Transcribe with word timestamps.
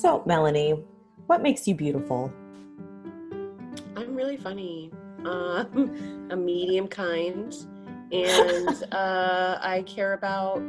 So, 0.00 0.22
Melanie, 0.24 0.82
what 1.26 1.42
makes 1.42 1.68
you 1.68 1.74
beautiful? 1.74 2.32
I'm 3.94 4.14
really 4.14 4.38
funny. 4.38 4.90
Um, 5.26 6.28
a 6.30 6.36
medium 6.36 6.88
kind, 6.88 7.54
and 8.10 8.82
uh, 8.92 9.58
I 9.60 9.84
care 9.86 10.14
about 10.14 10.62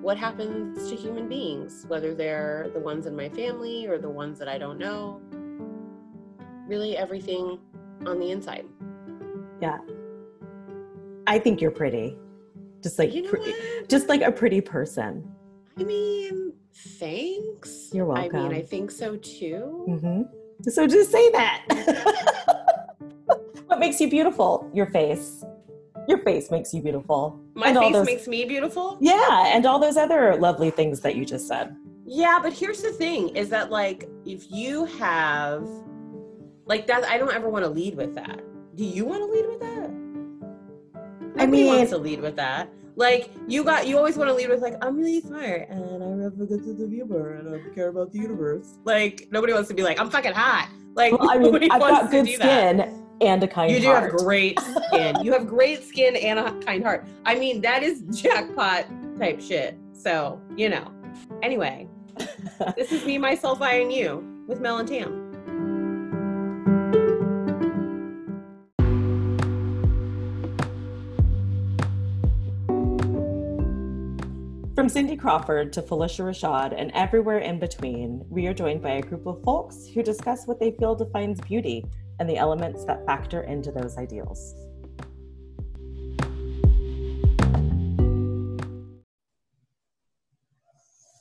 what 0.00 0.16
happens 0.16 0.88
to 0.88 0.96
human 0.96 1.28
beings, 1.28 1.84
whether 1.88 2.14
they're 2.14 2.70
the 2.72 2.80
ones 2.80 3.04
in 3.04 3.14
my 3.14 3.28
family 3.28 3.86
or 3.86 3.98
the 3.98 4.08
ones 4.08 4.38
that 4.38 4.48
I 4.48 4.56
don't 4.56 4.78
know. 4.78 5.20
Really, 6.66 6.96
everything 6.96 7.58
on 8.06 8.18
the 8.18 8.30
inside. 8.30 8.64
Yeah. 9.60 9.80
I 11.26 11.38
think 11.38 11.60
you're 11.60 11.72
pretty. 11.72 12.16
Just 12.82 12.98
like 12.98 13.12
You 13.12 13.30
know 13.30 13.84
just 13.86 14.08
like 14.08 14.22
a 14.22 14.32
pretty 14.32 14.62
person. 14.62 15.30
I 15.78 15.84
mean, 15.84 16.47
thanks. 16.98 17.90
You're 17.92 18.06
welcome. 18.06 18.40
I 18.40 18.48
mean. 18.48 18.58
I 18.58 18.62
think 18.62 18.90
so 18.90 19.16
too. 19.16 19.84
hmm 20.00 20.22
So 20.68 20.86
just 20.86 21.10
say 21.10 21.30
that. 21.30 21.64
what 23.66 23.78
makes 23.78 24.00
you 24.00 24.08
beautiful? 24.10 24.70
Your 24.74 24.86
face. 24.86 25.44
Your 26.08 26.18
face 26.24 26.50
makes 26.50 26.72
you 26.72 26.80
beautiful. 26.82 27.38
My 27.54 27.68
And 27.68 27.78
face 27.78 27.92
those- 27.92 28.06
makes 28.06 28.26
me 28.26 28.44
beautiful. 28.44 28.96
Yeah, 29.00 29.46
and 29.54 29.66
all 29.66 29.78
those 29.78 29.96
other 29.96 30.36
lovely 30.36 30.70
things 30.70 31.00
that 31.00 31.16
you 31.16 31.24
just 31.24 31.46
said. 31.46 31.76
Yeah, 32.06 32.38
but 32.42 32.52
here's 32.54 32.80
the 32.82 32.90
thing 32.92 33.28
is 33.36 33.50
that 33.50 33.70
like 33.70 34.08
if 34.24 34.50
you 34.50 34.86
have 34.86 35.68
like 36.64 36.86
that 36.86 37.04
I 37.04 37.18
don't 37.18 37.32
ever 37.34 37.48
want 37.50 37.64
to 37.64 37.70
lead 37.70 37.94
with 37.96 38.14
that. 38.14 38.40
Do 38.74 38.84
you 38.84 39.04
want 39.04 39.20
to 39.20 39.26
lead 39.26 39.46
with 39.46 39.60
that? 39.60 39.90
I 41.36 41.44
Nobody 41.44 41.62
mean- 41.64 41.66
wants 41.76 41.90
to 41.90 41.98
lead 41.98 42.20
with 42.20 42.36
that. 42.36 42.70
Like 42.98 43.30
you 43.46 43.62
got 43.62 43.86
you 43.86 43.96
always 43.96 44.16
want 44.16 44.28
to 44.28 44.34
lead 44.34 44.48
with 44.50 44.60
like 44.60 44.74
I'm 44.84 44.96
really 44.96 45.20
smart 45.20 45.68
and 45.70 46.02
I 46.02 46.24
have 46.24 46.32
a 46.40 46.44
good 46.46 46.64
sense 46.64 46.80
of 46.82 46.90
humor 46.90 47.34
and 47.34 47.54
I 47.54 47.74
care 47.74 47.88
about 47.88 48.10
the 48.12 48.18
universe. 48.18 48.78
Like 48.84 49.28
nobody 49.30 49.52
wants 49.52 49.68
to 49.68 49.74
be 49.74 49.84
like 49.84 50.00
I'm 50.00 50.10
fucking 50.10 50.32
hot. 50.32 50.68
Like 50.96 51.12
Well, 51.18 51.30
I 51.30 51.36
nobody 51.38 51.66
mean, 51.66 51.72
I've 51.72 51.80
wants 51.80 52.00
got 52.02 52.10
good 52.10 52.26
that. 52.26 52.34
skin 52.34 53.04
and 53.20 53.42
a 53.42 53.46
kind 53.46 53.70
heart. 53.70 53.70
You 53.70 53.80
do 53.80 53.86
heart. 53.92 54.10
have 54.10 54.20
great 54.20 54.58
skin. 54.88 55.16
you 55.24 55.32
have 55.32 55.46
great 55.46 55.84
skin 55.84 56.16
and 56.16 56.40
a 56.40 56.52
kind 56.64 56.82
heart. 56.82 57.06
I 57.24 57.36
mean, 57.36 57.60
that 57.60 57.84
is 57.84 58.02
jackpot 58.22 58.86
type 59.16 59.40
shit. 59.40 59.78
So, 59.92 60.40
you 60.56 60.68
know. 60.68 60.92
Anyway, 61.42 61.88
this 62.76 62.90
is 62.92 63.04
me, 63.04 63.16
myself, 63.18 63.60
I, 63.62 63.74
and 63.74 63.92
you 63.92 64.24
with 64.48 64.60
Mel 64.60 64.78
and 64.78 64.88
Tam. 64.88 65.27
From 74.88 74.94
Cindy 74.94 75.16
Crawford 75.16 75.70
to 75.74 75.82
Phylicia 75.82 76.24
Rashad 76.24 76.74
and 76.74 76.90
everywhere 76.94 77.40
in 77.40 77.58
between, 77.58 78.24
we 78.30 78.46
are 78.46 78.54
joined 78.54 78.80
by 78.80 78.92
a 78.92 79.02
group 79.02 79.26
of 79.26 79.42
folks 79.42 79.86
who 79.86 80.02
discuss 80.02 80.46
what 80.46 80.58
they 80.58 80.70
feel 80.70 80.94
defines 80.94 81.42
beauty 81.42 81.84
and 82.18 82.26
the 82.26 82.38
elements 82.38 82.86
that 82.86 83.04
factor 83.04 83.42
into 83.42 83.70
those 83.70 83.98
ideals. 83.98 84.54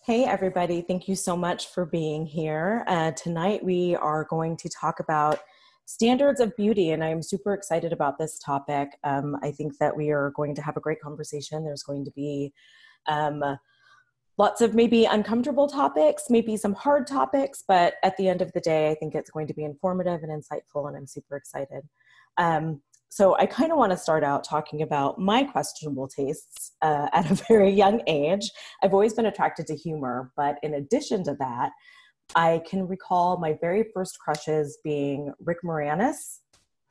Hey, 0.05 0.23
everybody. 0.23 0.79
Thank 0.79 1.09
you 1.09 1.17
so 1.17 1.35
much 1.35 1.67
for 1.67 1.85
being 1.85 2.25
here. 2.25 2.85
Uh, 2.87 3.11
tonight, 3.11 3.65
we 3.65 3.97
are 3.97 4.23
going 4.29 4.55
to 4.55 4.69
talk 4.69 5.01
about 5.01 5.41
standards 5.83 6.39
of 6.39 6.55
beauty, 6.55 6.91
and 6.91 7.03
I'm 7.03 7.21
super 7.21 7.53
excited 7.53 7.91
about 7.91 8.17
this 8.17 8.39
topic. 8.39 8.91
Um, 9.03 9.35
I 9.43 9.51
think 9.51 9.77
that 9.79 9.97
we 9.97 10.11
are 10.11 10.31
going 10.37 10.55
to 10.55 10.61
have 10.61 10.77
a 10.77 10.81
great 10.81 11.01
conversation. 11.01 11.65
There's 11.65 11.83
going 11.83 12.05
to 12.05 12.11
be 12.11 12.53
um, 13.07 13.43
lots 14.37 14.61
of 14.61 14.75
maybe 14.75 15.05
uncomfortable 15.05 15.67
topics, 15.67 16.25
maybe 16.29 16.57
some 16.57 16.73
hard 16.73 17.07
topics, 17.07 17.63
but 17.67 17.95
at 18.03 18.15
the 18.17 18.27
end 18.27 18.41
of 18.41 18.51
the 18.53 18.61
day, 18.61 18.91
I 18.91 18.95
think 18.95 19.15
it's 19.15 19.31
going 19.31 19.47
to 19.47 19.53
be 19.53 19.63
informative 19.63 20.21
and 20.23 20.31
insightful, 20.31 20.87
and 20.87 20.95
I'm 20.95 21.07
super 21.07 21.35
excited. 21.35 21.83
Um, 22.37 22.81
so 23.09 23.35
I 23.37 23.45
kind 23.45 23.71
of 23.71 23.77
want 23.77 23.91
to 23.93 23.97
start 23.97 24.23
out 24.23 24.43
talking 24.43 24.81
about 24.81 25.17
my 25.17 25.43
questionable 25.43 26.07
tastes 26.07 26.73
uh, 26.81 27.07
at 27.13 27.31
a 27.31 27.35
very 27.47 27.71
young 27.71 28.01
age. 28.07 28.51
I've 28.83 28.93
always 28.93 29.13
been 29.13 29.25
attracted 29.25 29.65
to 29.67 29.75
humor, 29.75 30.31
but 30.35 30.57
in 30.61 30.75
addition 30.75 31.23
to 31.23 31.35
that, 31.39 31.71
I 32.35 32.61
can 32.69 32.87
recall 32.87 33.37
my 33.37 33.57
very 33.59 33.85
first 33.93 34.19
crushes 34.19 34.77
being 34.83 35.33
Rick 35.39 35.59
Moranis 35.63 36.39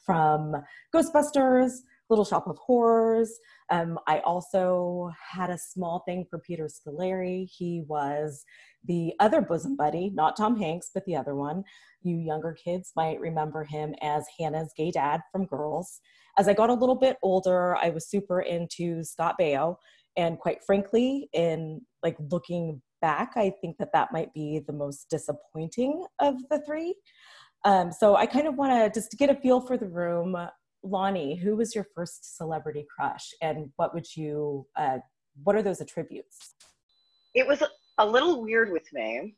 from 0.04 0.54
Ghostbusters, 0.94 1.72
Little 2.08 2.24
Shop 2.24 2.46
of 2.46 2.58
Horrors. 2.58 3.32
Um, 3.70 3.98
I 4.06 4.20
also 4.20 5.10
had 5.32 5.50
a 5.50 5.58
small 5.58 6.02
thing 6.06 6.26
for 6.28 6.38
Peter 6.38 6.68
Scolari. 6.68 7.48
He 7.50 7.82
was 7.86 8.44
the 8.84 9.12
other 9.20 9.40
bosom 9.40 9.76
buddy, 9.76 10.10
not 10.14 10.36
Tom 10.36 10.56
Hanks, 10.58 10.90
but 10.94 11.04
the 11.04 11.16
other 11.16 11.34
one. 11.34 11.64
You 12.02 12.16
younger 12.16 12.56
kids 12.62 12.92
might 12.94 13.20
remember 13.20 13.64
him 13.64 13.94
as 14.02 14.26
Hannah's 14.38 14.72
gay 14.76 14.90
dad 14.90 15.20
from 15.32 15.46
Girls. 15.46 16.00
As 16.38 16.48
I 16.48 16.54
got 16.54 16.70
a 16.70 16.74
little 16.74 16.94
bit 16.94 17.16
older, 17.22 17.76
I 17.76 17.90
was 17.90 18.08
super 18.08 18.40
into 18.40 19.02
Scott 19.02 19.36
Baio. 19.40 19.76
And 20.16 20.38
quite 20.38 20.58
frankly, 20.64 21.28
in 21.32 21.80
like 22.02 22.16
looking 22.30 22.80
back, 23.00 23.32
I 23.36 23.52
think 23.60 23.76
that 23.78 23.92
that 23.92 24.12
might 24.12 24.32
be 24.32 24.60
the 24.66 24.72
most 24.72 25.08
disappointing 25.10 26.04
of 26.20 26.36
the 26.50 26.62
three. 26.64 26.94
Um, 27.64 27.90
so 27.90 28.16
I 28.16 28.26
kind 28.26 28.46
of 28.46 28.54
want 28.54 28.72
to 28.72 28.98
just 28.98 29.12
get 29.18 29.30
a 29.30 29.34
feel 29.34 29.60
for 29.60 29.76
the 29.76 29.88
room. 29.88 30.36
Lonnie, 30.86 31.36
who 31.36 31.56
was 31.56 31.74
your 31.74 31.86
first 31.94 32.36
celebrity 32.36 32.86
crush, 32.94 33.30
and 33.42 33.70
what 33.76 33.94
would 33.94 34.06
you? 34.16 34.66
Uh, 34.76 34.98
what 35.42 35.54
are 35.56 35.62
those 35.62 35.80
attributes? 35.80 36.54
it 37.36 37.46
was 37.46 37.62
a 37.98 38.06
little 38.06 38.42
weird 38.42 38.72
with 38.72 38.90
me 38.94 39.36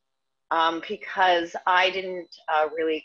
um, 0.53 0.81
because 0.89 1.55
I 1.67 1.91
didn't 1.91 2.29
uh, 2.49 2.69
really 2.75 3.05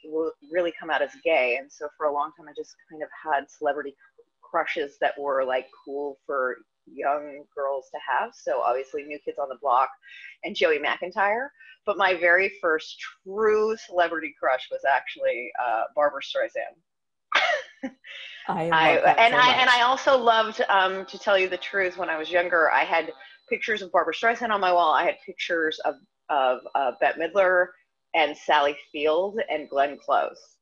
really 0.52 0.72
come 0.80 0.90
out 0.90 1.02
as 1.02 1.10
gay, 1.26 1.58
and 1.60 1.70
so 1.70 1.90
for 1.98 2.06
a 2.06 2.14
long 2.14 2.32
time 2.38 2.48
I 2.48 2.54
just 2.56 2.76
kind 2.90 3.02
of 3.02 3.10
had 3.12 3.50
celebrity 3.50 3.96
crushes 4.42 4.98
that 5.02 5.20
were 5.20 5.44
like 5.44 5.66
cool 5.84 6.20
for 6.28 6.58
young 6.86 7.44
girls 7.56 7.88
to 7.92 8.00
have. 8.08 8.34
So 8.36 8.62
obviously, 8.62 9.04
New 9.04 9.18
Kids 9.26 9.40
on 9.40 9.50
the 9.50 9.58
Block 9.62 9.90
and 10.44 10.56
Joey 10.56 10.78
McIntyre. 10.78 11.48
But 11.86 11.98
my 11.98 12.14
very 12.14 12.54
first 12.62 12.96
true 13.26 13.76
celebrity 13.88 14.34
crush 14.40 14.70
was 14.72 14.82
actually 14.90 15.52
uh, 15.62 15.84
Barbra 15.96 16.22
Streisand. 16.22 16.78
I, 18.48 18.70
I, 18.70 18.98
and 19.18 19.34
so 19.34 19.40
I 19.40 19.54
and 19.54 19.70
I 19.70 19.82
also 19.82 20.18
loved 20.18 20.62
um, 20.70 21.06
to 21.06 21.18
tell 21.18 21.38
you 21.38 21.48
the 21.48 21.58
truth. 21.58 21.98
When 21.98 22.10
I 22.10 22.18
was 22.18 22.30
younger, 22.30 22.72
I 22.72 22.84
had 22.84 23.12
pictures 23.50 23.82
of 23.82 23.92
Barbra 23.92 24.14
Streisand 24.14 24.50
on 24.50 24.60
my 24.60 24.72
wall. 24.72 24.94
I 24.94 25.06
had 25.06 25.16
pictures 25.26 25.80
of 25.86 25.96
of 26.30 26.60
uh, 26.76 26.92
Bette 27.00 27.20
Midler 27.20 27.68
and 28.16 28.36
Sally 28.36 28.76
Field 28.92 29.40
and 29.50 29.70
Glenn 29.70 29.98
Close. 29.98 30.58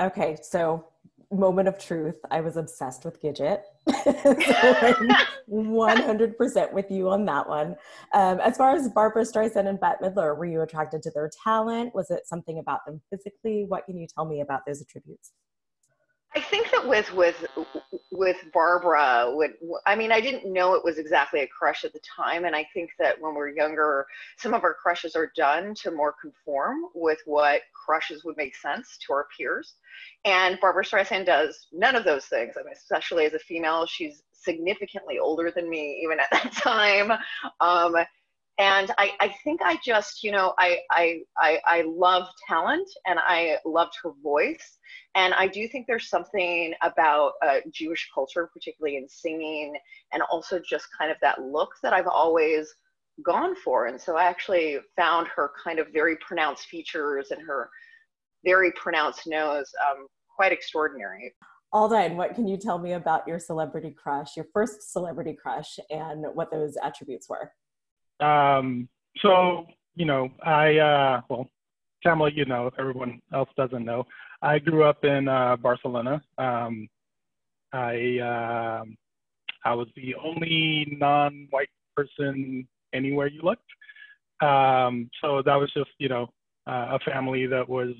Okay, 0.00 0.36
so 0.42 0.86
moment 1.32 1.68
of 1.68 1.78
truth. 1.78 2.18
I 2.30 2.40
was 2.40 2.56
obsessed 2.56 3.04
with 3.04 3.20
Gidget. 3.20 3.62
100% 5.48 6.72
with 6.72 6.90
you 6.90 7.08
on 7.10 7.24
that 7.24 7.48
one. 7.48 7.76
Um, 8.12 8.40
as 8.40 8.56
far 8.56 8.74
as 8.74 8.88
Barbra 8.88 9.22
Streisand 9.22 9.68
and 9.68 9.80
Bette 9.80 9.98
Midler, 10.02 10.36
were 10.36 10.44
you 10.46 10.62
attracted 10.62 11.02
to 11.02 11.10
their 11.10 11.30
talent? 11.44 11.94
Was 11.94 12.10
it 12.10 12.26
something 12.26 12.58
about 12.58 12.84
them 12.86 13.00
physically? 13.10 13.64
What 13.66 13.86
can 13.86 13.96
you 13.96 14.06
tell 14.06 14.24
me 14.24 14.40
about 14.40 14.60
those 14.66 14.80
attributes? 14.80 15.32
I 16.36 16.40
think 16.40 16.70
that 16.70 16.86
with 16.86 17.14
with 17.14 17.46
with 18.12 18.36
Barbra, 18.52 19.34
I 19.86 19.96
mean, 19.96 20.12
I 20.12 20.20
didn't 20.20 20.52
know 20.52 20.74
it 20.74 20.84
was 20.84 20.98
exactly 20.98 21.40
a 21.40 21.46
crush 21.46 21.82
at 21.82 21.94
the 21.94 22.00
time, 22.00 22.44
and 22.44 22.54
I 22.54 22.68
think 22.74 22.90
that 22.98 23.18
when 23.18 23.34
we're 23.34 23.48
younger, 23.48 24.06
some 24.36 24.52
of 24.52 24.62
our 24.62 24.74
crushes 24.74 25.16
are 25.16 25.32
done 25.34 25.74
to 25.76 25.90
more 25.90 26.14
conform 26.20 26.76
with 26.94 27.20
what 27.24 27.62
crushes 27.72 28.22
would 28.24 28.36
make 28.36 28.54
sense 28.54 28.98
to 29.06 29.14
our 29.14 29.28
peers. 29.36 29.76
And 30.26 30.58
Barbra 30.60 30.84
Streisand 30.84 31.24
does 31.24 31.68
none 31.72 31.96
of 31.96 32.04
those 32.04 32.26
things. 32.26 32.54
I 32.60 32.64
mean, 32.64 32.74
especially 32.74 33.24
as 33.24 33.32
a 33.32 33.38
female, 33.38 33.86
she's 33.86 34.22
significantly 34.32 35.18
older 35.18 35.50
than 35.50 35.70
me, 35.70 36.02
even 36.04 36.20
at 36.20 36.28
that 36.32 36.52
time. 36.62 37.12
Um, 37.60 37.96
and 38.58 38.90
I, 38.96 39.12
I 39.20 39.34
think 39.44 39.60
I 39.62 39.78
just, 39.84 40.24
you 40.24 40.32
know, 40.32 40.54
I, 40.58 40.78
I, 40.90 41.20
I, 41.36 41.60
I 41.66 41.82
love 41.86 42.26
talent 42.48 42.88
and 43.06 43.18
I 43.18 43.58
loved 43.66 43.92
her 44.02 44.12
voice. 44.22 44.78
And 45.14 45.34
I 45.34 45.46
do 45.46 45.68
think 45.68 45.86
there's 45.86 46.08
something 46.08 46.72
about 46.82 47.32
uh, 47.44 47.58
Jewish 47.70 48.08
culture, 48.14 48.48
particularly 48.52 48.96
in 48.96 49.08
singing, 49.08 49.74
and 50.12 50.22
also 50.30 50.58
just 50.58 50.86
kind 50.98 51.10
of 51.10 51.18
that 51.20 51.42
look 51.42 51.70
that 51.82 51.92
I've 51.92 52.06
always 52.06 52.74
gone 53.22 53.54
for. 53.56 53.86
And 53.86 54.00
so 54.00 54.16
I 54.16 54.24
actually 54.24 54.78
found 54.96 55.28
her 55.28 55.52
kind 55.62 55.78
of 55.78 55.88
very 55.92 56.16
pronounced 56.16 56.66
features 56.68 57.30
and 57.32 57.42
her 57.46 57.68
very 58.44 58.72
pronounced 58.72 59.26
nose 59.26 59.70
um, 59.90 60.06
quite 60.34 60.52
extraordinary. 60.52 61.34
Aldine, 61.74 62.16
what 62.16 62.34
can 62.34 62.46
you 62.46 62.56
tell 62.56 62.78
me 62.78 62.92
about 62.92 63.26
your 63.28 63.38
celebrity 63.38 63.90
crush, 63.90 64.36
your 64.36 64.46
first 64.54 64.92
celebrity 64.92 65.36
crush, 65.40 65.78
and 65.90 66.24
what 66.34 66.50
those 66.50 66.76
attributes 66.82 67.28
were? 67.28 67.52
Um, 68.20 68.88
so, 69.18 69.66
you 69.94 70.04
know, 70.04 70.30
I, 70.44 70.78
uh, 70.78 71.20
well, 71.28 71.50
Tamala, 72.02 72.30
you 72.32 72.44
know, 72.44 72.66
if 72.66 72.74
everyone 72.78 73.20
else 73.32 73.48
doesn't 73.56 73.84
know. 73.84 74.04
I 74.42 74.58
grew 74.58 74.84
up 74.84 75.04
in 75.04 75.28
uh, 75.28 75.56
Barcelona. 75.56 76.22
Um, 76.38 76.88
I, 77.72 78.18
um 78.80 78.96
I 79.66 79.74
was 79.74 79.88
the 79.96 80.14
only 80.14 80.96
non-white 81.00 81.70
person 81.96 82.68
anywhere 82.94 83.26
you 83.26 83.42
looked. 83.42 83.68
Um, 84.40 85.10
so 85.20 85.42
that 85.44 85.56
was 85.56 85.72
just, 85.76 85.90
you 85.98 86.08
know, 86.08 86.28
uh, 86.68 86.96
a 86.96 86.98
family 87.00 87.46
that 87.46 87.68
was 87.68 87.90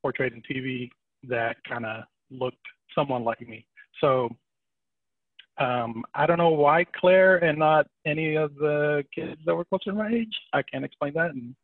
portrayed 0.00 0.32
in 0.32 0.42
TV 0.42 0.88
that 1.28 1.56
kind 1.68 1.84
of 1.84 2.04
looked 2.30 2.64
someone 2.94 3.24
like 3.24 3.40
me. 3.40 3.66
So 4.00 4.28
um, 5.58 6.04
I 6.14 6.26
don't 6.26 6.38
know 6.38 6.50
why 6.50 6.84
Claire 6.84 7.38
and 7.38 7.58
not 7.58 7.86
any 8.04 8.36
of 8.36 8.54
the 8.56 9.04
kids 9.14 9.40
that 9.46 9.54
were 9.54 9.64
closer 9.64 9.90
to 9.90 9.94
my 9.94 10.08
age. 10.08 10.34
I 10.52 10.62
can't 10.62 10.84
explain 10.84 11.14
that, 11.14 11.30
and 11.30 11.54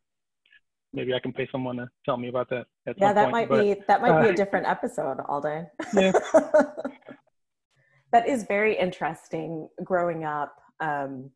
maybe 0.93 1.13
I 1.13 1.19
can 1.19 1.31
pay 1.31 1.47
someone 1.51 1.77
to 1.77 1.87
tell 2.05 2.17
me 2.17 2.29
about 2.29 2.49
that. 2.49 2.65
yeah, 2.97 3.13
that 3.13 3.25
point. 3.25 3.31
might 3.31 3.49
but, 3.49 3.61
be 3.61 3.75
that 3.87 4.01
might 4.01 4.11
uh, 4.11 4.23
be 4.23 4.29
a 4.29 4.33
different 4.33 4.67
episode, 4.67 5.17
Alden. 5.27 5.67
Yeah. 5.93 6.11
that 8.11 8.27
is 8.27 8.43
very 8.43 8.77
interesting. 8.77 9.69
Growing 9.83 10.23
up 10.23 10.55
um, 10.79 11.29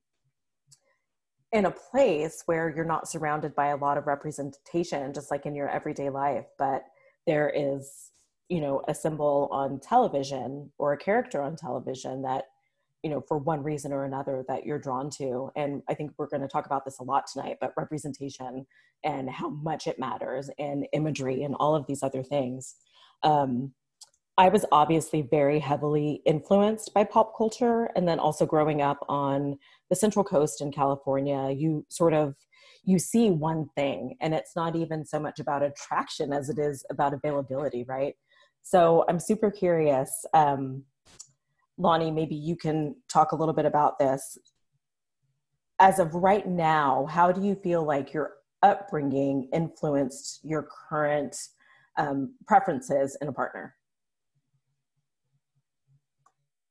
in 1.52 1.66
a 1.66 1.72
place 1.72 2.44
where 2.48 2.74
you're 2.76 2.86
not 2.86 3.08
surrounded 3.08 3.56
by 3.56 3.68
a 3.68 3.78
lot 3.78 3.98
of 3.98 4.08
representation, 4.08 5.14
just 5.14 5.30
like 5.30 5.46
in 5.46 5.56
your 5.56 5.70
everyday 5.70 6.10
life, 6.10 6.46
but 6.58 6.84
there 7.28 7.52
is 7.56 8.12
you 8.50 8.62
know 8.62 8.82
a 8.88 8.96
symbol 8.96 9.50
on 9.52 9.80
television 9.80 10.72
or 10.78 10.94
a 10.94 10.98
character 10.98 11.42
on 11.42 11.56
television 11.56 12.22
that 12.22 12.46
you 13.04 13.10
know 13.10 13.22
for 13.28 13.38
one 13.38 13.64
reason 13.64 13.92
or 13.92 14.06
another 14.06 14.44
that 14.48 14.66
you're 14.66 14.80
drawn 14.80 15.10
to. 15.12 15.52
And 15.56 15.82
i 15.90 15.94
think 15.94 16.12
we're 16.18 16.30
going 16.30 16.42
to 16.42 16.48
talk 16.48 16.66
about 16.66 16.86
this 16.86 17.00
a 17.00 17.04
lot 17.04 17.26
tonight 17.32 17.58
but 17.62 17.74
representation 17.78 18.66
and 19.04 19.30
how 19.30 19.50
much 19.50 19.88
it 19.88 20.00
matters 20.00 20.50
and 20.58 20.88
imagery 20.94 21.44
and 21.44 21.56
all 21.56 21.76
of 21.76 21.86
these 21.88 22.04
other 22.04 22.24
things. 22.24 22.76
Um, 23.24 23.74
i 24.38 24.50
was 24.50 24.66
obviously 24.72 25.24
very 25.24 25.60
heavily 25.60 26.22
influenced 26.26 26.94
by 26.94 27.04
pop 27.04 27.36
culture 27.36 27.90
and 27.96 28.08
then 28.08 28.20
also 28.20 28.46
growing 28.46 28.82
up 28.82 29.00
on 29.10 29.58
the 29.90 29.96
central 29.96 30.24
coast 30.24 30.62
in 30.62 30.72
california 30.72 31.50
you 31.52 31.86
sort 31.90 32.14
of 32.14 32.36
you 32.84 33.00
see 33.00 33.30
one 33.30 33.68
thing 33.76 34.16
and 34.22 34.34
it's 34.34 34.56
not 34.56 34.76
even 34.76 35.04
so 35.06 35.20
much 35.20 35.40
about 35.40 35.64
attraction 35.64 36.32
as 36.32 36.50
it 36.50 36.60
is 36.60 36.86
about 36.90 37.14
availability 37.14 37.84
right 37.84 38.16
so 38.70 39.06
I'm 39.08 39.20
super 39.20 39.50
curious. 39.50 40.26
Um, 40.34 40.84
Lonnie, 41.78 42.12
maybe 42.12 42.36
you 42.36 42.58
can 42.58 42.96
talk 43.08 43.32
a 43.32 43.36
little 43.36 43.54
bit 43.54 43.66
about 43.66 43.98
this. 43.98 44.38
As 45.80 46.00
of 46.00 46.14
right 46.14 46.46
now, 46.46 47.06
how 47.10 47.32
do 47.32 47.46
you 47.46 47.56
feel 47.56 47.86
like 47.86 48.14
your 48.14 48.34
upbringing 48.64 49.48
influenced 49.54 50.42
your 50.44 50.68
current 50.90 51.38
um, 51.98 52.34
preferences 52.46 53.18
in 53.22 53.30
a 53.30 53.32
partner? 53.32 53.74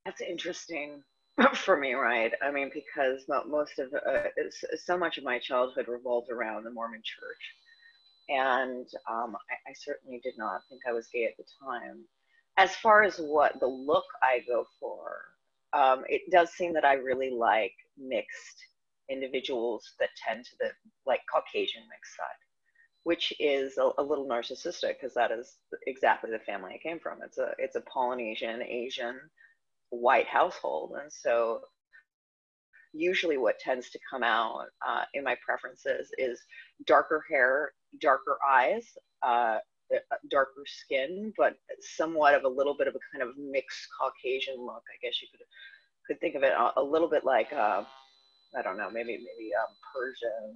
That's 0.04 0.20
interesting 0.20 1.02
for 1.54 1.78
me, 1.78 1.94
right? 1.94 2.32
I 2.42 2.50
mean, 2.50 2.70
because 2.75 3.25
most 3.49 3.78
of 3.78 3.94
uh, 3.94 4.25
so 4.84 4.99
much 4.99 5.16
of 5.16 5.25
my 5.25 5.38
childhood 5.38 5.87
revolved 5.88 6.31
around 6.31 6.64
the 6.64 6.70
Mormon 6.70 7.00
Church 7.02 7.42
and 8.28 8.87
um, 9.08 9.37
I, 9.50 9.70
I, 9.70 9.75
certainly 9.75 10.20
did 10.23 10.34
not 10.37 10.62
think 10.69 10.82
I 10.88 10.93
was 10.93 11.08
gay 11.12 11.25
at 11.25 11.37
the 11.37 11.44
time. 11.62 12.05
As 12.56 12.75
far 12.76 13.02
as 13.02 13.19
what 13.19 13.61
the 13.61 13.67
look 13.67 14.05
I 14.23 14.40
go 14.49 14.67
for, 14.81 15.20
um, 15.73 16.05
it 16.08 16.23
does 16.31 16.50
seem 16.50 16.73
that 16.75 16.84
I 16.84 16.94
really 16.94 17.31
like 17.31 17.75
mixed 17.99 18.64
individuals 19.11 19.93
that 20.00 20.08
tend 20.26 20.44
to 20.44 20.50
the 20.58 20.70
like 21.06 21.20
Caucasian 21.32 21.82
mixed 21.90 22.17
side, 22.17 22.43
which 23.05 23.32
is 23.38 23.78
a, 23.78 23.90
a 23.99 24.02
little 24.02 24.26
narcissistic 24.26 24.94
because 25.00 25.14
that 25.14 25.31
is 25.31 25.56
exactly 25.87 26.31
the 26.31 26.38
family 26.40 26.73
I 26.75 26.88
came 26.88 26.99
from. 26.99 27.19
It's 27.23 27.38
a 27.38 27.52
it's 27.58 27.76
a 27.76 27.82
Polynesian 27.82 28.62
Asian 28.62 29.20
white 29.90 30.26
household, 30.26 30.94
and 31.00 31.12
so 31.12 31.61
usually 32.93 33.37
what 33.37 33.59
tends 33.59 33.91
to 33.91 33.99
come 34.09 34.23
out 34.23 34.67
uh, 34.87 35.03
in 35.15 35.25
my 35.25 35.37
preferences 35.44 36.11
is 36.19 36.41
darker 36.87 37.25
hair, 37.31 37.73
darker 38.00 38.38
eyes, 38.49 38.85
uh, 39.23 39.59
uh, 39.94 40.17
darker 40.31 40.65
skin, 40.67 41.33
but 41.37 41.56
somewhat 41.81 42.35
of 42.35 42.44
a 42.44 42.49
little 42.49 42.77
bit 42.77 42.88
of 42.88 42.94
a 42.94 42.99
kind 43.12 43.23
of 43.29 43.37
mixed 43.38 43.87
Caucasian 44.00 44.56
look. 44.59 44.83
I 44.93 44.99
guess 45.03 45.21
you 45.23 45.29
could 45.31 45.41
could 46.06 46.21
think 46.21 46.37
of 46.37 46.43
it 46.44 46.53
a, 46.53 46.81
a 46.81 46.83
little 46.83 47.09
bit 47.09 47.25
like 47.25 47.53
uh, 47.53 47.85
I 48.56 48.62
don't 48.62 48.79
know, 48.79 48.91
maybe 48.91 49.12
maybe 49.12 49.50
um, 49.55 49.75
Persian 49.94 50.55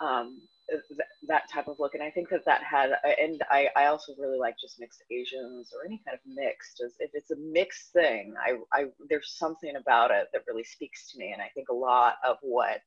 or 0.00 0.06
um, 0.06 0.40
th- 0.68 1.08
that 1.28 1.50
type 1.52 1.68
of 1.68 1.78
look. 1.78 1.94
And 1.94 2.02
I 2.02 2.10
think 2.10 2.28
that 2.30 2.44
that 2.46 2.62
had, 2.62 2.90
and 3.20 3.42
I, 3.50 3.68
I 3.76 3.86
also 3.86 4.14
really 4.18 4.38
like 4.38 4.56
just 4.60 4.80
mixed 4.80 5.02
Asians 5.10 5.72
or 5.74 5.86
any 5.86 6.00
kind 6.06 6.14
of 6.14 6.20
mixed. 6.26 6.82
If 6.98 7.10
it's 7.14 7.30
a 7.30 7.36
mixed 7.36 7.92
thing, 7.92 8.34
I, 8.44 8.56
I 8.72 8.86
there's 9.08 9.34
something 9.36 9.76
about 9.76 10.10
it 10.10 10.28
that 10.32 10.42
really 10.48 10.64
speaks 10.64 11.10
to 11.12 11.18
me. 11.18 11.32
And 11.32 11.42
I 11.42 11.48
think 11.54 11.68
a 11.68 11.74
lot 11.74 12.14
of 12.26 12.36
what 12.42 12.80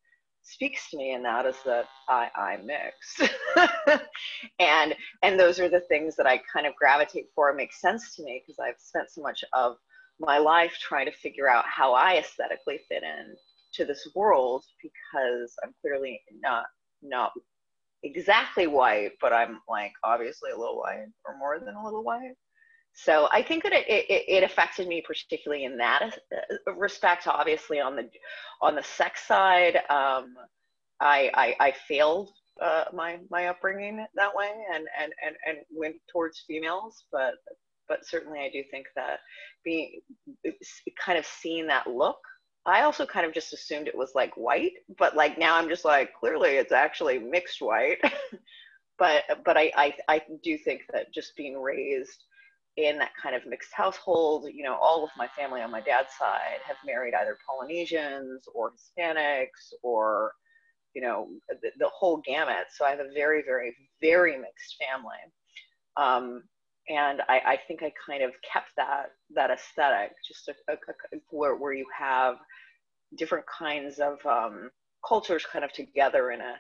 speaks 0.44 0.90
to 0.90 0.98
me 0.98 1.14
in 1.14 1.24
that 1.24 1.46
is 1.46 1.58
that 1.66 1.86
I, 2.08 2.30
I'm 2.36 2.66
mixed. 2.66 3.34
and 4.60 4.96
and 5.24 5.40
those 5.40 5.60
are 5.60 5.70
the 5.70 5.82
things 5.82 6.16
that 6.16 6.28
I 6.28 6.42
kind 6.52 6.66
of 6.66 6.76
gravitate 6.76 7.28
for. 7.36 7.50
It 7.50 7.58
makes 7.58 7.82
sense 7.82 8.16
to 8.16 8.24
me 8.24 8.42
because 8.46 8.60
I've 8.60 8.80
spent 8.80 9.10
so 9.10 9.22
much 9.22 9.44
of 9.54 9.78
my 10.20 10.38
life 10.38 10.78
trying 10.82 11.06
to 11.06 11.12
figure 11.12 11.50
out 11.50 11.66
how 11.68 11.94
I 11.94 12.18
aesthetically 12.18 12.80
fit 12.90 13.04
in 13.04 13.36
to 13.74 13.86
this 13.86 14.08
world 14.16 14.64
because 14.82 15.54
I'm 15.64 15.74
clearly 15.82 16.22
not 16.42 16.66
not 17.04 17.32
exactly 18.04 18.68
white, 18.68 19.12
but 19.22 19.34
I'm 19.34 19.60
like 19.68 19.94
obviously 20.04 20.52
a 20.52 20.58
little 20.58 20.80
white 20.80 21.08
or 21.26 21.38
more 21.38 21.60
than 21.60 21.76
a 21.76 21.84
little 21.84 22.04
white. 22.04 22.36
So 22.94 23.28
I 23.32 23.44
think 23.44 23.64
that 23.64 23.74
it, 23.74 23.88
it, 23.88 24.26
it 24.28 24.44
affected 24.44 24.88
me 24.88 25.04
particularly 25.06 25.66
in 25.66 25.78
that 25.78 26.18
uh, 26.36 26.74
respect. 26.74 27.28
Obviously, 27.28 27.80
on 27.80 27.96
the 27.96 28.10
on 28.62 28.76
the 28.76 28.84
sex 28.84 29.28
side, 29.28 29.78
um, 29.90 30.36
I, 31.00 31.30
I, 31.36 31.56
I 31.60 31.74
failed 31.88 32.32
uh, 32.62 32.86
my 32.94 33.20
my 33.30 33.48
upbringing 33.48 34.04
that 34.16 34.36
way 34.36 34.52
and, 34.74 34.88
and 35.00 35.14
and 35.24 35.36
and 35.46 35.58
went 35.70 35.96
towards 36.12 36.44
females, 36.48 37.06
but 37.12 37.36
but 37.88 38.06
certainly 38.06 38.40
I 38.40 38.50
do 38.52 38.64
think 38.72 38.88
that 38.96 39.20
being 39.64 40.02
kind 41.00 41.20
of 41.20 41.26
seeing 41.26 41.68
that 41.68 41.88
look 41.88 42.18
I 42.68 42.82
also 42.82 43.06
kind 43.06 43.26
of 43.26 43.34
just 43.34 43.54
assumed 43.54 43.88
it 43.88 43.98
was 43.98 44.14
like 44.14 44.36
white, 44.36 44.74
but 44.98 45.16
like 45.16 45.38
now 45.38 45.56
I'm 45.56 45.70
just 45.70 45.86
like 45.86 46.14
clearly 46.14 46.52
it's 46.52 46.74
actually 46.74 47.18
mixed 47.18 47.62
white. 47.62 48.00
but 49.00 49.24
but 49.46 49.58
I, 49.58 49.72
I 49.76 49.94
I 50.10 50.22
do 50.44 50.58
think 50.58 50.82
that 50.92 51.14
just 51.14 51.36
being 51.38 51.60
raised 51.60 52.26
in 52.76 52.98
that 53.00 53.12
kind 53.22 53.36
of 53.36 53.46
mixed 53.48 53.74
household, 53.74 54.48
you 54.54 54.64
know, 54.64 54.76
all 54.76 55.04
of 55.04 55.10
my 55.18 55.28
family 55.30 55.62
on 55.62 55.72
my 55.72 55.82
dad's 55.82 56.10
side 56.20 56.60
have 56.66 56.78
married 56.86 57.14
either 57.16 57.38
Polynesians 57.48 58.44
or 58.54 58.72
Hispanics 58.72 59.74
or 59.82 60.34
you 60.94 61.02
know 61.02 61.30
the, 61.50 61.72
the 61.80 61.90
whole 61.90 62.22
gamut. 62.26 62.68
So 62.76 62.86
I 62.86 62.90
have 62.90 63.00
a 63.00 63.14
very 63.14 63.44
very 63.44 63.74
very 64.02 64.38
mixed 64.38 64.76
family. 64.78 65.18
Um, 65.96 66.44
and 66.90 67.22
I, 67.28 67.42
I, 67.46 67.60
think 67.68 67.84
I 67.84 67.92
kind 68.06 68.24
of 68.24 68.32
kept 68.52 68.70
that 68.78 69.12
that 69.36 69.52
aesthetic, 69.52 70.12
just 70.26 70.48
a, 70.48 70.54
a, 70.72 70.74
a, 70.74 71.20
where 71.30 71.56
where 71.56 71.74
you 71.74 71.86
have 71.98 72.36
different 73.18 73.46
kinds 73.48 74.00
of 74.00 74.26
um, 74.26 74.70
cultures 75.08 75.46
kind 75.52 75.66
of 75.66 75.72
together 75.74 76.32
in 76.32 76.42
a 76.42 76.56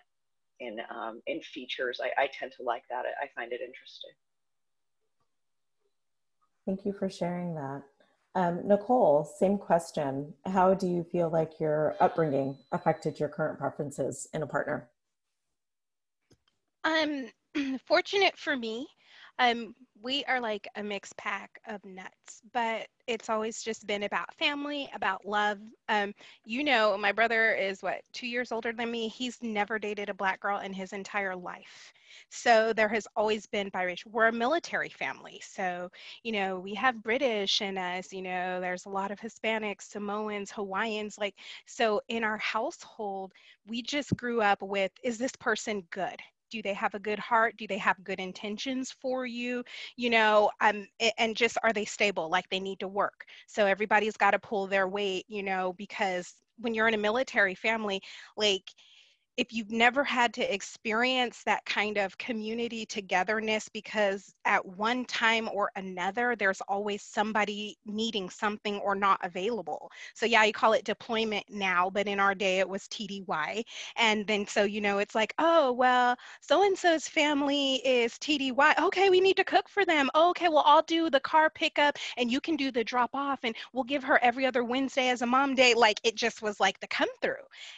in 0.59 0.77
um, 0.93 1.21
in 1.27 1.41
features. 1.41 1.99
I, 2.01 2.23
I 2.23 2.27
tend 2.27 2.51
to 2.57 2.63
like 2.63 2.83
that. 2.89 3.05
I, 3.05 3.25
I 3.25 3.27
find 3.35 3.51
it 3.51 3.61
interesting. 3.61 4.11
Thank 6.65 6.85
you 6.85 6.93
for 6.93 7.09
sharing 7.09 7.55
that. 7.55 7.83
Um, 8.35 8.67
Nicole, 8.67 9.23
same 9.23 9.57
question. 9.57 10.33
How 10.45 10.73
do 10.73 10.85
you 10.87 11.03
feel 11.03 11.29
like 11.29 11.59
your 11.59 11.95
upbringing 11.99 12.57
affected 12.71 13.19
your 13.19 13.29
current 13.29 13.57
preferences 13.57 14.27
in 14.33 14.43
a 14.43 14.47
partner? 14.47 14.89
Um, 16.83 17.31
fortunate 17.87 18.37
for 18.37 18.55
me, 18.55 18.87
um, 19.39 19.75
we 20.01 20.23
are 20.25 20.39
like 20.39 20.67
a 20.75 20.83
mixed 20.83 21.17
pack 21.17 21.59
of 21.67 21.83
nuts, 21.85 22.41
but 22.53 22.87
it's 23.07 23.29
always 23.29 23.61
just 23.63 23.87
been 23.87 24.03
about 24.03 24.33
family, 24.35 24.89
about 24.93 25.25
love. 25.25 25.59
Um, 25.89 26.13
you 26.45 26.63
know, 26.63 26.97
my 26.97 27.11
brother 27.11 27.53
is 27.53 27.81
what, 27.81 28.01
two 28.13 28.27
years 28.27 28.51
older 28.51 28.73
than 28.73 28.91
me. 28.91 29.07
He's 29.07 29.37
never 29.41 29.79
dated 29.79 30.09
a 30.09 30.13
black 30.13 30.39
girl 30.39 30.59
in 30.59 30.73
his 30.73 30.93
entire 30.93 31.35
life. 31.35 31.93
So 32.29 32.73
there 32.73 32.89
has 32.89 33.07
always 33.15 33.45
been 33.47 33.71
biracial. 33.71 34.07
We're 34.11 34.27
a 34.27 34.31
military 34.31 34.89
family. 34.89 35.41
So, 35.43 35.89
you 36.23 36.31
know, 36.31 36.59
we 36.59 36.73
have 36.75 37.03
British 37.03 37.61
in 37.61 37.77
us, 37.77 38.11
you 38.13 38.21
know, 38.21 38.59
there's 38.61 38.85
a 38.85 38.89
lot 38.89 39.11
of 39.11 39.19
Hispanics, 39.19 39.83
Samoans, 39.83 40.51
Hawaiians. 40.51 41.17
Like, 41.17 41.35
so 41.65 42.01
in 42.07 42.23
our 42.23 42.37
household, 42.37 43.33
we 43.65 43.81
just 43.81 44.15
grew 44.15 44.41
up 44.41 44.61
with 44.61 44.91
is 45.03 45.17
this 45.17 45.35
person 45.39 45.83
good? 45.91 46.19
Do 46.49 46.61
they 46.61 46.73
have 46.73 46.93
a 46.93 46.99
good 46.99 47.19
heart? 47.19 47.55
Do 47.57 47.67
they 47.67 47.77
have 47.77 48.03
good 48.03 48.19
intentions 48.19 48.91
for 49.01 49.25
you? 49.25 49.63
You 49.95 50.09
know 50.09 50.49
um, 50.61 50.87
and 51.17 51.35
just 51.35 51.57
are 51.63 51.73
they 51.73 51.85
stable? 51.85 52.29
Like 52.29 52.49
they 52.49 52.59
need 52.59 52.79
to 52.79 52.87
work. 52.87 53.25
So 53.47 53.65
everybody's 53.65 54.17
got 54.17 54.31
to 54.31 54.39
pull 54.39 54.67
their 54.67 54.87
weight 54.87 55.25
you 55.27 55.43
know 55.43 55.73
because 55.77 56.33
when 56.59 56.73
you're 56.73 56.87
in 56.87 56.93
a 56.93 56.97
military 56.97 57.55
family 57.55 58.01
like 58.35 58.63
if 59.37 59.53
you've 59.53 59.71
never 59.71 60.03
had 60.03 60.33
to 60.33 60.53
experience 60.53 61.43
that 61.45 61.63
kind 61.65 61.97
of 61.97 62.17
community 62.17 62.85
togetherness 62.85 63.69
because 63.69 64.33
at 64.45 64.65
one 64.65 65.05
time 65.05 65.47
or 65.53 65.71
another 65.75 66.35
there's 66.35 66.61
always 66.67 67.03
somebody 67.03 67.77
needing 67.85 68.29
something 68.29 68.79
or 68.79 68.95
not 68.95 69.19
available. 69.23 69.91
So 70.15 70.25
yeah 70.25 70.43
you 70.43 70.53
call 70.53 70.73
it 70.73 70.83
deployment 70.83 71.45
now 71.49 71.89
but 71.89 72.07
in 72.07 72.19
our 72.19 72.33
day 72.35 72.59
it 72.59 72.67
was 72.67 72.87
tdy 72.87 73.63
and 73.95 74.25
then 74.27 74.47
so 74.47 74.63
you 74.63 74.81
know 74.81 74.97
it's 74.97 75.15
like 75.15 75.33
oh 75.39 75.71
well 75.71 76.15
so 76.41 76.63
and 76.63 76.77
so's 76.77 77.07
family 77.07 77.75
is 77.85 78.13
tdy 78.13 78.51
okay 78.81 79.09
we 79.09 79.19
need 79.21 79.37
to 79.37 79.43
cook 79.43 79.69
for 79.69 79.85
them. 79.85 80.09
Okay 80.15 80.49
well 80.49 80.63
i'll 80.65 80.81
do 80.83 81.09
the 81.09 81.19
car 81.19 81.49
pickup 81.49 81.97
and 82.17 82.31
you 82.31 82.41
can 82.41 82.55
do 82.55 82.71
the 82.71 82.83
drop 82.83 83.11
off 83.13 83.39
and 83.43 83.55
we'll 83.73 83.83
give 83.83 84.03
her 84.03 84.19
every 84.23 84.45
other 84.45 84.63
wednesday 84.63 85.09
as 85.09 85.21
a 85.21 85.25
mom 85.25 85.53
day. 85.55 85.73
Like 85.75 85.99
it 86.03 86.15
just 86.15 86.41
was 86.41 86.59
like 86.59 86.79
the 86.79 86.87
come 86.87 87.09
through. 87.21 87.33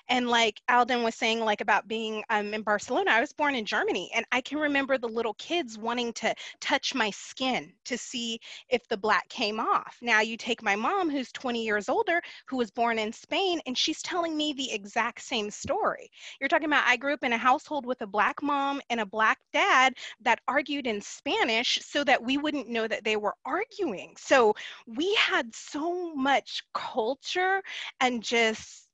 And 0.07 0.27
like 0.29 0.61
alden 0.69 1.03
was 1.03 1.15
saying 1.15 1.39
like 1.49 1.61
about 1.61 1.87
being 1.87 2.23
um, 2.29 2.53
in 2.53 2.61
Barcelona. 2.61 3.09
I 3.09 3.21
was 3.21 3.33
born 3.33 3.55
in 3.55 3.65
Germany, 3.65 4.11
and 4.13 4.23
I 4.31 4.39
can 4.39 4.59
remember 4.59 4.99
the 4.99 5.07
little 5.07 5.33
kids 5.33 5.79
wanting 5.79 6.13
to 6.13 6.31
touch 6.61 6.93
my 6.93 7.09
skin 7.09 7.73
to 7.85 7.97
see 7.97 8.39
if 8.69 8.87
the 8.87 8.97
black 8.97 9.27
came 9.29 9.59
off. 9.59 9.97
Now 9.99 10.21
you 10.21 10.37
take 10.37 10.61
my 10.61 10.75
mom, 10.75 11.09
who's 11.09 11.31
20 11.31 11.65
years 11.65 11.89
older, 11.89 12.21
who 12.45 12.57
was 12.57 12.69
born 12.69 12.99
in 12.99 13.11
Spain, 13.11 13.61
and 13.65 13.75
she's 13.75 14.03
telling 14.03 14.37
me 14.37 14.53
the 14.53 14.71
exact 14.71 15.21
same 15.21 15.49
story. 15.49 16.11
You're 16.39 16.49
talking 16.49 16.67
about 16.67 16.83
I 16.85 16.97
grew 16.97 17.13
up 17.13 17.23
in 17.23 17.33
a 17.33 17.37
household 17.37 17.87
with 17.87 18.03
a 18.03 18.07
black 18.07 18.43
mom 18.43 18.79
and 18.91 18.99
a 18.99 19.05
black 19.07 19.39
dad 19.51 19.95
that 20.21 20.41
argued 20.47 20.85
in 20.85 21.01
Spanish 21.01 21.79
so 21.81 22.03
that 22.03 22.23
we 22.23 22.37
wouldn't 22.37 22.69
know 22.69 22.87
that 22.87 23.03
they 23.03 23.17
were 23.17 23.33
arguing. 23.43 24.13
So 24.19 24.53
we 24.85 25.15
had 25.15 25.55
so 25.55 26.13
much 26.13 26.61
culture 26.75 27.63
and 28.01 28.21
just 28.21 28.88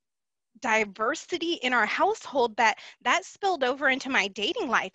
diversity 0.61 1.53
in 1.53 1.73
our 1.73 1.85
household 1.85 2.55
that 2.57 2.79
that 3.03 3.25
spilled 3.25 3.63
over 3.63 3.89
into 3.89 4.09
my 4.09 4.27
dating 4.29 4.69
life 4.69 4.91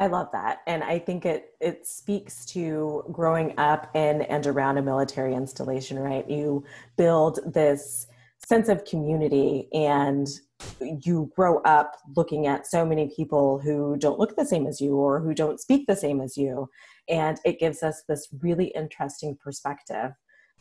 I 0.00 0.06
love 0.06 0.28
that. 0.32 0.62
And 0.66 0.82
I 0.82 0.98
think 0.98 1.26
it 1.26 1.50
it 1.60 1.86
speaks 1.86 2.46
to 2.46 3.04
growing 3.12 3.52
up 3.58 3.94
in 3.94 4.22
and 4.22 4.46
around 4.46 4.78
a 4.78 4.82
military 4.82 5.34
installation, 5.34 5.98
right? 5.98 6.28
You 6.28 6.64
build 6.96 7.40
this 7.52 8.06
sense 8.38 8.70
of 8.70 8.86
community 8.86 9.68
and 9.74 10.26
you 10.80 11.30
grow 11.36 11.58
up 11.64 11.98
looking 12.16 12.46
at 12.46 12.66
so 12.66 12.86
many 12.86 13.12
people 13.14 13.58
who 13.58 13.96
don't 13.98 14.18
look 14.18 14.36
the 14.36 14.46
same 14.46 14.66
as 14.66 14.80
you 14.80 14.96
or 14.96 15.20
who 15.20 15.34
don't 15.34 15.60
speak 15.60 15.86
the 15.86 15.94
same 15.94 16.22
as 16.22 16.34
you. 16.34 16.70
And 17.10 17.38
it 17.44 17.60
gives 17.60 17.82
us 17.82 18.02
this 18.08 18.28
really 18.40 18.68
interesting 18.68 19.36
perspective 19.36 20.12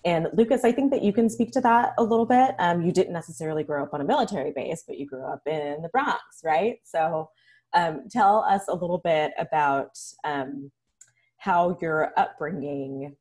and 0.05 0.27
Lucas, 0.33 0.63
I 0.63 0.71
think 0.71 0.91
that 0.91 1.03
you 1.03 1.11
can 1.11 1.29
speak 1.29 1.51
to 1.51 1.61
that 1.61 1.93
a 1.97 2.03
little 2.03 2.25
bit. 2.25 2.55
Um, 2.59 2.81
you 2.81 2.91
didn't 2.91 3.13
necessarily 3.13 3.63
grow 3.63 3.83
up 3.83 3.93
on 3.93 4.01
a 4.01 4.05
military 4.05 4.51
base, 4.51 4.83
but 4.87 4.97
you 4.97 5.05
grew 5.05 5.25
up 5.25 5.41
in 5.45 5.81
the 5.81 5.89
Bronx, 5.89 6.21
right? 6.43 6.77
So 6.85 7.29
um, 7.73 8.03
tell 8.09 8.43
us 8.43 8.63
a 8.69 8.73
little 8.75 8.99
bit 8.99 9.31
about 9.37 9.97
um, 10.23 10.71
how 11.37 11.77
your 11.81 12.13
upbringing 12.17 13.15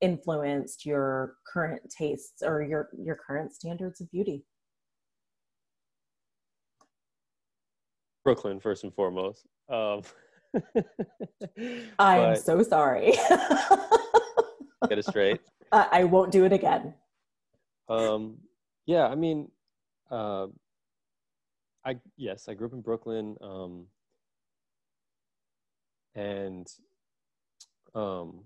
influenced 0.00 0.86
your 0.86 1.34
current 1.46 1.82
tastes 1.90 2.42
or 2.42 2.62
your, 2.62 2.88
your 2.98 3.16
current 3.16 3.52
standards 3.54 4.00
of 4.00 4.10
beauty. 4.10 4.44
Brooklyn, 8.24 8.60
first 8.60 8.84
and 8.84 8.94
foremost. 8.94 9.46
Um, 9.68 10.00
I'm 11.98 12.36
so 12.36 12.62
sorry. 12.62 13.12
get 14.88 14.98
it 14.98 15.04
straight. 15.04 15.40
Uh, 15.74 15.88
I 15.90 16.04
won't 16.04 16.30
do 16.30 16.44
it 16.44 16.52
again. 16.52 16.94
Um, 17.88 18.36
yeah, 18.86 19.08
I 19.08 19.16
mean, 19.16 19.50
uh, 20.08 20.46
I 21.84 21.96
yes, 22.16 22.48
I 22.48 22.54
grew 22.54 22.68
up 22.68 22.74
in 22.74 22.80
Brooklyn, 22.80 23.36
um, 23.40 23.86
and 26.14 26.68
um, 27.92 28.44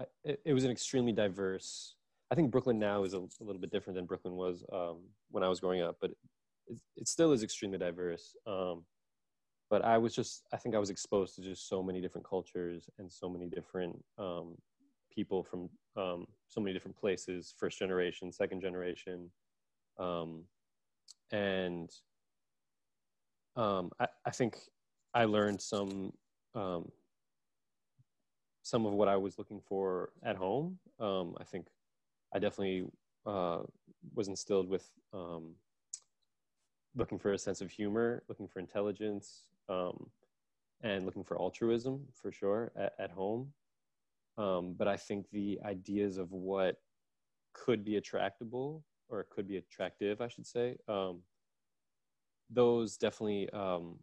I, 0.00 0.04
it, 0.24 0.40
it, 0.46 0.54
was 0.54 0.64
an 0.64 0.70
extremely 0.70 1.12
diverse. 1.12 1.96
I 2.30 2.34
think 2.34 2.50
Brooklyn 2.50 2.78
now 2.78 3.04
is 3.04 3.12
a, 3.12 3.18
a 3.18 3.44
little 3.44 3.60
bit 3.60 3.70
different 3.70 3.96
than 3.96 4.06
Brooklyn 4.06 4.34
was 4.34 4.64
um, 4.72 5.00
when 5.30 5.44
I 5.44 5.48
was 5.48 5.60
growing 5.60 5.82
up, 5.82 5.98
but 6.00 6.12
it, 6.66 6.78
it 6.96 7.08
still 7.08 7.32
is 7.32 7.42
extremely 7.42 7.76
diverse. 7.76 8.34
Um, 8.46 8.86
but 9.68 9.84
I 9.84 9.98
was 9.98 10.14
just, 10.14 10.44
I 10.50 10.56
think 10.56 10.74
I 10.74 10.78
was 10.78 10.88
exposed 10.88 11.34
to 11.34 11.42
just 11.42 11.68
so 11.68 11.82
many 11.82 12.00
different 12.00 12.26
cultures 12.26 12.88
and 12.98 13.12
so 13.12 13.28
many 13.28 13.48
different 13.48 14.02
um, 14.16 14.56
people 15.14 15.42
from 15.42 15.68
um, 15.96 16.26
so 16.48 16.60
many 16.60 16.72
different 16.72 16.96
places 16.96 17.54
first 17.58 17.78
generation 17.78 18.32
second 18.32 18.60
generation. 18.60 19.30
Um, 19.98 20.44
and 21.30 21.90
um, 23.56 23.90
I, 24.00 24.06
I, 24.24 24.30
think 24.30 24.58
i 25.14 25.24
learned 25.24 25.60
some 25.60 26.12
um, 26.54 26.90
some 28.62 28.86
of 28.86 28.92
what 28.92 29.08
i 29.08 29.16
was 29.16 29.38
looking 29.38 29.60
for 29.60 30.10
at 30.22 30.36
home. 30.36 30.78
Um, 30.98 31.34
i 31.40 31.44
think 31.44 31.66
i 32.34 32.38
definitely 32.38 32.86
uh, 33.26 33.60
was 34.14 34.28
instilled 34.28 34.68
with 34.68 34.88
um, 35.12 35.54
looking 36.96 37.18
for 37.18 37.32
a 37.32 37.38
sense 37.38 37.60
of 37.60 37.70
humor 37.70 38.22
looking 38.28 38.48
for 38.48 38.58
intelligence 38.60 39.46
and 40.82 41.06
looking 41.06 41.24
for 41.24 41.38
altruism 41.40 42.00
for 42.12 42.32
sure 42.32 42.72
at, 42.76 42.94
at 42.98 43.10
home 43.10 43.52
um, 44.38 44.74
but 44.76 44.88
I 44.88 44.96
think 44.96 45.26
the 45.30 45.58
ideas 45.64 46.18
of 46.18 46.32
what 46.32 46.76
could 47.52 47.84
be 47.84 47.96
attractable 47.96 48.84
or 49.08 49.26
could 49.30 49.46
be 49.46 49.58
attractive, 49.58 50.20
I 50.20 50.28
should 50.28 50.46
say, 50.46 50.76
um, 50.88 51.20
those 52.50 52.96
definitely, 52.96 53.50
um, 53.50 53.98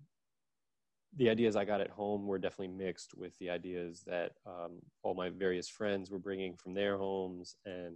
the 1.15 1.29
ideas 1.29 1.55
I 1.55 1.65
got 1.65 1.81
at 1.81 1.89
home 1.89 2.27
were 2.27 2.37
definitely 2.37 2.75
mixed 2.75 3.15
with 3.15 3.37
the 3.39 3.49
ideas 3.49 4.03
that 4.05 4.33
um, 4.45 4.79
all 5.01 5.15
my 5.15 5.29
various 5.29 5.67
friends 5.67 6.11
were 6.11 6.19
bringing 6.19 6.55
from 6.55 6.75
their 6.75 6.97
homes 6.97 7.55
and 7.65 7.95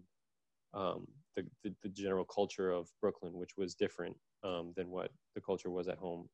um, 0.73 1.07
the, 1.35 1.45
the, 1.63 1.73
the, 1.83 1.89
general 1.89 2.25
culture 2.25 2.71
of 2.71 2.89
Brooklyn, 2.99 3.33
which 3.33 3.51
was 3.57 3.75
different 3.75 4.15
um, 4.43 4.73
than 4.75 4.89
what 4.89 5.11
the 5.35 5.41
culture 5.41 5.69
was 5.69 5.87
at 5.87 5.99
home. 5.99 6.27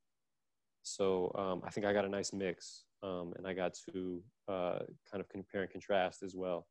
So 0.84 1.62
I 1.66 1.70
think 1.70 1.86
I 1.86 1.92
got 1.92 2.06
a 2.06 2.10
nice 2.10 2.32
mix 2.32 2.86
um, 3.04 3.34
and 3.38 3.48
I 3.48 3.54
got 3.54 3.76
to 3.94 4.22
uh, 4.48 4.80
kind 5.12 5.22
of 5.22 5.30
compare 5.30 5.62
and 5.62 5.72
contrast 5.72 6.24
as 6.24 6.36
well. 6.36 6.68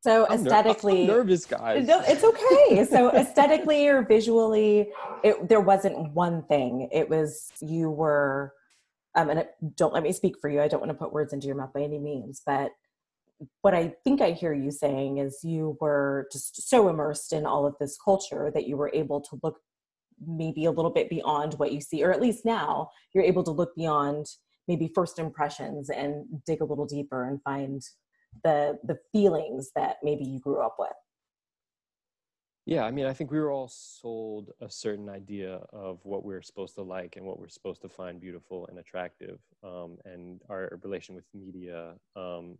So 0.00 0.26
I'm 0.28 0.46
aesthetically, 0.46 1.06
ner- 1.06 1.14
nervous 1.14 1.46
guys. 1.46 1.86
No, 1.86 2.00
it's 2.06 2.22
okay. 2.22 2.84
so 2.84 3.10
aesthetically 3.14 3.88
or 3.88 4.02
visually, 4.02 4.90
it, 5.24 5.48
there 5.48 5.60
wasn't 5.60 6.12
one 6.12 6.44
thing. 6.44 6.88
It 6.92 7.08
was 7.08 7.48
you 7.60 7.90
were, 7.90 8.52
um, 9.16 9.30
and 9.30 9.40
it, 9.40 9.50
don't 9.74 9.92
let 9.92 10.02
me 10.02 10.12
speak 10.12 10.36
for 10.40 10.48
you. 10.48 10.60
I 10.60 10.68
don't 10.68 10.80
want 10.80 10.90
to 10.90 10.98
put 10.98 11.12
words 11.12 11.32
into 11.32 11.46
your 11.46 11.56
mouth 11.56 11.72
by 11.72 11.82
any 11.82 11.98
means, 11.98 12.42
but 12.46 12.70
what 13.62 13.74
I 13.74 13.94
think 14.04 14.20
I 14.20 14.30
hear 14.30 14.54
you 14.54 14.70
saying 14.70 15.18
is 15.18 15.40
you 15.42 15.76
were 15.80 16.28
just 16.32 16.68
so 16.68 16.88
immersed 16.88 17.32
in 17.32 17.44
all 17.44 17.66
of 17.66 17.74
this 17.80 17.98
culture 18.02 18.50
that 18.54 18.66
you 18.66 18.76
were 18.76 18.90
able 18.94 19.20
to 19.22 19.40
look 19.42 19.58
maybe 20.24 20.64
a 20.64 20.70
little 20.70 20.90
bit 20.90 21.10
beyond 21.10 21.54
what 21.54 21.72
you 21.72 21.80
see, 21.80 22.02
or 22.02 22.12
at 22.12 22.22
least 22.22 22.44
now 22.44 22.90
you're 23.12 23.24
able 23.24 23.42
to 23.42 23.50
look 23.50 23.74
beyond 23.74 24.26
maybe 24.68 24.90
first 24.94 25.18
impressions 25.18 25.90
and 25.90 26.24
dig 26.46 26.60
a 26.60 26.64
little 26.64 26.86
deeper 26.86 27.28
and 27.28 27.42
find 27.42 27.82
the 28.44 28.78
the 28.84 28.98
feelings 29.12 29.70
that 29.74 29.96
maybe 30.02 30.24
you 30.24 30.38
grew 30.40 30.60
up 30.60 30.76
with? 30.78 30.90
Yeah 32.66 32.82
i 32.84 32.90
mean 32.90 33.06
i 33.06 33.12
think 33.12 33.30
we 33.30 33.38
were 33.38 33.52
all 33.52 33.68
sold 33.68 34.50
a 34.60 34.68
certain 34.68 35.08
idea 35.08 35.60
of 35.72 36.00
what 36.02 36.24
we 36.24 36.34
are 36.34 36.42
supposed 36.42 36.74
to 36.74 36.82
like 36.82 37.14
and 37.14 37.24
what 37.24 37.38
we're 37.38 37.46
supposed 37.48 37.80
to 37.82 37.88
find 37.88 38.20
beautiful 38.20 38.66
and 38.66 38.80
attractive 38.80 39.38
um, 39.62 39.98
and 40.04 40.42
our 40.50 40.76
relation 40.82 41.14
with 41.14 41.26
media 41.32 41.92
um, 42.16 42.56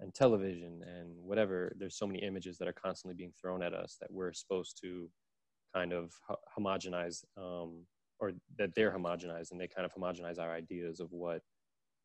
and 0.00 0.14
television 0.14 0.82
and 0.82 1.16
whatever. 1.18 1.74
There's 1.78 1.96
so 1.96 2.06
many 2.06 2.20
images 2.20 2.58
that 2.58 2.68
are 2.68 2.72
constantly 2.72 3.16
being 3.16 3.32
thrown 3.40 3.62
at 3.62 3.74
us 3.74 3.96
that 4.00 4.12
we're 4.12 4.32
supposed 4.32 4.78
to 4.82 5.08
kind 5.74 5.92
of 5.92 6.12
homogenize 6.56 7.24
um, 7.36 7.84
or 8.24 8.32
that 8.58 8.74
they're 8.74 8.96
homogenized 8.96 9.52
and 9.52 9.60
they 9.60 9.68
kind 9.68 9.84
of 9.84 9.94
homogenize 9.94 10.38
our 10.38 10.52
ideas 10.52 10.98
of 10.98 11.12
what 11.12 11.42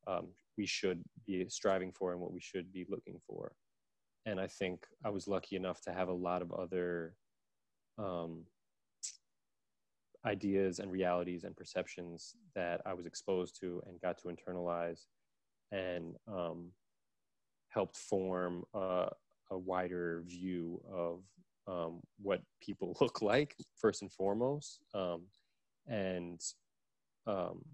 um, 0.06 0.28
we 0.58 0.66
should 0.66 1.02
be 1.26 1.46
striving 1.48 1.92
for 1.92 2.12
and 2.12 2.20
what 2.20 2.32
we 2.32 2.40
should 2.40 2.70
be 2.72 2.86
looking 2.88 3.18
for. 3.26 3.52
And 4.26 4.38
I 4.38 4.46
think 4.46 4.84
I 5.04 5.08
was 5.08 5.26
lucky 5.26 5.56
enough 5.56 5.80
to 5.82 5.92
have 5.92 6.08
a 6.08 6.12
lot 6.12 6.42
of 6.42 6.52
other 6.52 7.14
um, 7.98 8.44
ideas 10.26 10.78
and 10.78 10.92
realities 10.92 11.44
and 11.44 11.56
perceptions 11.56 12.34
that 12.54 12.82
I 12.84 12.92
was 12.92 13.06
exposed 13.06 13.58
to 13.60 13.82
and 13.86 14.00
got 14.00 14.18
to 14.18 14.28
internalize 14.28 15.06
and 15.72 16.16
um, 16.28 16.72
helped 17.70 17.96
form 17.96 18.64
a, 18.74 19.08
a, 19.50 19.58
wider 19.58 20.22
view 20.26 20.82
of 20.92 21.22
um, 21.66 22.00
what 22.20 22.42
people 22.60 22.94
look 23.00 23.22
like, 23.22 23.56
first 23.76 24.02
and 24.02 24.12
foremost. 24.12 24.80
And 25.86 26.40
um, 27.26 27.64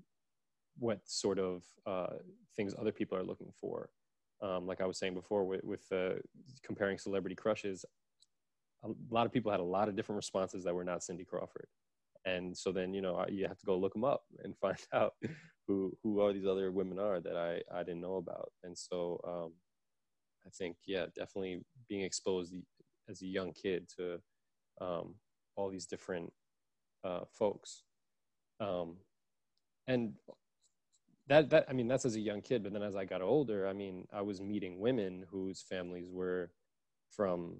what 0.79 1.01
sort 1.05 1.39
of 1.39 1.63
uh, 1.87 2.15
things 2.55 2.75
other 2.79 2.93
people 2.93 3.17
are 3.17 3.25
looking 3.25 3.53
for. 3.59 3.91
Um, 4.43 4.67
like 4.67 4.81
I 4.81 4.87
was 4.87 4.99
saying 4.99 5.15
before, 5.15 5.45
with, 5.45 5.65
with 5.65 5.85
uh, 5.93 6.21
comparing 6.63 6.99
celebrity 6.99 7.35
crushes, 7.35 7.85
a 8.85 8.89
lot 9.11 9.27
of 9.27 9.33
people 9.33 9.51
had 9.51 9.61
a 9.61 9.65
lot 9.65 9.89
of 9.89 9.97
different 9.97 10.17
responses 10.17 10.65
that 10.65 10.75
were 10.75 10.85
not 10.85 11.03
Cindy 11.03 11.25
Crawford, 11.25 11.69
and 12.27 12.57
so 12.57 12.71
then 12.71 12.93
you 12.93 13.01
know 13.01 13.25
you 13.29 13.49
have 13.49 13.59
to 13.59 13.67
go 13.67 13.77
look 13.77 13.95
them 13.95 14.05
up 14.05 14.25
and 14.45 14.57
find 14.61 14.79
out 14.93 15.15
who 15.67 15.97
who 16.03 16.21
are 16.21 16.33
these 16.33 16.47
other 16.47 16.71
women 16.71 16.99
are 16.99 17.21
that 17.21 17.37
I 17.37 17.63
I 17.75 17.83
didn't 17.83 18.03
know 18.03 18.17
about, 18.17 18.53
and 18.63 18.77
so 18.77 19.21
um, 19.27 19.53
I 20.47 20.51
think 20.51 20.77
yeah, 20.87 21.07
definitely 21.15 21.65
being 21.89 22.03
exposed 22.03 22.55
as 23.09 23.23
a 23.23 23.27
young 23.27 23.53
kid 23.53 23.89
to 23.97 24.21
um, 24.81 25.15
all 25.57 25.71
these 25.71 25.87
different 25.87 26.31
uh, 27.03 27.21
folks, 27.33 27.83
um, 28.61 28.97
and 29.87 30.15
that 31.29 31.51
that 31.51 31.67
I 31.69 31.73
mean 31.73 31.89
that's 31.89 32.05
as 32.05 32.17
a 32.17 32.21
young 32.21 32.41
kid, 32.41 32.63
but 32.63 32.73
then 32.73 32.83
as 32.83 32.97
I 32.97 33.05
got 33.05 33.23
older, 33.23 33.67
I 33.67 33.73
mean 33.73 34.07
I 34.13 34.23
was 34.23 34.41
meeting 34.41 34.79
women 34.79 35.25
whose 35.31 35.63
families 35.63 36.09
were 36.11 36.51
from 37.11 37.57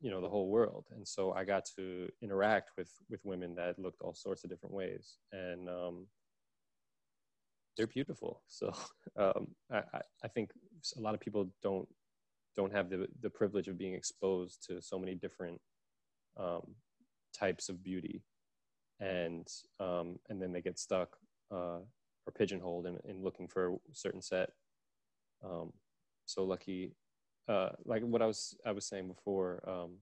you 0.00 0.10
know 0.10 0.20
the 0.20 0.28
whole 0.28 0.48
world. 0.48 0.86
And 0.94 1.06
so 1.06 1.32
i 1.32 1.44
got 1.44 1.64
to 1.76 2.08
interact 2.22 2.70
with 2.76 2.90
with 3.10 3.20
women 3.24 3.54
that 3.56 3.78
looked 3.78 4.02
all 4.02 4.14
sorts 4.14 4.44
of 4.44 4.50
different 4.50 4.74
ways. 4.74 5.18
And 5.32 5.68
um, 5.68 6.06
they're 7.76 7.86
beautiful. 7.86 8.42
So 8.48 8.72
um, 9.18 9.48
I, 9.70 9.82
I 10.24 10.28
think 10.28 10.50
a 10.96 11.00
lot 11.00 11.14
of 11.14 11.20
people 11.20 11.50
don't 11.62 11.88
don't 12.56 12.72
have 12.72 12.88
the, 12.88 13.06
the 13.20 13.30
privilege 13.30 13.68
of 13.68 13.76
being 13.76 13.94
exposed 13.94 14.64
to 14.66 14.80
so 14.80 14.98
many 14.98 15.14
different 15.14 15.60
um, 16.38 16.74
types 17.38 17.68
of 17.68 17.82
beauty 17.82 18.22
and 19.00 19.46
um, 19.80 20.18
and 20.28 20.40
then 20.40 20.52
they 20.52 20.62
get 20.62 20.78
stuck 20.78 21.16
uh, 21.52 21.80
or 22.26 22.32
pigeonholed 22.36 22.86
in, 22.86 22.98
in 23.08 23.22
looking 23.22 23.48
for 23.48 23.74
a 23.74 23.94
certain 23.94 24.22
set 24.22 24.50
um, 25.44 25.72
so 26.24 26.44
lucky 26.44 26.92
uh, 27.48 27.70
like 27.84 28.02
what 28.02 28.22
I 28.22 28.26
was 28.26 28.56
I 28.64 28.72
was 28.72 28.86
saying 28.86 29.08
before. 29.08 29.62
Um, 29.68 29.98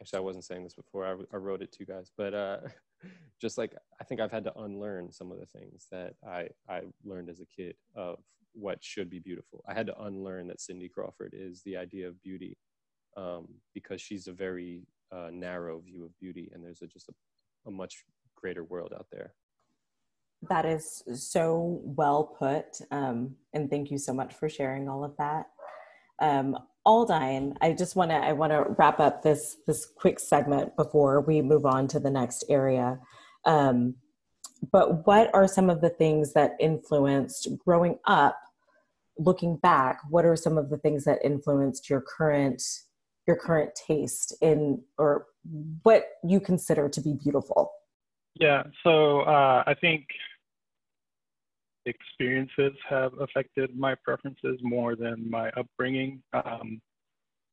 actually, 0.00 0.18
I 0.18 0.22
wasn't 0.22 0.44
saying 0.44 0.64
this 0.64 0.74
before. 0.74 1.06
I, 1.06 1.12
I 1.32 1.36
wrote 1.36 1.62
it 1.62 1.72
to 1.72 1.80
you 1.80 1.86
guys, 1.86 2.10
but 2.16 2.34
uh, 2.34 2.58
just 3.40 3.58
like 3.58 3.74
I 4.00 4.04
think 4.04 4.20
I've 4.20 4.32
had 4.32 4.44
to 4.44 4.58
unlearn 4.58 5.12
some 5.12 5.30
of 5.30 5.38
the 5.38 5.46
things 5.46 5.86
that 5.92 6.14
I 6.26 6.48
I 6.68 6.82
learned 7.04 7.28
as 7.28 7.40
a 7.40 7.46
kid 7.46 7.76
of 7.94 8.18
what 8.54 8.82
should 8.82 9.08
be 9.08 9.18
beautiful. 9.18 9.64
I 9.68 9.74
had 9.74 9.86
to 9.86 10.02
unlearn 10.02 10.48
that 10.48 10.60
Cindy 10.60 10.88
Crawford 10.88 11.32
is 11.36 11.62
the 11.62 11.76
idea 11.76 12.08
of 12.08 12.22
beauty 12.22 12.58
um, 13.16 13.46
because 13.72 14.00
she's 14.00 14.26
a 14.26 14.32
very 14.32 14.82
uh, 15.12 15.28
narrow 15.32 15.80
view 15.80 16.04
of 16.04 16.18
beauty, 16.18 16.50
and 16.54 16.64
there's 16.64 16.82
a, 16.82 16.86
just 16.86 17.08
a, 17.08 17.12
a 17.66 17.70
much 17.70 18.04
greater 18.34 18.64
world 18.64 18.92
out 18.94 19.06
there. 19.12 19.34
That 20.48 20.64
is 20.64 21.02
so 21.14 21.80
well 21.84 22.24
put. 22.24 22.80
Um, 22.90 23.36
and 23.52 23.70
thank 23.70 23.90
you 23.90 23.98
so 23.98 24.12
much 24.12 24.34
for 24.34 24.48
sharing 24.48 24.88
all 24.88 25.04
of 25.04 25.16
that. 25.18 25.46
Um, 26.20 26.58
Aldine, 26.84 27.56
I 27.60 27.72
just 27.72 27.94
want 27.94 28.10
to 28.10 28.16
I 28.16 28.32
want 28.32 28.52
to 28.52 28.64
wrap 28.76 28.98
up 28.98 29.22
this 29.22 29.58
this 29.66 29.86
quick 29.86 30.18
segment 30.18 30.74
before 30.76 31.20
we 31.20 31.40
move 31.40 31.64
on 31.64 31.86
to 31.88 32.00
the 32.00 32.10
next 32.10 32.44
area. 32.48 32.98
Um, 33.44 33.94
but 34.72 35.06
what 35.06 35.32
are 35.34 35.46
some 35.46 35.70
of 35.70 35.80
the 35.80 35.90
things 35.90 36.32
that 36.32 36.56
influenced 36.58 37.48
growing 37.64 37.98
up? 38.04 38.38
Looking 39.18 39.56
back, 39.56 40.00
what 40.08 40.24
are 40.24 40.36
some 40.36 40.58
of 40.58 40.70
the 40.70 40.78
things 40.78 41.04
that 41.04 41.24
influenced 41.24 41.88
your 41.90 42.00
current 42.00 42.62
your 43.26 43.36
current 43.36 43.70
taste 43.74 44.34
in 44.40 44.82
or 44.98 45.26
what 45.82 46.04
you 46.24 46.40
consider 46.40 46.88
to 46.88 47.00
be 47.00 47.14
beautiful? 47.14 47.70
Yeah, 48.34 48.62
so 48.82 49.20
uh, 49.20 49.62
I 49.66 49.74
think 49.80 50.06
experiences 51.86 52.72
have 52.88 53.12
affected 53.20 53.76
my 53.76 53.94
preferences 54.04 54.58
more 54.62 54.96
than 54.96 55.28
my 55.28 55.50
upbringing. 55.50 56.22
Um, 56.32 56.80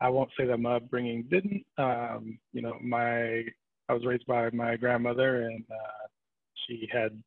I 0.01 0.09
won't 0.09 0.29
say 0.37 0.45
that 0.45 0.57
my 0.57 0.75
upbringing 0.77 1.25
didn't. 1.29 1.65
Um, 1.77 2.39
you 2.53 2.61
know, 2.61 2.77
my 2.81 3.43
I 3.89 3.93
was 3.93 4.05
raised 4.05 4.25
by 4.27 4.49
my 4.51 4.77
grandmother, 4.77 5.41
and 5.43 5.63
uh, 5.69 6.07
she 6.65 6.87
had 6.91 7.21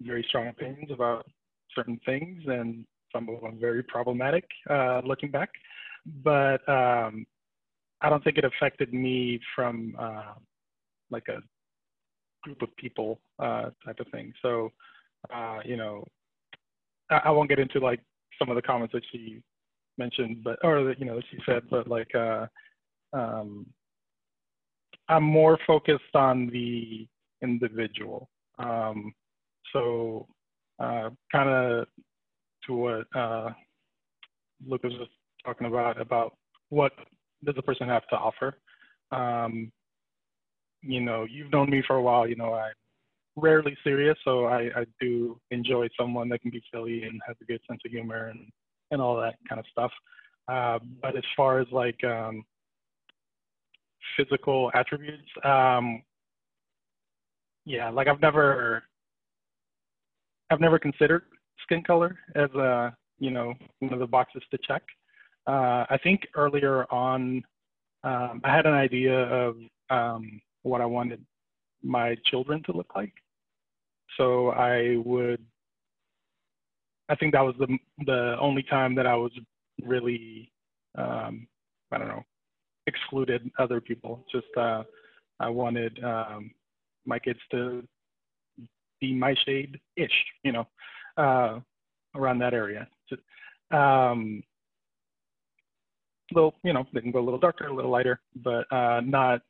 very 0.00 0.24
strong 0.28 0.48
opinions 0.48 0.90
about 0.90 1.26
certain 1.74 2.00
things, 2.04 2.42
and 2.46 2.84
some 3.12 3.28
of 3.28 3.40
them 3.40 3.58
very 3.60 3.82
problematic 3.82 4.44
uh, 4.68 5.02
looking 5.04 5.30
back. 5.30 5.50
But 6.22 6.66
um, 6.68 7.26
I 8.00 8.08
don't 8.08 8.22
think 8.22 8.38
it 8.38 8.44
affected 8.44 8.92
me 8.92 9.40
from 9.54 9.96
uh, 9.98 10.34
like 11.10 11.28
a 11.28 11.38
group 12.42 12.62
of 12.62 12.74
people 12.76 13.20
uh, 13.38 13.70
type 13.84 14.00
of 14.00 14.06
thing. 14.12 14.32
So 14.42 14.70
uh, 15.32 15.60
you 15.64 15.76
know, 15.76 16.04
I, 17.10 17.22
I, 17.24 17.30
won't 17.30 17.48
get 17.48 17.58
into 17.58 17.78
like 17.78 18.00
some 18.38 18.50
of 18.50 18.56
the 18.56 18.62
comments 18.62 18.92
that 18.92 19.02
she 19.10 19.40
mentioned, 19.96 20.42
but 20.44 20.58
or 20.62 20.84
that 20.84 20.98
you 20.98 21.06
know 21.06 21.16
that 21.16 21.24
she 21.30 21.38
said, 21.46 21.62
but 21.70 21.88
like 21.88 22.14
uh, 22.14 22.46
um, 23.12 23.66
I'm 25.08 25.24
more 25.24 25.58
focused 25.66 26.14
on 26.14 26.48
the 26.48 27.06
individual. 27.42 28.28
Um, 28.58 29.14
so 29.72 30.26
uh, 30.78 31.10
kind 31.30 31.48
of 31.48 31.86
to 32.66 32.74
what 32.74 33.06
uh, 33.14 33.50
Lucas 34.66 34.92
was 34.98 35.08
talking 35.44 35.66
about 35.66 36.00
about 36.00 36.36
what 36.70 36.92
does 37.44 37.54
a 37.58 37.62
person 37.62 37.88
have 37.88 38.06
to 38.08 38.16
offer. 38.16 38.58
Um, 39.12 39.70
you 40.82 41.00
know, 41.00 41.26
you've 41.28 41.52
known 41.52 41.70
me 41.70 41.82
for 41.86 41.96
a 41.96 42.02
while. 42.02 42.28
You 42.28 42.36
know, 42.36 42.54
I'm 42.54 42.72
rarely 43.36 43.76
serious, 43.82 44.16
so 44.24 44.46
I, 44.46 44.70
I 44.76 44.84
do 45.00 45.40
enjoy 45.50 45.88
someone 45.98 46.28
that 46.28 46.42
can 46.42 46.50
be 46.50 46.62
silly 46.72 47.04
and 47.04 47.20
has 47.26 47.36
a 47.40 47.44
good 47.44 47.60
sense 47.68 47.80
of 47.84 47.90
humor 47.90 48.28
and, 48.28 48.46
and 48.90 49.00
all 49.00 49.16
that 49.20 49.36
kind 49.48 49.58
of 49.58 49.64
stuff. 49.70 49.90
Uh, 50.46 50.78
but 51.00 51.16
as 51.16 51.24
far 51.36 51.58
as 51.58 51.66
like 51.72 52.02
um, 52.04 52.44
physical 54.16 54.70
attributes, 54.74 55.28
um, 55.44 56.02
yeah, 57.64 57.88
like 57.88 58.08
I've 58.08 58.20
never, 58.20 58.82
I've 60.50 60.60
never 60.60 60.78
considered 60.78 61.22
skin 61.62 61.82
color 61.82 62.18
as 62.34 62.50
a, 62.50 62.94
you 63.18 63.30
know, 63.30 63.54
one 63.78 63.92
of 63.94 64.00
the 64.00 64.06
boxes 64.06 64.42
to 64.50 64.58
check. 64.66 64.82
Uh, 65.46 65.84
I 65.90 65.98
think 66.02 66.26
earlier 66.34 66.90
on, 66.92 67.42
um, 68.02 68.40
I 68.44 68.54
had 68.54 68.66
an 68.66 68.72
idea 68.74 69.14
of 69.14 69.56
um, 69.90 70.40
what 70.62 70.80
I 70.80 70.86
wanted 70.86 71.24
my 71.82 72.16
children 72.30 72.62
to 72.64 72.72
look 72.72 72.92
like. 72.96 73.12
So 74.16 74.50
I 74.50 74.96
would, 75.04 75.44
I 77.08 77.14
think 77.16 77.32
that 77.32 77.42
was 77.44 77.54
the 77.58 77.76
the 78.06 78.36
only 78.40 78.62
time 78.62 78.94
that 78.94 79.06
I 79.06 79.14
was 79.14 79.32
really, 79.82 80.50
um, 80.96 81.46
I 81.92 81.98
don't 81.98 82.08
know, 82.08 82.24
excluded 82.86 83.50
other 83.58 83.80
people. 83.80 84.24
Just 84.32 84.46
uh, 84.56 84.84
I 85.40 85.48
wanted 85.48 86.02
um, 86.04 86.50
my 87.04 87.18
kids 87.18 87.40
to 87.50 87.86
be 89.00 89.14
my 89.14 89.34
shade 89.44 89.78
ish, 89.96 90.24
you 90.42 90.52
know, 90.52 90.66
uh, 91.16 91.58
around 92.14 92.38
that 92.38 92.54
area. 92.54 92.88
Um, 93.70 94.42
little, 96.32 96.54
you 96.62 96.72
know, 96.72 96.86
they 96.92 97.00
can 97.00 97.10
go 97.10 97.20
a 97.20 97.24
little 97.24 97.38
darker, 97.38 97.66
a 97.66 97.74
little 97.74 97.90
lighter, 97.90 98.20
but 98.36 98.70
uh, 98.72 99.00
not. 99.04 99.40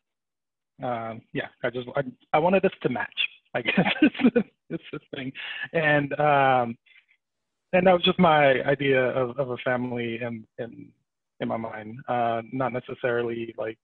Uh, 0.82 1.14
yeah, 1.32 1.46
I 1.62 1.70
just 1.70 1.87
I, 1.96 2.02
I 2.32 2.38
wanted 2.38 2.64
us 2.64 2.72
to 2.82 2.88
match. 2.88 3.08
I 3.54 3.62
guess 3.62 3.74
it's 4.02 4.82
this 4.92 5.00
thing, 5.14 5.32
and 5.72 6.12
um, 6.18 6.76
and 7.72 7.87
that 7.87 7.92
was 7.92 8.02
just 8.04 8.18
my 8.18 8.62
idea 8.64 9.10
of, 9.10 9.38
of 9.38 9.50
a 9.50 9.56
family 9.58 10.20
in 10.20 10.44
in 10.58 10.88
in 11.40 11.48
my 11.48 11.56
mind. 11.56 11.98
Uh, 12.08 12.42
not 12.52 12.72
necessarily 12.72 13.54
like 13.56 13.78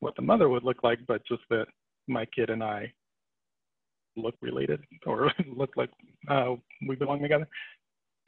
what 0.00 0.14
the 0.16 0.22
mother 0.22 0.48
would 0.48 0.64
look 0.64 0.82
like, 0.82 1.00
but 1.06 1.26
just 1.26 1.42
that 1.50 1.66
my 2.08 2.24
kid 2.26 2.50
and 2.50 2.62
I 2.62 2.92
look 4.16 4.34
related 4.40 4.80
or 5.06 5.32
look 5.56 5.70
like 5.76 5.90
uh, 6.28 6.54
we 6.86 6.96
belong 6.96 7.22
together. 7.22 7.48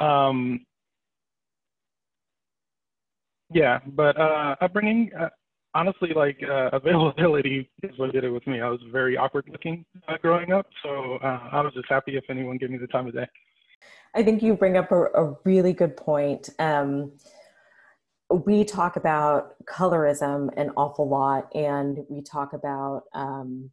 Um, 0.01 0.65
yeah, 3.53 3.81
but 3.87 4.19
uh, 4.19 4.57
upbringing, 4.61 5.11
uh, 5.19 5.29
honestly, 5.75 6.11
like 6.15 6.39
uh, 6.49 6.71
availability 6.73 7.71
is 7.83 7.99
what 7.99 8.13
did 8.13 8.25
it 8.25 8.31
with 8.31 8.47
me. 8.47 8.61
I 8.61 8.69
was 8.69 8.81
very 8.91 9.17
awkward 9.17 9.49
looking 9.51 9.85
uh, 10.09 10.17
growing 10.21 10.53
up, 10.53 10.67
so 10.83 11.19
uh, 11.23 11.49
I 11.53 11.61
was 11.61 11.73
just 11.75 11.89
happy 11.89 12.17
if 12.17 12.25
anyone 12.31 12.59
gave 12.59 12.71
me 12.71 12.79
the 12.79 12.87
time 12.87 13.07
of 13.07 13.15
day. 13.15 13.27
I 14.15 14.23
think 14.23 14.43
you 14.43 14.55
bring 14.55 14.77
up 14.77 14.93
a, 14.93 15.05
a 15.07 15.37
really 15.45 15.73
good 15.73 15.97
point. 15.97 16.49
Um, 16.59 17.13
we 18.31 18.65
talk 18.65 18.97
about 18.97 19.55
colorism 19.65 20.49
an 20.57 20.71
awful 20.77 21.09
lot, 21.09 21.55
and 21.55 21.99
we 22.09 22.23
talk 22.23 22.53
about, 22.53 23.03
um, 23.13 23.71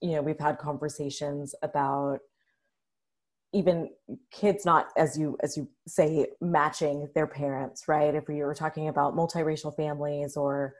you 0.00 0.12
know, 0.12 0.22
we've 0.22 0.38
had 0.38 0.58
conversations 0.58 1.54
about 1.62 2.20
even 3.54 3.90
kids 4.30 4.64
not 4.64 4.86
as 4.96 5.18
you 5.18 5.36
as 5.42 5.56
you 5.56 5.68
say 5.86 6.26
matching 6.40 7.08
their 7.14 7.26
parents 7.26 7.84
right? 7.88 8.14
If 8.14 8.28
we 8.28 8.42
were 8.42 8.54
talking 8.54 8.88
about 8.88 9.14
multiracial 9.14 9.74
families 9.76 10.36
or 10.36 10.74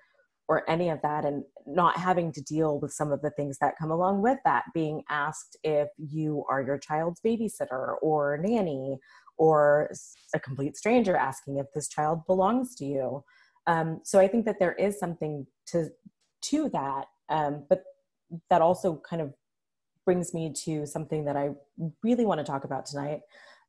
or 0.49 0.69
any 0.69 0.89
of 0.91 1.01
that 1.03 1.25
and 1.25 1.45
not 1.67 1.97
having 1.97 2.33
to 2.33 2.43
deal 2.43 2.81
with 2.81 2.93
some 2.93 3.13
of 3.13 3.23
the 3.23 3.31
things 3.31 3.59
that 3.61 3.79
come 3.79 3.91
along 3.91 4.23
with 4.23 4.39
that 4.45 4.65
being 4.75 5.03
asked 5.09 5.57
if 5.63 5.89
you 5.97 6.45
are 6.51 6.63
your 6.63 6.79
child's 6.79 7.21
babysitter 7.25 7.95
or 8.03 8.39
nanny 8.43 8.99
or 9.39 9.91
a 10.35 10.41
complete 10.41 10.77
stranger 10.77 11.17
asking 11.17 11.59
if 11.59 11.67
this 11.75 11.89
child 11.89 12.21
belongs 12.27 12.75
to 12.77 12.85
you. 12.85 13.25
Um, 13.67 14.01
so 14.03 14.19
i 14.19 14.27
think 14.27 14.45
that 14.47 14.59
there 14.59 14.73
is 14.73 14.99
something 14.99 15.47
to 15.69 15.89
to 16.43 16.69
that 16.71 17.07
um, 17.29 17.65
but 17.69 17.85
that 18.51 18.61
also 18.61 19.01
kind 19.09 19.23
of 19.23 19.33
brings 20.05 20.35
me 20.35 20.53
to 20.65 20.87
something 20.87 21.25
that 21.25 21.37
I 21.37 21.51
really 22.03 22.25
want 22.25 22.39
to 22.39 22.45
talk 22.45 22.65
about 22.65 22.87
tonight. 22.87 23.21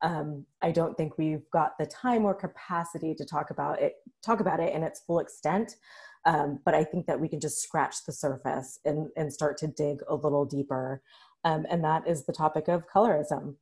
Um, 0.01 0.45
I 0.61 0.71
don't 0.71 0.97
think 0.97 1.17
we've 1.17 1.49
got 1.51 1.77
the 1.77 1.85
time 1.85 2.25
or 2.25 2.33
capacity 2.33 3.15
to 3.15 3.25
talk 3.25 3.51
about 3.51 3.81
it, 3.81 3.95
talk 4.21 4.39
about 4.39 4.59
it 4.59 4.73
in 4.73 4.83
its 4.83 5.01
full 5.01 5.19
extent. 5.19 5.75
Um, 6.25 6.59
but 6.65 6.73
I 6.73 6.83
think 6.83 7.05
that 7.07 7.19
we 7.19 7.27
can 7.29 7.39
just 7.39 7.61
scratch 7.61 8.05
the 8.05 8.11
surface 8.13 8.79
and, 8.85 9.09
and 9.15 9.31
start 9.31 9.57
to 9.59 9.67
dig 9.67 9.99
a 10.07 10.15
little 10.15 10.45
deeper. 10.45 11.01
Um, 11.45 11.65
and 11.69 11.83
that 11.83 12.07
is 12.07 12.25
the 12.25 12.33
topic 12.33 12.67
of 12.67 12.87
colorism. 12.87 13.55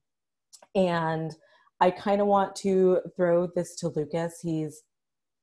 And 0.76 1.36
I 1.80 1.90
kind 1.92 2.22
of 2.22 2.28
want 2.28 2.56
to 2.58 3.02
throw 3.16 3.48
this 3.48 3.76
to 3.78 3.90
Lucas. 3.90 4.40
He's 4.42 4.84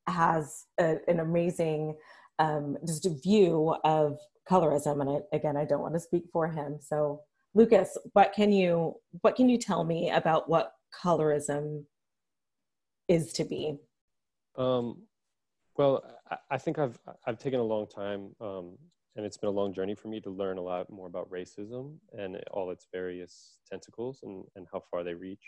has 0.07 0.65
a, 0.79 0.97
an 1.07 1.19
amazing 1.19 1.95
um, 2.39 2.77
just 2.87 3.05
a 3.05 3.09
view 3.09 3.75
of 3.83 4.17
colorism, 4.49 5.01
and 5.01 5.09
I, 5.09 5.35
again, 5.35 5.57
I 5.57 5.65
don't 5.65 5.81
want 5.81 5.93
to 5.93 5.99
speak 5.99 6.23
for 6.31 6.47
him. 6.47 6.79
So, 6.81 7.21
Lucas, 7.53 7.97
what 8.13 8.33
can 8.33 8.51
you 8.51 8.95
what 9.21 9.35
can 9.35 9.49
you 9.49 9.57
tell 9.57 9.83
me 9.83 10.09
about 10.09 10.49
what 10.49 10.73
colorism 11.03 11.85
is 13.07 13.33
to 13.33 13.43
be? 13.43 13.77
Um, 14.57 15.03
well, 15.77 16.03
I, 16.29 16.37
I, 16.51 16.57
think 16.57 16.79
I've 16.79 16.99
I've 17.25 17.39
taken 17.39 17.59
a 17.59 17.63
long 17.63 17.87
time, 17.87 18.35
um, 18.41 18.77
and 19.15 19.25
it's 19.25 19.37
been 19.37 19.49
a 19.49 19.53
long 19.53 19.73
journey 19.73 19.95
for 19.95 20.07
me 20.07 20.19
to 20.21 20.29
learn 20.29 20.57
a 20.57 20.61
lot 20.61 20.89
more 20.89 21.07
about 21.07 21.29
racism 21.29 21.95
and 22.13 22.37
all 22.51 22.71
its 22.71 22.87
various 22.91 23.57
tentacles 23.69 24.19
and, 24.23 24.45
and 24.55 24.67
how 24.71 24.81
far 24.91 25.03
they 25.03 25.13
reach. 25.13 25.43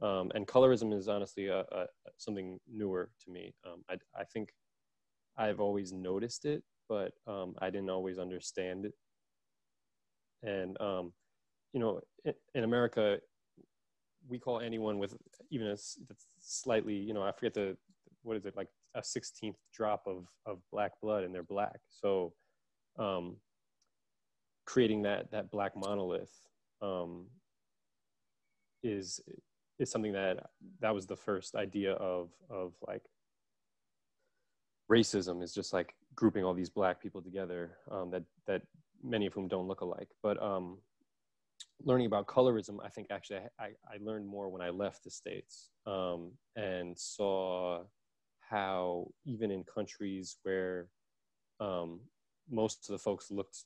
Um, 0.00 0.32
and 0.34 0.46
colorism 0.48 0.96
is 0.96 1.06
honestly 1.06 1.46
a, 1.46 1.60
a, 1.60 1.86
something 2.18 2.58
newer 2.68 3.10
to 3.24 3.30
me. 3.30 3.54
Um, 3.64 3.84
I, 3.88 3.94
I, 4.20 4.24
think 4.24 4.48
I've 5.36 5.60
always 5.60 5.92
noticed 5.92 6.44
it, 6.44 6.64
but 6.92 7.12
um, 7.26 7.54
I 7.58 7.70
didn't 7.70 7.88
always 7.88 8.18
understand 8.18 8.84
it. 8.84 8.92
And 10.42 10.78
um, 10.78 11.14
you 11.72 11.80
know, 11.80 12.00
in, 12.54 12.64
America, 12.64 13.18
we 14.28 14.38
call 14.38 14.60
anyone 14.60 14.98
with 14.98 15.16
even 15.50 15.68
a 15.68 15.76
slightly, 16.38 16.94
you 16.94 17.14
know, 17.14 17.22
I 17.22 17.32
forget 17.32 17.54
the 17.54 17.78
what 18.22 18.36
is 18.36 18.44
it 18.44 18.56
like 18.56 18.68
a 18.94 19.02
sixteenth 19.02 19.56
drop 19.72 20.02
of 20.06 20.26
of 20.44 20.58
black 20.70 20.92
blood, 21.00 21.24
and 21.24 21.34
they're 21.34 21.42
black. 21.42 21.78
So, 21.88 22.34
um, 22.98 23.36
creating 24.66 25.02
that 25.02 25.30
that 25.30 25.50
black 25.50 25.72
monolith 25.74 26.34
um, 26.82 27.26
is 28.82 29.18
is 29.78 29.90
something 29.90 30.12
that 30.12 30.44
that 30.80 30.94
was 30.94 31.06
the 31.06 31.16
first 31.16 31.54
idea 31.54 31.94
of 31.94 32.28
of 32.50 32.74
like 32.86 33.02
racism 34.90 35.42
is 35.42 35.54
just 35.54 35.72
like 35.72 35.94
grouping 36.14 36.44
all 36.44 36.54
these 36.54 36.70
black 36.70 37.00
people 37.00 37.22
together 37.22 37.76
um, 37.90 38.10
that 38.10 38.22
that 38.46 38.62
many 39.02 39.26
of 39.26 39.32
whom 39.32 39.48
don't 39.48 39.68
look 39.68 39.80
alike. 39.80 40.08
But 40.22 40.40
um, 40.42 40.78
learning 41.82 42.06
about 42.06 42.26
colorism, 42.26 42.78
I 42.84 42.88
think 42.88 43.08
actually 43.10 43.40
I, 43.58 43.70
I, 43.86 43.98
learned 44.00 44.26
more 44.26 44.48
when 44.48 44.62
I 44.62 44.70
left 44.70 45.04
the 45.04 45.10
states 45.10 45.70
um, 45.86 46.32
and 46.54 46.96
saw 46.96 47.82
how 48.40 49.08
even 49.24 49.50
in 49.50 49.64
countries 49.64 50.36
where 50.42 50.88
um, 51.60 52.00
most 52.50 52.88
of 52.88 52.92
the 52.92 52.98
folks 52.98 53.30
looked 53.30 53.64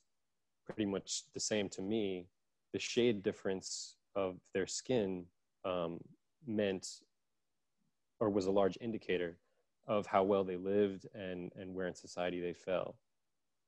pretty 0.65 0.87
much 0.87 1.25
the 1.35 1.41
same 1.41 1.69
to 1.71 1.83
me, 1.83 2.27
the 2.73 2.79
shade 2.79 3.23
difference 3.23 3.97
of 4.15 4.37
their 4.55 4.67
skin 4.67 5.25
um, 5.65 5.99
meant 6.47 6.87
or 8.21 8.31
was 8.31 8.47
a 8.47 8.51
large 8.51 8.79
indicator 8.81 9.37
of 9.87 10.07
how 10.07 10.23
well 10.23 10.45
they 10.45 10.57
lived 10.57 11.07
and, 11.15 11.53
and 11.57 11.75
where 11.75 11.87
in 11.87 11.95
society 11.95 12.41
they 12.41 12.53
fell. 12.53 12.97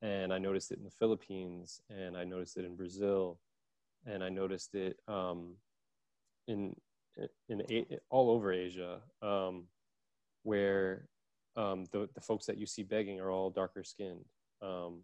And 0.03 0.33
I 0.33 0.39
noticed 0.39 0.71
it 0.71 0.79
in 0.79 0.85
the 0.85 0.91
Philippines, 0.91 1.81
and 1.91 2.17
I 2.17 2.25
noticed 2.25 2.57
it 2.57 2.65
in 2.65 2.77
Brazil, 2.77 3.39
and 4.07 4.23
I 4.23 4.29
noticed 4.29 4.75
it 4.75 4.99
um, 5.09 5.55
in, 6.47 6.75
in, 7.49 7.85
all 8.11 8.31
over 8.31 8.53
Asia, 8.53 9.01
um, 9.23 9.65
where 10.45 11.09
um, 11.57 11.85
the, 11.91 12.09
the 12.15 12.21
folks 12.21 12.47
that 12.47 12.59
you 12.59 12.67
see 12.67 12.85
begging 12.85 13.21
are 13.21 13.31
all 13.31 13.51
darker 13.51 13.83
skinned. 13.83 14.25
Um, 14.63 15.01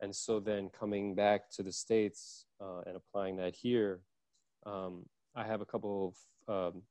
and 0.00 0.14
so 0.14 0.40
then 0.40 0.70
coming 0.70 1.14
back 1.14 1.50
to 1.50 1.62
the 1.62 1.72
States 1.72 2.46
uh, 2.60 2.80
and 2.86 2.96
applying 2.96 3.36
that 3.36 3.54
here, 3.54 4.00
um, 4.66 5.04
I 5.34 5.44
have 5.44 5.60
a 5.60 5.66
couple 5.66 6.14
of 6.48 6.74
um, 6.74 6.82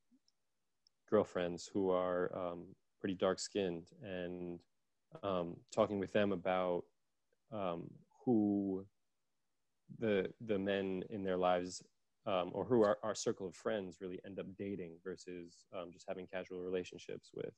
girlfriends 1.09 1.69
who 1.73 1.89
are 1.89 2.31
um, 2.35 2.63
pretty 3.01 3.15
dark 3.15 3.39
skinned. 3.39 3.87
And 4.01 4.59
um, 5.23 5.57
talking 5.75 5.99
with 5.99 6.13
them 6.13 6.31
about 6.31 6.83
um, 7.51 7.89
who 8.23 8.85
the 9.99 10.31
the 10.45 10.57
men 10.57 11.03
in 11.09 11.23
their 11.23 11.37
lives 11.37 11.83
um, 12.25 12.51
or 12.53 12.63
who 12.63 12.83
our, 12.83 12.97
our 13.03 13.15
circle 13.15 13.47
of 13.47 13.55
friends 13.55 13.97
really 13.99 14.19
end 14.25 14.39
up 14.39 14.45
dating 14.57 14.93
versus 15.03 15.65
um, 15.75 15.89
just 15.91 16.05
having 16.07 16.27
casual 16.27 16.59
relationships 16.59 17.31
with. 17.33 17.53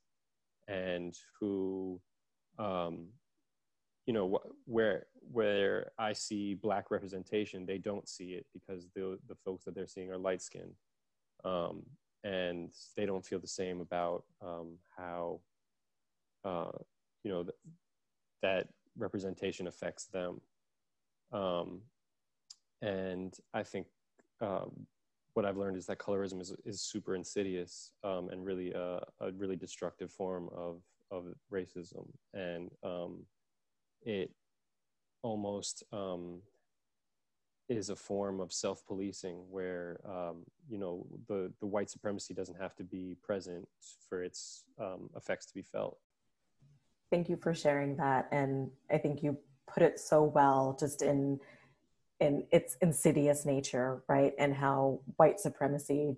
And 0.68 1.14
who 1.40 2.00
um, 2.58 3.10
you 4.06 4.14
know 4.14 4.30
wh- 4.30 4.70
where 4.70 5.06
where 5.32 5.92
I 6.00 6.14
see 6.14 6.54
black 6.54 6.90
representation, 6.90 7.66
they 7.66 7.78
don't 7.78 8.08
see 8.08 8.32
it 8.32 8.46
because 8.54 8.88
the 8.96 9.20
the 9.28 9.36
folks 9.36 9.66
that 9.66 9.76
they're 9.76 9.88
seeing 9.88 10.12
are 10.12 10.18
light 10.18 10.42
skinned, 10.42 10.76
um, 11.44 11.84
and 12.24 12.72
they 12.96 13.06
don't 13.06 13.26
feel 13.26 13.40
the 13.40 13.48
same 13.48 13.82
about 13.82 14.24
um, 14.42 14.78
how 14.98 15.40
uh, 16.46 16.72
you 17.24 17.32
know 17.32 17.44
th- 17.44 17.56
that 18.42 18.68
representation 18.98 19.68
affects 19.68 20.06
them. 20.06 20.42
Um, 21.32 21.82
and 22.84 23.36
i 23.54 23.64
think 23.64 23.88
um, 24.42 24.86
what 25.34 25.46
i've 25.46 25.58
learned 25.58 25.78
is 25.78 25.86
that 25.88 25.98
colorism 25.98 26.40
is, 26.42 26.54
is 26.66 26.82
super 26.82 27.16
insidious 27.16 27.92
um, 28.04 28.30
and 28.30 28.46
really 28.46 28.72
a, 28.74 29.00
a, 29.22 29.32
really 29.32 29.56
destructive 29.56 30.12
form 30.12 30.50
of, 30.56 30.82
of 31.10 31.26
racism. 31.52 32.06
And 32.34 32.70
um, 32.84 33.26
it 34.04 34.32
almost 35.24 35.84
um, 35.92 36.42
is 37.70 37.90
a 37.90 37.96
form 37.96 38.40
of 38.40 38.52
self-policing 38.52 39.38
where 39.50 40.00
um, 40.06 40.44
you 40.70 40.78
know 40.78 41.06
the 41.28 41.52
the 41.60 41.66
white 41.66 41.90
supremacy 41.90 42.34
doesn't 42.34 42.60
have 42.60 42.76
to 42.76 42.84
be 42.84 43.16
present 43.24 43.68
for 44.10 44.24
its 44.24 44.64
um, 44.80 45.10
effects 45.16 45.46
to 45.48 45.54
be 45.54 45.62
felt. 45.62 45.98
Thank 47.10 47.30
you 47.30 47.38
for 47.38 47.54
sharing 47.54 47.96
that, 47.98 48.28
and 48.32 48.70
I 48.92 48.98
think 48.98 49.24
you 49.24 49.38
put 49.68 49.84
it 49.84 50.00
so 50.00 50.24
well, 50.24 50.76
just 50.80 51.02
in 51.02 51.40
in 52.20 52.46
its 52.52 52.78
insidious 52.82 53.46
nature, 53.46 54.04
right, 54.08 54.34
and 54.38 54.54
how 54.54 55.00
white 55.18 55.40
supremacy, 55.40 56.16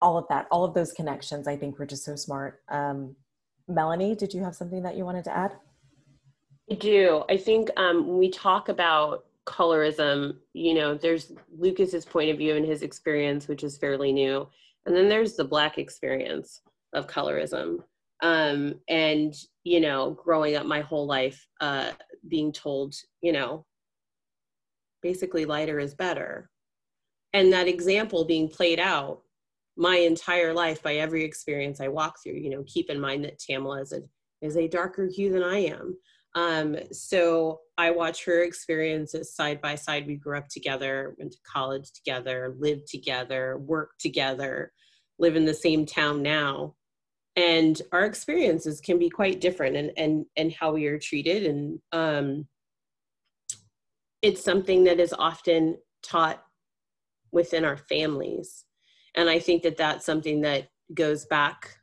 all 0.00 0.16
of 0.18 0.26
that, 0.28 0.46
all 0.50 0.64
of 0.64 0.74
those 0.74 0.92
connections, 0.92 1.48
I 1.48 1.56
think 1.56 1.78
were 1.78 1.86
just 1.86 2.04
so 2.04 2.16
smart. 2.16 2.62
Um, 2.68 3.16
Melanie, 3.66 4.14
did 4.14 4.34
you 4.34 4.42
have 4.44 4.54
something 4.54 4.82
that 4.82 4.96
you 4.96 5.04
wanted 5.04 5.24
to 5.24 5.36
add? 5.36 5.56
I 6.70 6.74
do. 6.74 7.24
I 7.28 7.36
think 7.36 7.70
um, 7.76 8.06
when 8.06 8.18
we 8.18 8.30
talk 8.30 8.68
about 8.68 9.24
colorism, 9.46 10.36
you 10.52 10.74
know, 10.74 10.94
there's 10.94 11.32
Lucas's 11.56 12.04
point 12.04 12.30
of 12.30 12.38
view 12.38 12.56
and 12.56 12.64
his 12.64 12.82
experience, 12.82 13.48
which 13.48 13.62
is 13.62 13.76
fairly 13.76 14.12
new. 14.12 14.48
And 14.86 14.94
then 14.94 15.08
there's 15.08 15.34
the 15.34 15.44
black 15.44 15.78
experience 15.78 16.60
of 16.92 17.06
colorism. 17.06 17.78
Um, 18.22 18.76
and, 18.88 19.34
you 19.64 19.80
know, 19.80 20.12
growing 20.12 20.56
up 20.56 20.66
my 20.66 20.80
whole 20.80 21.06
life, 21.06 21.46
uh, 21.60 21.90
being 22.28 22.52
told, 22.52 22.94
you 23.20 23.32
know, 23.32 23.66
basically 25.02 25.44
lighter 25.44 25.78
is 25.78 25.94
better. 25.94 26.50
And 27.32 27.52
that 27.52 27.68
example 27.68 28.24
being 28.24 28.48
played 28.48 28.80
out 28.80 29.22
my 29.76 29.96
entire 29.96 30.54
life 30.54 30.82
by 30.82 30.96
every 30.96 31.24
experience 31.24 31.80
I 31.80 31.88
walk 31.88 32.16
through, 32.22 32.34
you 32.34 32.50
know, 32.50 32.64
keep 32.66 32.88
in 32.88 33.00
mind 33.00 33.24
that 33.24 33.38
Tamala 33.38 33.82
is 33.82 33.92
a, 33.92 34.00
is 34.40 34.56
a 34.56 34.68
darker 34.68 35.06
hue 35.06 35.30
than 35.30 35.42
I 35.42 35.58
am. 35.58 35.96
Um, 36.34 36.76
so 36.90 37.60
I 37.78 37.90
watch 37.90 38.24
her 38.24 38.42
experiences 38.42 39.34
side 39.34 39.60
by 39.60 39.76
side. 39.76 40.06
We 40.06 40.16
grew 40.16 40.36
up 40.36 40.48
together, 40.48 41.14
went 41.18 41.32
to 41.32 41.38
college 41.46 41.92
together, 41.92 42.54
lived 42.58 42.88
together, 42.88 43.58
worked 43.58 44.00
together, 44.00 44.72
live 45.18 45.36
in 45.36 45.44
the 45.44 45.54
same 45.54 45.86
town 45.86 46.22
now. 46.22 46.74
And 47.36 47.80
our 47.92 48.04
experiences 48.04 48.80
can 48.80 48.98
be 48.98 49.10
quite 49.10 49.40
different 49.40 49.76
and 49.76 49.90
and 49.96 50.24
and 50.36 50.52
how 50.52 50.72
we 50.72 50.86
are 50.86 50.98
treated. 50.98 51.46
And 51.46 51.78
um, 51.92 52.46
it's 54.22 54.42
something 54.42 54.84
that 54.84 55.00
is 55.00 55.12
often 55.12 55.76
taught 56.02 56.42
within 57.32 57.64
our 57.64 57.76
families. 57.76 58.64
And 59.16 59.28
I 59.28 59.38
think 59.38 59.62
that 59.62 59.76
that's 59.76 60.06
something 60.06 60.40
that 60.42 60.68
goes 60.94 61.26
back 61.26 61.76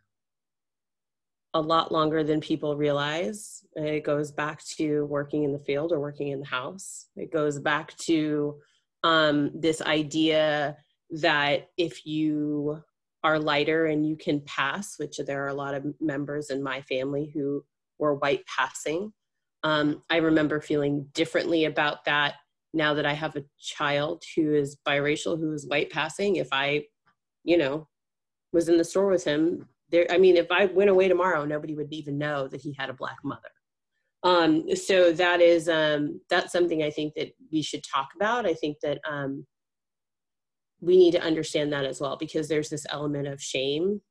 a 1.53 1.61
lot 1.61 1.91
longer 1.91 2.23
than 2.23 2.39
people 2.39 2.77
realize. 2.77 3.65
It 3.75 4.03
goes 4.03 4.31
back 4.31 4.63
to 4.77 5.05
working 5.05 5.43
in 5.43 5.51
the 5.51 5.59
field 5.59 5.91
or 5.91 5.99
working 5.99 6.29
in 6.29 6.39
the 6.39 6.45
house. 6.45 7.07
It 7.15 7.31
goes 7.31 7.59
back 7.59 7.95
to 7.97 8.59
um, 9.03 9.51
this 9.53 9.81
idea 9.81 10.77
that 11.11 11.67
if 11.77 12.05
you 12.05 12.81
are 13.23 13.37
lighter 13.37 13.87
and 13.87 14.07
you 14.07 14.15
can 14.15 14.41
pass, 14.41 14.97
which 14.97 15.17
there 15.17 15.43
are 15.43 15.49
a 15.49 15.53
lot 15.53 15.73
of 15.73 15.85
members 15.99 16.49
in 16.49 16.63
my 16.63 16.81
family 16.81 17.31
who 17.33 17.63
were 17.99 18.15
white 18.15 18.45
passing, 18.45 19.11
Um, 19.63 20.01
I 20.09 20.17
remember 20.17 20.59
feeling 20.59 21.07
differently 21.13 21.65
about 21.65 22.05
that 22.05 22.35
now 22.73 22.95
that 22.95 23.05
I 23.05 23.13
have 23.13 23.35
a 23.35 23.45
child 23.59 24.23
who 24.35 24.55
is 24.55 24.77
biracial, 24.87 25.37
who 25.37 25.53
is 25.53 25.67
white 25.67 25.91
passing. 25.91 26.37
If 26.37 26.47
I, 26.51 26.85
you 27.43 27.57
know, 27.57 27.87
was 28.53 28.69
in 28.69 28.77
the 28.77 28.83
store 28.83 29.07
with 29.07 29.23
him, 29.23 29.67
there, 29.91 30.05
I 30.09 30.17
mean, 30.17 30.37
if 30.37 30.51
I 30.51 30.65
went 30.65 30.89
away 30.89 31.07
tomorrow, 31.07 31.45
nobody 31.45 31.75
would 31.75 31.91
even 31.91 32.17
know 32.17 32.47
that 32.47 32.61
he 32.61 32.73
had 32.77 32.89
a 32.89 32.93
black 32.93 33.17
mother. 33.23 33.49
Um, 34.23 34.75
so 34.75 35.11
that 35.13 35.41
is 35.41 35.67
um, 35.67 36.21
that's 36.29 36.51
something 36.51 36.83
I 36.83 36.91
think 36.91 37.15
that 37.15 37.31
we 37.51 37.61
should 37.61 37.83
talk 37.83 38.09
about. 38.15 38.45
I 38.45 38.53
think 38.53 38.77
that 38.81 38.99
um, 39.09 39.45
we 40.79 40.97
need 40.97 41.11
to 41.11 41.21
understand 41.21 41.73
that 41.73 41.85
as 41.85 41.99
well 41.99 42.17
because 42.17 42.47
there's 42.47 42.69
this 42.69 42.85
element 42.89 43.27
of 43.27 43.41
shame 43.41 44.01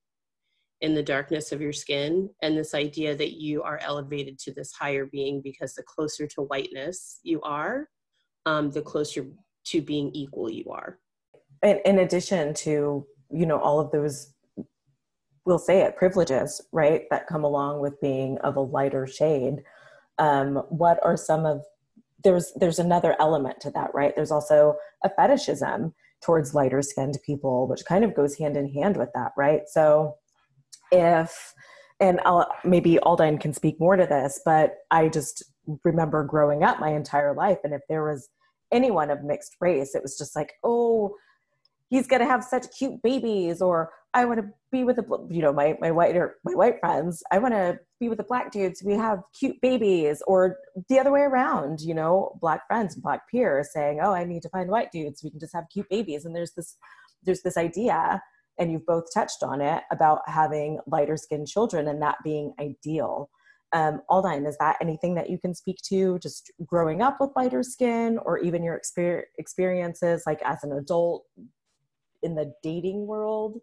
in 0.80 0.94
the 0.94 1.02
darkness 1.02 1.52
of 1.52 1.60
your 1.60 1.72
skin 1.72 2.30
and 2.42 2.56
this 2.56 2.74
idea 2.74 3.14
that 3.14 3.38
you 3.38 3.62
are 3.62 3.78
elevated 3.82 4.38
to 4.38 4.52
this 4.52 4.72
higher 4.72 5.06
being 5.06 5.42
because 5.42 5.74
the 5.74 5.82
closer 5.82 6.26
to 6.26 6.42
whiteness 6.42 7.20
you 7.22 7.40
are, 7.42 7.88
um, 8.46 8.70
the 8.70 8.80
closer 8.80 9.26
to 9.64 9.82
being 9.82 10.10
equal 10.14 10.50
you 10.50 10.64
are. 10.70 10.98
In, 11.62 11.80
in 11.84 11.98
addition 11.98 12.54
to 12.54 13.06
you 13.32 13.46
know 13.46 13.58
all 13.58 13.78
of 13.78 13.90
those 13.92 14.32
we'll 15.50 15.58
say 15.58 15.80
it 15.80 15.96
privileges 15.96 16.62
right 16.72 17.02
that 17.10 17.26
come 17.26 17.42
along 17.44 17.80
with 17.80 18.00
being 18.00 18.38
of 18.38 18.56
a 18.56 18.60
lighter 18.60 19.06
shade. 19.06 19.56
Um, 20.18 20.56
what 20.68 20.98
are 21.02 21.16
some 21.16 21.44
of 21.44 21.64
there's 22.22 22.52
there's 22.54 22.78
another 22.78 23.16
element 23.18 23.60
to 23.62 23.70
that 23.72 23.90
right? 23.92 24.14
There's 24.14 24.30
also 24.30 24.76
a 25.04 25.10
fetishism 25.10 25.92
towards 26.22 26.54
lighter 26.54 26.82
skinned 26.82 27.18
people 27.26 27.66
which 27.66 27.84
kind 27.84 28.04
of 28.04 28.14
goes 28.14 28.38
hand 28.38 28.56
in 28.56 28.72
hand 28.72 28.96
with 28.96 29.10
that 29.14 29.32
right? 29.36 29.62
So 29.66 30.14
if 30.92 31.52
and 31.98 32.20
I'll, 32.24 32.50
maybe 32.64 32.98
Aldine 33.02 33.38
can 33.38 33.52
speak 33.52 33.78
more 33.78 33.96
to 33.96 34.06
this, 34.06 34.40
but 34.44 34.76
I 34.90 35.08
just 35.08 35.42
remember 35.84 36.24
growing 36.24 36.62
up 36.64 36.80
my 36.80 36.90
entire 36.90 37.34
life, 37.34 37.58
and 37.62 37.74
if 37.74 37.82
there 37.90 38.04
was 38.04 38.30
anyone 38.72 39.10
of 39.10 39.22
mixed 39.22 39.56
race, 39.60 39.94
it 39.94 40.02
was 40.02 40.16
just 40.16 40.34
like, 40.34 40.54
oh, 40.64 41.14
he's 41.90 42.06
gonna 42.06 42.24
have 42.24 42.42
such 42.42 42.66
cute 42.76 43.02
babies, 43.02 43.60
or 43.60 43.90
I 44.12 44.25
want 44.25 44.40
to 44.40 44.49
be 44.73 44.83
with 44.83 44.99
a, 44.99 45.05
you 45.31 45.40
know, 45.40 45.53
my 45.53 45.77
my 45.81 45.90
white 45.90 46.16
or 46.16 46.37
my 46.44 46.55
white 46.55 46.81
friends. 46.81 47.23
I 47.31 47.38
want 47.38 47.55
to 47.55 47.79
be 48.01 48.09
with 48.09 48.18
the 48.18 48.25
black 48.25 48.51
dudes. 48.51 48.83
We 48.83 48.94
have 48.94 49.20
cute 49.38 49.61
babies, 49.61 50.23
or 50.27 50.57
the 50.88 50.99
other 50.99 51.12
way 51.12 51.20
around. 51.20 51.81
You 51.81 51.94
know, 51.94 52.37
black 52.40 52.66
friends 52.66 52.94
and 52.94 53.03
black 53.03 53.31
peers 53.31 53.68
saying, 53.73 54.01
oh, 54.03 54.12
I 54.12 54.25
need 54.25 54.42
to 54.42 54.49
find 54.49 54.70
white 54.70 54.90
dudes. 54.90 55.23
We 55.23 55.31
can 55.31 55.40
just 55.40 55.55
have 55.55 55.64
cute 55.73 55.88
babies, 55.88 56.25
and 56.25 56.35
there's 56.35 56.53
this 56.53 56.77
there's 57.23 57.42
this 57.42 57.57
idea 57.57 58.20
and 58.61 58.70
you've 58.70 58.87
both 58.87 59.07
touched 59.12 59.42
on 59.42 59.61
it 59.61 59.83
about 59.90 60.20
having 60.27 60.79
lighter 60.87 61.16
skinned 61.16 61.49
children 61.49 61.88
and 61.88 62.01
that 62.03 62.18
being 62.23 62.53
ideal. 62.61 63.31
Um, 63.73 64.03
Aldine, 64.11 64.46
is 64.46 64.57
that 64.59 64.77
anything 64.81 65.14
that 65.14 65.31
you 65.31 65.38
can 65.38 65.55
speak 65.55 65.79
to 65.88 66.18
just 66.18 66.53
growing 66.66 67.03
up 67.03 67.16
with 67.20 67.31
lighter 67.37 67.62
skin 67.62 68.18
or 68.18 68.38
even 68.38 68.62
your 68.62 68.79
exper- 68.79 69.25
experiences 69.38 70.25
like 70.27 70.42
as 70.42 70.62
an 70.62 70.73
adult 70.73 71.25
in 72.23 72.35
the 72.35 72.53
dating 72.62 73.07
world? 73.07 73.61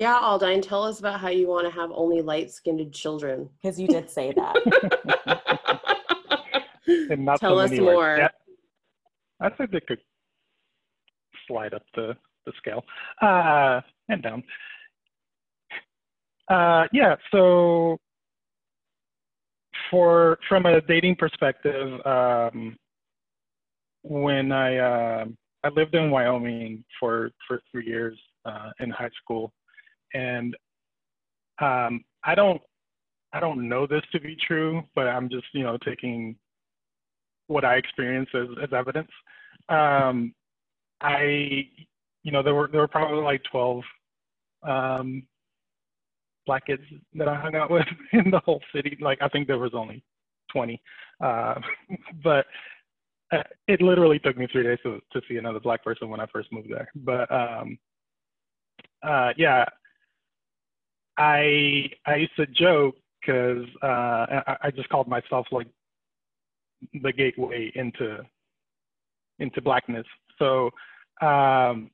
Yeah, 0.00 0.18
Aldine, 0.18 0.62
tell 0.62 0.82
us 0.82 0.98
about 0.98 1.20
how 1.20 1.28
you 1.28 1.46
want 1.46 1.66
to 1.66 1.70
have 1.78 1.90
only 1.92 2.22
light 2.22 2.50
skinned 2.50 2.90
children. 2.94 3.50
Because 3.60 3.78
you 3.78 3.86
did 3.86 4.08
say 4.08 4.32
that. 4.32 4.56
tell 7.38 7.58
us 7.58 7.70
more. 7.70 8.16
Yeah. 8.16 8.28
I 9.40 9.50
think 9.50 9.72
they 9.72 9.80
could 9.80 10.00
slide 11.46 11.74
up 11.74 11.82
the, 11.94 12.16
the 12.46 12.52
scale. 12.56 12.82
Uh, 13.20 13.82
and 14.08 14.22
down. 14.22 14.42
Uh, 16.48 16.84
yeah, 16.94 17.16
so 17.30 17.98
for 19.90 20.38
from 20.48 20.64
a 20.64 20.80
dating 20.80 21.16
perspective, 21.16 22.04
um, 22.06 22.74
when 24.02 24.50
I 24.50 24.78
uh, 24.78 25.24
I 25.62 25.68
lived 25.68 25.94
in 25.94 26.10
Wyoming 26.10 26.84
for 26.98 27.30
for 27.46 27.60
three 27.70 27.86
years 27.86 28.18
uh, 28.46 28.70
in 28.80 28.90
high 28.90 29.10
school, 29.22 29.52
and 30.14 30.56
um, 31.60 32.04
I 32.24 32.34
don't 32.34 32.60
I 33.32 33.40
don't 33.40 33.68
know 33.68 33.86
this 33.86 34.02
to 34.12 34.20
be 34.20 34.36
true, 34.46 34.82
but 34.94 35.06
I'm 35.06 35.28
just 35.28 35.46
you 35.52 35.62
know 35.62 35.78
taking 35.84 36.36
what 37.46 37.64
I 37.64 37.76
experienced 37.76 38.34
as, 38.34 38.48
as 38.62 38.72
evidence. 38.72 39.10
Um, 39.68 40.34
I 41.00 41.68
you 42.22 42.32
know 42.32 42.42
there 42.42 42.54
were 42.54 42.68
there 42.70 42.80
were 42.80 42.88
probably 42.88 43.22
like 43.22 43.42
12 43.50 43.82
um, 44.62 45.22
black 46.46 46.66
kids 46.66 46.82
that 47.14 47.28
I 47.28 47.34
hung 47.34 47.54
out 47.54 47.70
with 47.70 47.86
in 48.12 48.30
the 48.30 48.40
whole 48.40 48.62
city. 48.74 48.96
Like 49.00 49.18
I 49.20 49.28
think 49.28 49.46
there 49.46 49.58
was 49.58 49.72
only 49.74 50.02
20, 50.52 50.80
uh, 51.22 51.54
but 52.24 52.46
uh, 53.32 53.42
it 53.68 53.80
literally 53.80 54.18
took 54.18 54.36
me 54.36 54.48
three 54.50 54.64
days 54.64 54.78
to, 54.82 55.00
to 55.12 55.20
see 55.28 55.36
another 55.36 55.60
black 55.60 55.84
person 55.84 56.08
when 56.08 56.20
I 56.20 56.26
first 56.32 56.52
moved 56.52 56.70
there. 56.70 56.90
But 56.96 57.30
um, 57.30 57.78
uh, 59.02 59.30
yeah, 59.36 59.64
I 61.16 61.90
I 62.06 62.16
used 62.16 62.36
to 62.36 62.46
joke 62.46 62.96
because 63.20 63.66
uh, 63.82 63.86
I, 64.46 64.56
I 64.64 64.70
just 64.70 64.88
called 64.88 65.08
myself 65.08 65.46
like 65.52 65.66
the 67.02 67.12
gateway 67.12 67.70
into 67.74 68.18
into 69.38 69.60
blackness. 69.60 70.06
So 70.38 70.70
um, 71.20 71.90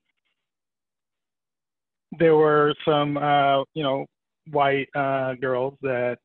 there 2.19 2.37
were 2.37 2.75
some, 2.85 3.17
uh, 3.17 3.63
you 3.75 3.83
know, 3.83 4.07
white 4.51 4.89
uh, 4.95 5.35
girls 5.35 5.75
that 5.83 6.19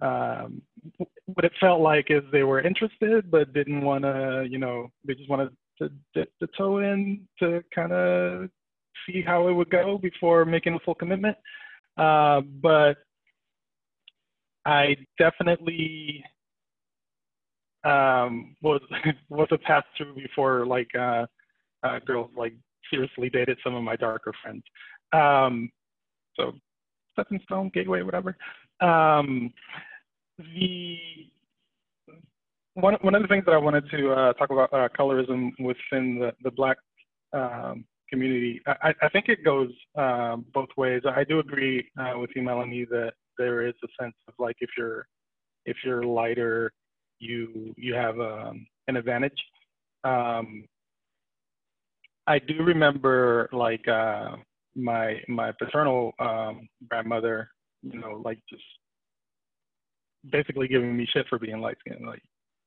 um, 0.00 0.62
what 1.26 1.44
it 1.44 1.52
felt 1.60 1.80
like 1.80 2.06
is 2.08 2.22
they 2.30 2.44
were 2.44 2.60
interested 2.60 3.30
but 3.30 3.52
didn't 3.52 3.82
want 3.82 4.04
to, 4.04 4.46
you 4.48 4.58
know, 4.58 4.90
they 5.04 5.14
just 5.14 5.28
wanted 5.28 5.50
to 5.78 5.90
dip 6.14 6.30
the 6.40 6.48
toe 6.56 6.78
in 6.78 7.26
to 7.38 7.62
kind 7.74 7.92
of 7.92 8.48
see 9.06 9.22
how 9.22 9.48
it 9.48 9.52
would 9.52 9.70
go 9.70 9.98
before 9.98 10.44
making 10.44 10.74
a 10.74 10.78
full 10.80 10.94
commitment. 10.94 11.36
Uh, 11.98 12.42
but 12.62 12.96
I 14.64 14.96
definitely 15.18 16.24
um, 17.84 18.56
was 18.62 18.80
was 19.28 19.48
a 19.50 19.58
pass 19.58 19.84
through 19.96 20.14
before 20.14 20.66
like 20.66 20.90
uh, 20.98 21.26
uh, 21.82 21.98
girls 22.06 22.30
like 22.36 22.54
seriously 22.90 23.30
dated 23.30 23.58
some 23.64 23.74
of 23.74 23.82
my 23.82 23.96
darker 23.96 24.32
friends. 24.42 24.62
Um, 25.12 25.70
so 26.36 26.52
stepping 27.12 27.40
stone, 27.44 27.70
gateway, 27.74 28.02
whatever. 28.02 28.36
Um, 28.80 29.52
the 30.38 30.98
one 32.74 32.94
one 33.00 33.14
of 33.14 33.22
the 33.22 33.28
things 33.28 33.44
that 33.46 33.54
I 33.54 33.58
wanted 33.58 33.90
to 33.90 34.12
uh, 34.12 34.32
talk 34.34 34.50
about 34.50 34.72
uh, 34.72 34.88
colorism 34.98 35.50
within 35.58 36.18
the 36.18 36.32
the 36.42 36.50
black 36.50 36.76
um, 37.32 37.84
community. 38.10 38.60
I, 38.66 38.94
I, 39.02 39.08
think 39.08 39.28
it 39.28 39.44
goes 39.44 39.70
um, 39.96 40.44
both 40.52 40.68
ways. 40.76 41.02
I 41.06 41.24
do 41.24 41.40
agree 41.40 41.88
uh, 41.98 42.18
with 42.18 42.30
you, 42.34 42.42
Melanie, 42.42 42.86
that 42.90 43.12
there 43.36 43.66
is 43.66 43.74
a 43.84 44.02
sense 44.02 44.14
of 44.26 44.34
like 44.38 44.56
if 44.60 44.70
you're 44.76 45.06
if 45.66 45.76
you're 45.84 46.02
lighter, 46.02 46.72
you 47.18 47.74
you 47.76 47.94
have 47.94 48.18
um, 48.20 48.66
an 48.88 48.96
advantage. 48.96 49.38
Um, 50.04 50.64
I 52.26 52.38
do 52.38 52.62
remember 52.62 53.48
like 53.52 53.86
uh, 53.88 54.36
my 54.74 55.20
my 55.28 55.52
paternal 55.52 56.12
um, 56.18 56.68
grandmother, 56.88 57.50
you 57.82 58.00
know, 58.00 58.20
like 58.24 58.38
just 58.48 58.62
basically 60.30 60.68
giving 60.68 60.96
me 60.96 61.06
shit 61.12 61.26
for 61.28 61.38
being 61.38 61.60
light 61.60 61.76
skinned. 61.80 62.06
Like 62.06 62.22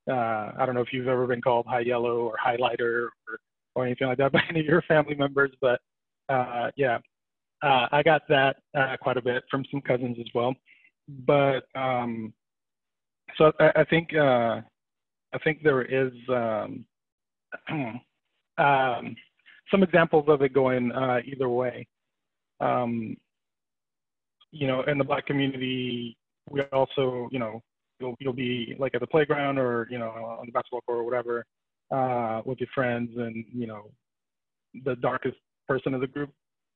uh, 0.10 0.52
I 0.58 0.66
don't 0.66 0.76
know 0.76 0.82
if 0.82 0.94
you've 0.94 1.08
ever 1.08 1.28
been 1.28 1.42
called 1.42 1.66
high 1.68 1.82
yellow 1.82 2.22
or 2.22 2.36
highlighter 2.44 3.08
or 3.28 3.40
or 3.76 3.86
anything 3.86 4.08
like 4.08 4.18
that 4.18 4.32
by 4.34 4.42
any 4.50 4.62
of 4.62 4.66
your 4.66 4.82
family 4.84 5.16
members, 5.16 5.52
but 5.62 5.80
uh, 6.30 6.70
yeah, 6.76 7.00
uh, 7.64 7.88
I 7.92 8.02
got 8.04 8.24
that 8.30 8.58
uh, 8.78 8.96
quite 9.02 9.18
a 9.18 9.22
bit 9.22 9.44
from 9.52 9.66
some 9.70 9.82
cousins 9.82 10.18
as 10.20 10.28
well. 10.34 10.54
But 11.26 11.62
um, 11.76 12.34
so 13.38 13.52
I, 13.60 13.72
I 13.82 13.84
think 13.86 14.16
uh, 14.16 14.62
I 15.34 15.38
think 15.44 15.62
there 15.64 15.82
is 15.82 16.12
um, 16.30 16.86
um, 18.58 19.16
some 19.70 19.84
examples 19.84 20.26
of 20.28 20.42
it 20.42 20.54
going 20.54 20.92
uh, 20.92 21.20
either 21.26 21.50
way. 21.50 21.88
Um, 22.60 23.16
you 24.52 24.68
know, 24.68 24.84
in 24.84 24.98
the 24.98 25.04
black 25.04 25.26
community, 25.26 26.18
we 26.50 26.62
also, 26.74 27.30
you 27.32 27.40
know, 27.40 27.62
you'll 28.00 28.16
you'll 28.20 28.34
be 28.34 28.76
like 28.80 28.96
at 28.96 29.02
the 29.02 29.08
playground 29.08 29.58
or 29.58 29.88
you 29.90 29.98
know 29.98 30.10
on 30.10 30.46
the 30.46 30.52
basketball 30.52 30.82
court 30.82 31.00
or 31.00 31.04
whatever 31.04 31.46
uh, 31.92 32.42
with 32.46 32.60
your 32.60 32.70
friends, 32.74 33.12
and 33.18 33.46
you 33.54 33.68
know, 33.68 33.92
the 34.86 34.96
darkest 34.98 35.38
person 35.68 35.94
of 35.94 36.02
the 36.02 36.08
group 36.08 36.32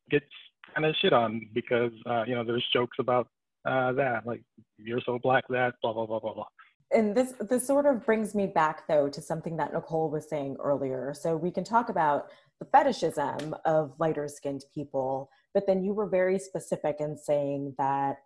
gets 0.10 0.26
kind 0.74 0.86
of 0.86 0.96
shit 1.02 1.14
on 1.14 1.42
because 1.54 1.92
uh, 2.06 2.24
you 2.28 2.36
know 2.36 2.44
there's 2.44 2.66
jokes 2.74 2.98
about 3.00 3.28
uh, 3.66 3.92
that, 3.94 4.26
like 4.26 4.42
you're 4.78 5.02
so 5.06 5.20
black 5.22 5.44
that 5.50 5.76
blah 5.82 5.94
blah 5.94 6.06
blah 6.06 6.20
blah 6.20 6.34
blah. 6.34 6.48
And 6.92 7.16
this 7.16 7.34
this 7.50 7.66
sort 7.66 7.86
of 7.86 8.06
brings 8.06 8.36
me 8.36 8.48
back 8.48 8.88
though 8.88 9.10
to 9.10 9.22
something 9.22 9.58
that 9.58 9.74
Nicole 9.74 10.10
was 10.10 10.30
saying 10.30 10.58
earlier. 10.64 11.14
So 11.14 11.36
we 11.36 11.52
can 11.52 11.64
talk 11.64 11.90
about 11.90 12.28
the 12.60 12.66
fetishism 12.66 13.56
of 13.66 13.94
lighter 14.00 14.28
skinned 14.28 14.64
people 14.74 15.30
but 15.56 15.66
then 15.66 15.84
you 15.84 15.94
were 15.94 16.06
very 16.06 16.38
specific 16.38 16.98
in 17.00 17.18
saying 17.18 17.74
that 17.78 18.18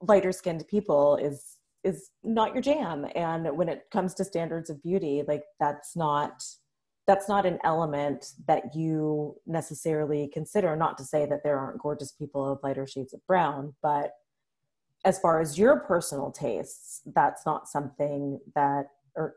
lighter 0.00 0.32
skinned 0.32 0.66
people 0.66 1.16
is 1.16 1.58
is 1.84 2.10
not 2.22 2.52
your 2.54 2.62
jam. 2.62 3.06
And 3.14 3.56
when 3.56 3.68
it 3.68 3.84
comes 3.92 4.14
to 4.14 4.24
standards 4.24 4.70
of 4.70 4.82
beauty 4.82 5.22
like 5.26 5.44
that's 5.60 5.94
not 5.94 6.42
that's 7.06 7.28
not 7.28 7.44
an 7.44 7.58
element 7.64 8.32
that 8.48 8.74
you 8.74 9.36
necessarily 9.46 10.30
consider. 10.32 10.74
Not 10.74 10.96
to 10.98 11.04
say 11.04 11.26
that 11.26 11.42
there 11.44 11.58
aren't 11.58 11.82
gorgeous 11.82 12.12
people 12.12 12.50
of 12.50 12.60
lighter 12.62 12.86
shades 12.86 13.12
of 13.12 13.26
brown 13.26 13.74
but 13.82 14.12
as 15.04 15.18
far 15.18 15.40
as 15.40 15.58
your 15.58 15.80
personal 15.80 16.30
tastes 16.30 17.02
that's 17.14 17.44
not 17.44 17.68
something 17.68 18.40
that 18.54 18.86
or 19.16 19.34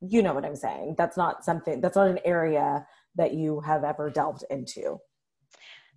you 0.00 0.22
know 0.22 0.34
what 0.34 0.44
i'm 0.44 0.56
saying. 0.56 0.94
That's 0.98 1.16
not 1.16 1.44
something 1.44 1.80
that's 1.80 1.96
not 1.96 2.08
an 2.08 2.20
area 2.24 2.86
that 3.16 3.32
you 3.32 3.60
have 3.60 3.84
ever 3.84 4.10
delved 4.10 4.44
into. 4.50 4.98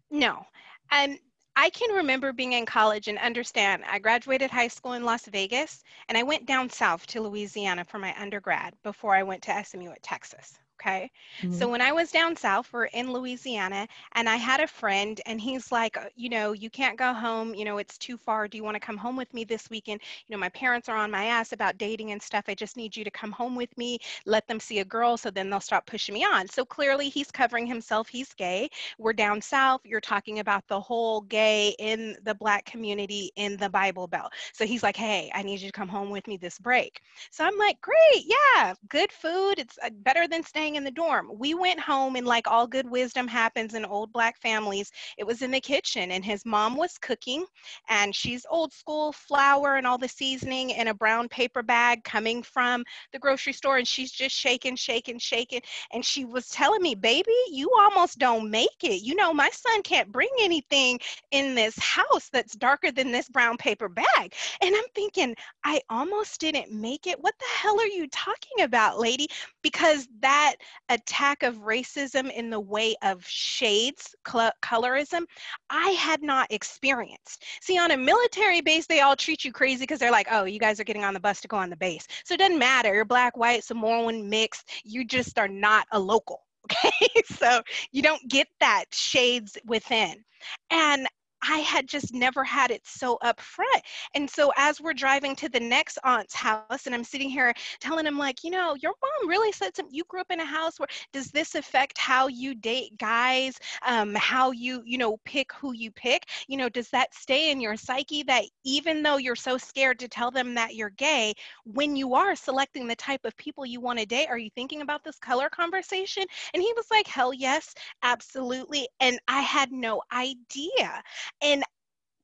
No. 0.09 0.45
Um 0.91 1.17
I 1.59 1.71
can 1.71 1.95
remember 1.95 2.33
being 2.33 2.53
in 2.53 2.67
college 2.67 3.07
and 3.07 3.17
understand 3.17 3.83
I 3.89 3.97
graduated 3.97 4.51
high 4.51 4.67
school 4.67 4.93
in 4.93 5.03
Las 5.03 5.25
Vegas 5.25 5.83
and 6.07 6.15
I 6.15 6.21
went 6.21 6.45
down 6.45 6.69
south 6.69 7.07
to 7.07 7.21
Louisiana 7.21 7.83
for 7.83 7.97
my 7.97 8.13
undergrad 8.21 8.75
before 8.83 9.15
I 9.15 9.23
went 9.23 9.41
to 9.43 9.63
SMU 9.63 9.89
at 9.89 10.03
Texas. 10.03 10.59
Okay. 10.79 11.09
Mm-hmm. 11.41 11.53
So 11.53 11.67
when 11.67 11.81
I 11.81 11.91
was 11.91 12.11
down 12.11 12.35
south, 12.35 12.71
we're 12.71 12.85
in 12.85 13.11
Louisiana, 13.11 13.87
and 14.13 14.29
I 14.29 14.35
had 14.35 14.59
a 14.59 14.67
friend, 14.67 15.19
and 15.25 15.41
he's 15.41 15.71
like, 15.71 15.97
uh, 15.97 16.05
you 16.15 16.29
know, 16.29 16.51
you 16.51 16.69
can't 16.69 16.97
go 16.97 17.13
home. 17.13 17.55
You 17.55 17.65
know, 17.65 17.79
it's 17.79 17.97
too 17.97 18.15
far. 18.15 18.47
Do 18.47 18.57
you 18.57 18.63
want 18.63 18.75
to 18.75 18.79
come 18.79 18.97
home 18.97 19.15
with 19.15 19.33
me 19.33 19.43
this 19.43 19.69
weekend? 19.71 20.01
You 20.27 20.35
know, 20.35 20.39
my 20.39 20.49
parents 20.49 20.87
are 20.87 20.95
on 20.95 21.09
my 21.09 21.25
ass 21.25 21.51
about 21.51 21.77
dating 21.79 22.11
and 22.11 22.21
stuff. 22.21 22.45
I 22.47 22.53
just 22.53 22.77
need 22.77 22.95
you 22.95 23.03
to 23.03 23.09
come 23.09 23.31
home 23.31 23.55
with 23.55 23.75
me, 23.77 23.97
let 24.25 24.47
them 24.47 24.59
see 24.59 24.79
a 24.79 24.85
girl, 24.85 25.17
so 25.17 25.31
then 25.31 25.49
they'll 25.49 25.59
stop 25.59 25.85
pushing 25.87 26.13
me 26.13 26.23
on. 26.23 26.47
So 26.47 26.63
clearly, 26.63 27.09
he's 27.09 27.31
covering 27.31 27.65
himself. 27.65 28.07
He's 28.07 28.33
gay. 28.33 28.69
We're 28.99 29.13
down 29.13 29.41
south. 29.41 29.81
You're 29.83 29.99
talking 29.99 30.39
about 30.39 30.67
the 30.67 30.79
whole 30.79 31.21
gay 31.21 31.75
in 31.79 32.17
the 32.23 32.35
Black 32.35 32.65
community 32.65 33.31
in 33.35 33.57
the 33.57 33.69
Bible 33.69 34.07
Belt. 34.07 34.31
So 34.53 34.65
he's 34.65 34.83
like, 34.83 34.95
hey, 34.95 35.31
I 35.33 35.41
need 35.41 35.59
you 35.59 35.67
to 35.67 35.71
come 35.71 35.89
home 35.89 36.11
with 36.11 36.27
me 36.27 36.37
this 36.37 36.59
break. 36.59 37.01
So 37.31 37.43
I'm 37.43 37.57
like, 37.57 37.81
great. 37.81 38.25
Yeah, 38.25 38.73
good 38.89 39.11
food. 39.11 39.55
It's 39.57 39.77
uh, 39.83 39.89
better 40.01 40.27
than 40.27 40.43
staying 40.43 40.66
in 40.75 40.83
the 40.83 40.91
dorm. 40.91 41.31
We 41.33 41.53
went 41.53 41.79
home 41.79 42.15
and 42.15 42.27
like 42.27 42.47
all 42.47 42.67
good 42.67 42.89
wisdom 42.89 43.27
happens 43.27 43.73
in 43.73 43.85
old 43.85 44.11
black 44.11 44.37
families, 44.39 44.91
it 45.17 45.25
was 45.25 45.41
in 45.41 45.51
the 45.51 45.61
kitchen 45.61 46.11
and 46.11 46.23
his 46.23 46.45
mom 46.45 46.75
was 46.75 46.97
cooking 46.97 47.45
and 47.89 48.15
she's 48.15 48.45
old 48.49 48.73
school 48.73 49.11
flour 49.11 49.75
and 49.75 49.87
all 49.87 49.97
the 49.97 50.07
seasoning 50.07 50.71
in 50.71 50.87
a 50.87 50.93
brown 50.93 51.27
paper 51.29 51.63
bag 51.63 52.03
coming 52.03 52.43
from 52.43 52.83
the 53.11 53.19
grocery 53.19 53.53
store 53.53 53.77
and 53.77 53.87
she's 53.87 54.11
just 54.11 54.35
shaking, 54.35 54.75
shaking, 54.75 55.19
shaking. 55.19 55.61
And 55.91 56.03
she 56.03 56.25
was 56.25 56.49
telling 56.49 56.81
me, 56.81 56.95
baby, 56.95 57.33
you 57.51 57.71
almost 57.79 58.19
don't 58.19 58.49
make 58.49 58.83
it. 58.83 59.01
You 59.01 59.15
know, 59.15 59.33
my 59.33 59.49
son 59.49 59.81
can't 59.83 60.11
bring 60.11 60.29
anything 60.39 60.99
in 61.31 61.55
this 61.55 61.77
house 61.79 62.29
that's 62.31 62.55
darker 62.55 62.91
than 62.91 63.11
this 63.11 63.29
brown 63.29 63.57
paper 63.57 63.89
bag. 63.89 64.33
And 64.61 64.75
I'm 64.75 64.85
thinking, 64.95 65.35
I 65.63 65.81
almost 65.89 66.39
didn't 66.39 66.71
make 66.71 67.07
it. 67.07 67.21
What 67.21 67.33
the 67.39 67.45
hell 67.57 67.79
are 67.79 67.87
you 67.87 68.07
talking 68.09 68.63
about, 68.63 68.99
lady? 68.99 69.27
Because 69.61 70.07
that 70.21 70.55
attack 70.89 71.43
of 71.43 71.57
racism 71.57 72.31
in 72.31 72.49
the 72.49 72.59
way 72.59 72.95
of 73.03 73.25
shades, 73.27 74.15
cl- 74.27 74.51
colorism, 74.61 75.25
I 75.69 75.89
had 75.91 76.21
not 76.21 76.51
experienced. 76.51 77.43
See, 77.61 77.77
on 77.77 77.91
a 77.91 77.97
military 77.97 78.61
base, 78.61 78.85
they 78.87 79.01
all 79.01 79.15
treat 79.15 79.43
you 79.45 79.51
crazy 79.51 79.83
because 79.83 79.99
they're 79.99 80.11
like, 80.11 80.27
oh, 80.31 80.45
you 80.45 80.59
guys 80.59 80.79
are 80.79 80.85
getting 80.85 81.03
on 81.03 81.13
the 81.13 81.19
bus 81.19 81.41
to 81.41 81.47
go 81.47 81.57
on 81.57 81.69
the 81.69 81.77
base. 81.77 82.07
So 82.25 82.33
it 82.33 82.39
doesn't 82.39 82.59
matter. 82.59 82.93
You're 82.93 83.05
black, 83.05 83.37
white, 83.37 83.63
Samoan, 83.63 84.29
mixed. 84.29 84.69
You 84.83 85.05
just 85.05 85.37
are 85.39 85.47
not 85.47 85.87
a 85.91 85.99
local. 85.99 86.41
Okay, 86.69 87.23
so 87.33 87.61
you 87.93 88.01
don't 88.01 88.27
get 88.27 88.47
that 88.59 88.85
shades 88.91 89.57
within. 89.65 90.25
And 90.69 91.07
I 91.41 91.59
had 91.59 91.87
just 91.87 92.13
never 92.13 92.43
had 92.43 92.71
it 92.71 92.85
so 92.85 93.17
upfront. 93.23 93.81
And 94.15 94.29
so 94.29 94.51
as 94.57 94.81
we're 94.81 94.93
driving 94.93 95.35
to 95.37 95.49
the 95.49 95.59
next 95.59 95.97
aunt's 96.03 96.33
house, 96.33 96.85
and 96.85 96.95
I'm 96.95 97.03
sitting 97.03 97.29
here 97.29 97.53
telling 97.79 98.05
him, 98.05 98.17
like, 98.17 98.43
you 98.43 98.51
know, 98.51 98.75
your 98.81 98.93
mom 99.01 99.29
really 99.29 99.51
said 99.51 99.75
something. 99.75 99.93
You 99.93 100.03
grew 100.07 100.21
up 100.21 100.31
in 100.31 100.39
a 100.39 100.45
house 100.45 100.79
where 100.79 100.87
does 101.13 101.27
this 101.31 101.55
affect 101.55 101.97
how 101.97 102.27
you 102.27 102.55
date 102.55 102.97
guys? 102.97 103.57
Um, 103.85 104.15
how 104.15 104.51
you, 104.51 104.81
you 104.85 104.97
know, 104.97 105.17
pick 105.25 105.51
who 105.53 105.73
you 105.73 105.91
pick? 105.91 106.25
You 106.47 106.57
know, 106.57 106.69
does 106.69 106.89
that 106.89 107.13
stay 107.13 107.51
in 107.51 107.61
your 107.61 107.75
psyche 107.75 108.23
that 108.23 108.45
even 108.63 109.03
though 109.03 109.17
you're 109.17 109.35
so 109.35 109.57
scared 109.57 109.99
to 109.99 110.07
tell 110.07 110.31
them 110.31 110.53
that 110.55 110.75
you're 110.75 110.89
gay, 110.91 111.33
when 111.65 111.95
you 111.95 112.15
are 112.15 112.35
selecting 112.35 112.87
the 112.87 112.95
type 112.95 113.25
of 113.25 113.35
people 113.37 113.65
you 113.65 113.79
want 113.81 113.99
to 113.99 114.05
date, 114.05 114.27
are 114.29 114.37
you 114.37 114.49
thinking 114.55 114.81
about 114.81 115.03
this 115.03 115.19
color 115.19 115.49
conversation? 115.49 116.23
And 116.53 116.61
he 116.63 116.73
was 116.75 116.85
like, 116.91 117.07
hell 117.07 117.33
yes, 117.33 117.73
absolutely. 118.03 118.87
And 118.99 119.19
I 119.27 119.41
had 119.41 119.71
no 119.71 120.01
idea. 120.11 121.03
And 121.41 121.63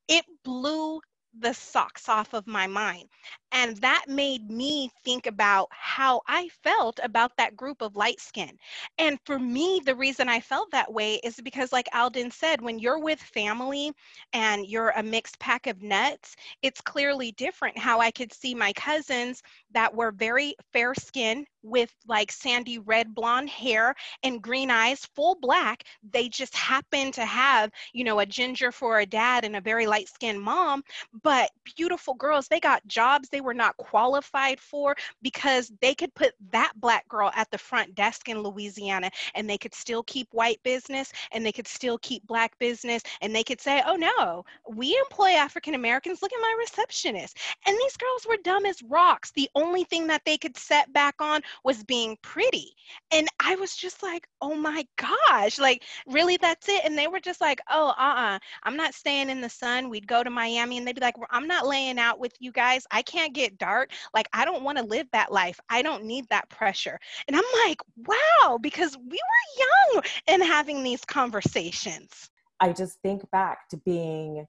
it 0.08 0.26
blew 0.44 1.02
the 1.40 1.54
socks 1.54 2.10
off 2.10 2.34
of 2.34 2.48
my 2.48 2.68
mind. 2.68 3.10
And 3.54 3.78
that 3.78 4.06
made 4.10 4.50
me 4.50 4.92
think 5.06 5.28
about 5.28 5.70
how 5.72 6.22
I 6.28 6.50
felt 6.64 7.00
about 7.04 7.38
that 7.38 7.56
group 7.56 7.82
of 7.82 7.96
light 7.96 8.20
skin. 8.20 8.58
And 8.98 9.20
for 9.26 9.40
me, 9.40 9.82
the 9.86 9.96
reason 9.96 10.28
I 10.28 10.40
felt 10.42 10.72
that 10.72 10.92
way 10.92 11.16
is 11.24 11.40
because, 11.44 11.72
like 11.72 11.88
Alden 11.94 12.32
said, 12.32 12.62
when 12.62 12.80
you're 12.80 13.00
with 13.00 13.22
family 13.22 13.94
and 14.34 14.66
you're 14.66 14.90
a 14.92 15.04
mixed 15.04 15.40
pack 15.40 15.68
of 15.68 15.82
nuts, 15.82 16.36
it's 16.64 16.82
clearly 16.82 17.32
different 17.34 17.78
how 17.78 18.00
I 18.02 18.12
could 18.12 18.34
see 18.34 18.56
my 18.56 18.74
cousins 18.74 19.42
that 19.72 19.94
were 19.94 20.12
very 20.12 20.56
fair 20.72 20.94
skinned 20.96 21.48
with 21.62 21.94
like 22.08 22.32
sandy 22.32 22.80
red 22.80 23.14
blonde 23.16 23.50
hair 23.50 23.96
and 24.24 24.42
green 24.42 24.70
eyes, 24.72 25.06
full 25.16 25.36
black. 25.40 25.84
They 26.12 26.28
just 26.28 26.56
happened 26.56 27.14
to 27.16 27.26
have, 27.26 27.72
you 27.94 28.04
know, 28.04 28.20
a 28.20 28.26
ginger 28.26 28.72
for 28.72 29.00
a 29.00 29.06
dad 29.06 29.46
and 29.46 29.56
a 29.56 29.62
very 29.62 29.88
light 29.88 30.10
skinned 30.10 30.42
mom, 30.42 30.84
but 31.24 31.52
beautiful 31.76 32.14
girls. 32.16 32.48
They 32.48 32.60
got 32.60 32.86
jobs 32.88 33.30
they 33.30 33.42
were 33.44 33.54
not 33.54 33.78
qualified 33.78 34.60
for 34.60 34.96
because 35.22 35.72
they 35.82 35.94
could 35.94 36.14
put 36.16 36.34
that 36.52 36.74
black 36.78 37.08
girl 37.08 37.32
at 37.36 37.50
the 37.52 37.58
front 37.58 37.94
desk 37.96 38.30
in 38.30 38.42
Louisiana 38.42 39.12
and 39.36 39.50
they 39.50 39.58
could 39.58 39.74
still 39.74 40.04
keep 40.04 40.28
white 40.32 40.62
business 40.64 41.12
and 41.32 41.46
they 41.46 41.52
could 41.52 41.68
still 41.68 41.98
keep 42.00 42.26
black 42.26 42.58
business 42.60 43.04
and 43.22 43.36
they 43.36 43.44
could 43.44 43.62
say, 43.62 43.82
oh 43.86 43.96
no, 43.96 44.46
we 44.70 44.98
employ 44.98 45.32
African 45.32 45.76
Americans. 45.76 46.22
Look 46.22 46.34
at 46.34 46.42
my 46.42 46.56
receptionist. 46.60 47.38
And 47.66 47.78
these 47.78 47.98
girls 47.98 48.26
were 48.28 48.38
dumb 48.44 48.66
as 48.66 48.82
rocks. 48.84 49.32
The 49.32 49.50
only 49.56 49.84
thing 49.84 50.08
that 50.08 50.24
they 50.26 50.38
could 50.38 50.58
set 50.58 50.92
back 50.94 51.16
on 51.20 51.42
was 51.64 51.84
being 51.84 52.18
pretty. 52.22 52.76
And 53.12 53.28
I 53.40 53.56
was 53.56 53.76
just 53.76 54.04
like, 54.04 54.28
oh 54.42 54.56
my 54.56 54.86
gosh, 54.98 55.60
like, 55.60 55.84
really, 56.08 56.38
that's 56.38 56.70
it? 56.70 56.82
And 56.86 56.98
they 56.98 57.08
were 57.08 57.20
just 57.20 57.42
like, 57.42 57.62
oh, 57.70 57.90
uh 57.90 58.02
uh-uh, 58.04 58.36
uh, 58.36 58.40
i 58.64 58.68
am 58.70 58.78
not 58.78 58.94
staying 58.94 59.30
in 59.30 59.42
the 59.42 59.50
sun. 59.50 59.90
We'd 59.90 60.08
go 60.08 60.24
to 60.24 60.30
Miami 60.30 60.78
and 60.78 60.88
they'd 60.88 60.96
be 60.96 61.02
like, 61.02 61.18
well, 61.18 61.28
I'm 61.32 61.48
not 61.48 61.68
laying 61.68 62.00
out 62.00 62.20
with 62.20 62.34
you 62.40 62.52
guys. 62.52 62.86
I 62.92 63.02
can't 63.02 63.33
get 63.34 63.58
dark. 63.58 63.92
Like, 64.14 64.28
I 64.34 64.46
don't 64.46 64.64
want 64.64 64.78
to 64.78 64.84
live 64.84 65.08
that 65.12 65.32
life. 65.32 65.60
I 65.70 65.82
don't 65.82 66.06
need 66.06 66.26
that 66.30 66.50
pressure. 66.50 67.00
And 67.28 67.36
I'm 67.36 67.44
like, 67.68 67.80
wow, 68.08 68.58
because 68.62 68.98
we 68.98 69.20
were 69.20 69.66
young 69.94 70.04
and 70.28 70.44
having 70.44 70.84
these 70.84 71.04
conversations. 71.06 72.30
I 72.60 72.72
just 72.72 73.00
think 73.02 73.30
back 73.32 73.70
to 73.70 73.78
being 73.78 74.46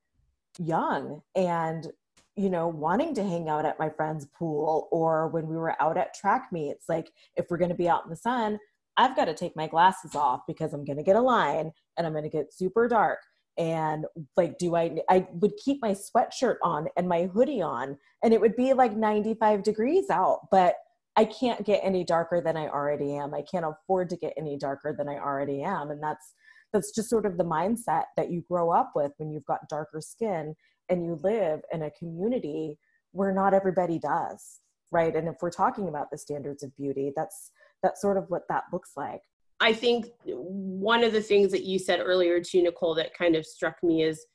young 0.58 1.22
and 1.34 1.90
you 2.36 2.50
know, 2.50 2.66
wanting 2.66 3.14
to 3.14 3.22
hang 3.22 3.48
out 3.48 3.64
at 3.64 3.78
my 3.78 3.88
friend's 3.88 4.26
pool 4.26 4.88
or 4.90 5.28
when 5.28 5.46
we 5.46 5.56
were 5.56 5.80
out 5.80 5.96
at 5.96 6.14
track 6.14 6.48
meets. 6.50 6.88
Like, 6.88 7.12
if 7.36 7.46
we're 7.48 7.58
going 7.58 7.70
to 7.70 7.76
be 7.76 7.88
out 7.88 8.04
in 8.04 8.10
the 8.10 8.16
sun, 8.16 8.58
I've 8.96 9.16
got 9.16 9.26
to 9.26 9.34
take 9.34 9.56
my 9.56 9.66
glasses 9.66 10.14
off 10.14 10.42
because 10.46 10.72
I'm 10.72 10.84
going 10.84 10.96
to 10.96 11.02
get 11.02 11.16
a 11.16 11.20
line 11.20 11.72
and 11.96 12.06
I'm 12.06 12.12
going 12.12 12.24
to 12.24 12.30
get 12.30 12.52
super 12.52 12.88
dark. 12.88 13.20
And 13.56 14.06
like, 14.36 14.58
do 14.58 14.74
I, 14.74 14.96
I 15.08 15.26
would 15.32 15.56
keep 15.56 15.80
my 15.80 15.92
sweatshirt 15.92 16.56
on 16.62 16.88
and 16.96 17.08
my 17.08 17.24
hoodie 17.24 17.62
on, 17.62 17.98
and 18.22 18.34
it 18.34 18.40
would 18.40 18.56
be 18.56 18.72
like 18.72 18.96
95 18.96 19.62
degrees 19.62 20.10
out, 20.10 20.48
but 20.50 20.74
I 21.16 21.24
can't 21.24 21.64
get 21.64 21.80
any 21.84 22.02
darker 22.02 22.40
than 22.40 22.56
I 22.56 22.66
already 22.68 23.14
am. 23.14 23.34
I 23.34 23.42
can't 23.42 23.64
afford 23.64 24.10
to 24.10 24.16
get 24.16 24.34
any 24.36 24.58
darker 24.58 24.94
than 24.96 25.08
I 25.08 25.14
already 25.14 25.62
am. 25.62 25.90
And 25.90 26.02
that's, 26.02 26.34
that's 26.72 26.92
just 26.92 27.08
sort 27.08 27.24
of 27.24 27.38
the 27.38 27.44
mindset 27.44 28.06
that 28.16 28.32
you 28.32 28.42
grow 28.48 28.70
up 28.70 28.92
with 28.96 29.12
when 29.18 29.30
you've 29.30 29.44
got 29.44 29.68
darker 29.68 30.00
skin 30.00 30.56
and 30.88 31.04
you 31.04 31.20
live 31.22 31.60
in 31.72 31.82
a 31.82 31.90
community 31.92 32.78
where 33.12 33.32
not 33.32 33.54
everybody 33.54 33.98
does 33.98 34.60
right 34.90 35.16
and 35.16 35.28
if 35.28 35.36
we're 35.40 35.50
talking 35.50 35.88
about 35.88 36.10
the 36.10 36.18
standards 36.18 36.62
of 36.62 36.76
beauty 36.76 37.12
that's 37.16 37.52
that's 37.82 38.00
sort 38.00 38.16
of 38.16 38.24
what 38.28 38.42
that 38.48 38.64
looks 38.72 38.92
like 38.96 39.22
i 39.60 39.72
think 39.72 40.06
one 40.24 41.04
of 41.04 41.12
the 41.12 41.20
things 41.20 41.50
that 41.50 41.64
you 41.64 41.78
said 41.78 42.00
earlier 42.00 42.40
too 42.40 42.62
nicole 42.62 42.94
that 42.94 43.14
kind 43.14 43.36
of 43.36 43.46
struck 43.46 43.82
me 43.82 44.02
is 44.02 44.26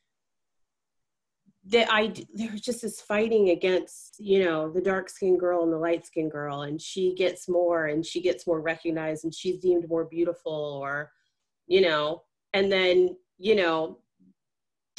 that 1.66 1.88
I 1.90 2.14
there's 2.32 2.62
just 2.62 2.80
this 2.80 3.02
fighting 3.02 3.50
against 3.50 4.16
you 4.18 4.42
know 4.42 4.72
the 4.72 4.80
dark 4.80 5.10
skinned 5.10 5.38
girl 5.38 5.62
and 5.62 5.70
the 5.70 5.76
light 5.76 6.06
skinned 6.06 6.32
girl 6.32 6.62
and 6.62 6.80
she 6.80 7.14
gets 7.14 7.50
more 7.50 7.88
and 7.88 8.04
she 8.04 8.22
gets 8.22 8.46
more 8.46 8.62
recognized 8.62 9.24
and 9.24 9.34
she's 9.34 9.58
deemed 9.58 9.86
more 9.86 10.06
beautiful 10.06 10.80
or 10.82 11.12
you 11.66 11.82
know 11.82 12.22
and 12.54 12.72
then 12.72 13.14
you 13.36 13.54
know 13.54 13.98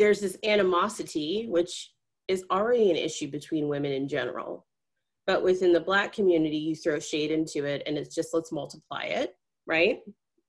there's 0.01 0.19
this 0.19 0.38
animosity, 0.43 1.45
which 1.47 1.93
is 2.28 2.43
already 2.49 2.89
an 2.89 2.97
issue 2.97 3.30
between 3.30 3.67
women 3.67 3.91
in 3.91 4.07
general. 4.07 4.65
But 5.28 5.43
within 5.43 5.74
the 5.74 5.80
Black 5.80 6.11
community, 6.11 6.57
you 6.57 6.76
throw 6.76 6.99
shade 6.99 7.30
into 7.30 7.65
it 7.65 7.84
and 7.86 7.99
it's 7.99 8.15
just 8.15 8.34
let's 8.34 8.51
multiply 8.51 9.03
it, 9.03 9.36
right? 9.68 9.99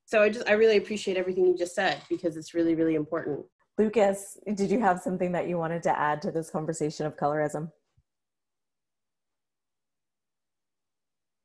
So 0.04 0.22
I 0.22 0.28
just, 0.28 0.48
I 0.48 0.52
really 0.52 0.76
appreciate 0.76 1.16
everything 1.16 1.46
you 1.46 1.56
just 1.56 1.74
said 1.74 2.00
because 2.08 2.36
it's 2.36 2.54
really, 2.54 2.74
really 2.74 2.94
important. 2.94 3.44
Lucas, 3.78 4.38
did 4.54 4.70
you 4.70 4.80
have 4.80 5.00
something 5.00 5.32
that 5.32 5.48
you 5.48 5.56
wanted 5.56 5.82
to 5.84 5.98
add 5.98 6.20
to 6.22 6.30
this 6.30 6.50
conversation 6.50 7.06
of 7.06 7.16
colorism? 7.16 7.70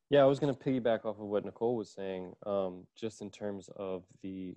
Yeah, 0.10 0.22
I 0.22 0.26
was 0.26 0.40
going 0.40 0.54
to 0.54 0.60
piggyback 0.60 1.06
off 1.06 1.20
of 1.20 1.28
what 1.28 1.44
Nicole 1.44 1.76
was 1.76 1.92
saying, 1.94 2.34
um, 2.46 2.86
just 2.98 3.22
in 3.22 3.30
terms 3.30 3.70
of 3.76 4.04
the 4.24 4.56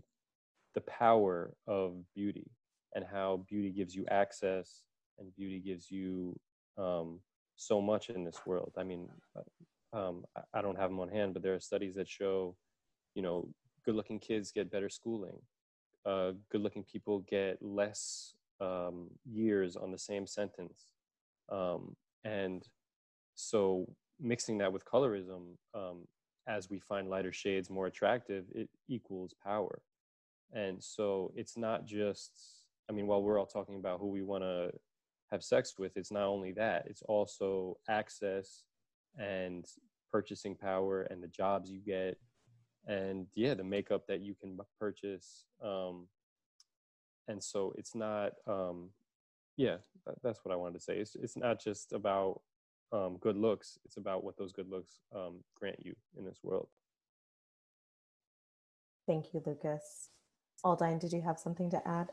the 0.74 0.80
power 0.82 1.52
of 1.66 1.96
beauty 2.14 2.48
and 2.94 3.04
how 3.04 3.44
beauty 3.48 3.70
gives 3.70 3.94
you 3.94 4.06
access 4.08 4.82
and 5.18 5.34
beauty 5.34 5.58
gives 5.58 5.90
you 5.90 6.38
um, 6.78 7.20
so 7.56 7.80
much 7.80 8.08
in 8.10 8.24
this 8.24 8.40
world. 8.46 8.72
I 8.78 8.84
mean, 8.84 9.08
uh, 9.36 9.98
um, 9.98 10.24
I 10.54 10.62
don't 10.62 10.78
have 10.78 10.90
them 10.90 11.00
on 11.00 11.08
hand, 11.08 11.34
but 11.34 11.42
there 11.42 11.54
are 11.54 11.60
studies 11.60 11.96
that 11.96 12.08
show, 12.08 12.56
you 13.14 13.22
know, 13.22 13.48
good-looking 13.84 14.20
kids 14.20 14.52
get 14.52 14.70
better 14.70 14.88
schooling. 14.88 15.38
Uh, 16.06 16.32
good-looking 16.50 16.84
people 16.84 17.20
get 17.28 17.58
less 17.60 18.34
um, 18.60 19.08
years 19.24 19.76
on 19.76 19.90
the 19.90 19.98
same 19.98 20.26
sentence, 20.26 20.88
um, 21.50 21.96
and 22.24 22.66
so 23.34 23.86
mixing 24.20 24.58
that 24.58 24.72
with 24.72 24.84
colorism, 24.84 25.56
um, 25.74 26.06
as 26.46 26.68
we 26.68 26.78
find 26.78 27.08
lighter 27.08 27.32
shades 27.32 27.70
more 27.70 27.86
attractive, 27.86 28.44
it 28.54 28.68
equals 28.88 29.34
power. 29.42 29.80
And 30.52 30.82
so 30.82 31.32
it's 31.36 31.56
not 31.56 31.86
just, 31.86 32.32
I 32.88 32.92
mean, 32.92 33.06
while 33.06 33.22
we're 33.22 33.38
all 33.38 33.46
talking 33.46 33.76
about 33.76 34.00
who 34.00 34.08
we 34.08 34.22
want 34.22 34.42
to 34.42 34.72
have 35.30 35.44
sex 35.44 35.74
with, 35.78 35.96
it's 35.96 36.10
not 36.10 36.24
only 36.24 36.52
that, 36.52 36.86
it's 36.86 37.02
also 37.02 37.76
access 37.88 38.64
and 39.16 39.64
purchasing 40.10 40.56
power 40.56 41.02
and 41.02 41.22
the 41.22 41.28
jobs 41.28 41.70
you 41.70 41.80
get 41.80 42.18
and 42.90 43.26
yeah 43.34 43.54
the 43.54 43.64
makeup 43.64 44.06
that 44.06 44.20
you 44.20 44.34
can 44.34 44.58
purchase 44.78 45.44
um 45.62 46.06
and 47.28 47.42
so 47.42 47.72
it's 47.78 47.94
not 47.94 48.32
um 48.46 48.90
yeah 49.56 49.76
that's 50.22 50.40
what 50.44 50.52
i 50.52 50.56
wanted 50.56 50.74
to 50.74 50.80
say 50.80 50.96
it's 50.98 51.14
it's 51.14 51.36
not 51.36 51.62
just 51.62 51.92
about 51.92 52.40
um, 52.92 53.18
good 53.20 53.36
looks. 53.36 53.78
It's 53.84 53.96
about 53.96 54.24
what 54.24 54.36
those 54.36 54.52
good 54.52 54.68
looks 54.68 55.00
um, 55.14 55.44
grant 55.54 55.76
you 55.84 55.94
in 56.18 56.24
this 56.24 56.38
world. 56.42 56.68
Thank 59.06 59.32
you, 59.32 59.42
Lucas. 59.44 60.10
Aldine, 60.64 60.98
did 60.98 61.12
you 61.12 61.22
have 61.22 61.38
something 61.38 61.70
to 61.70 61.88
add? 61.88 62.10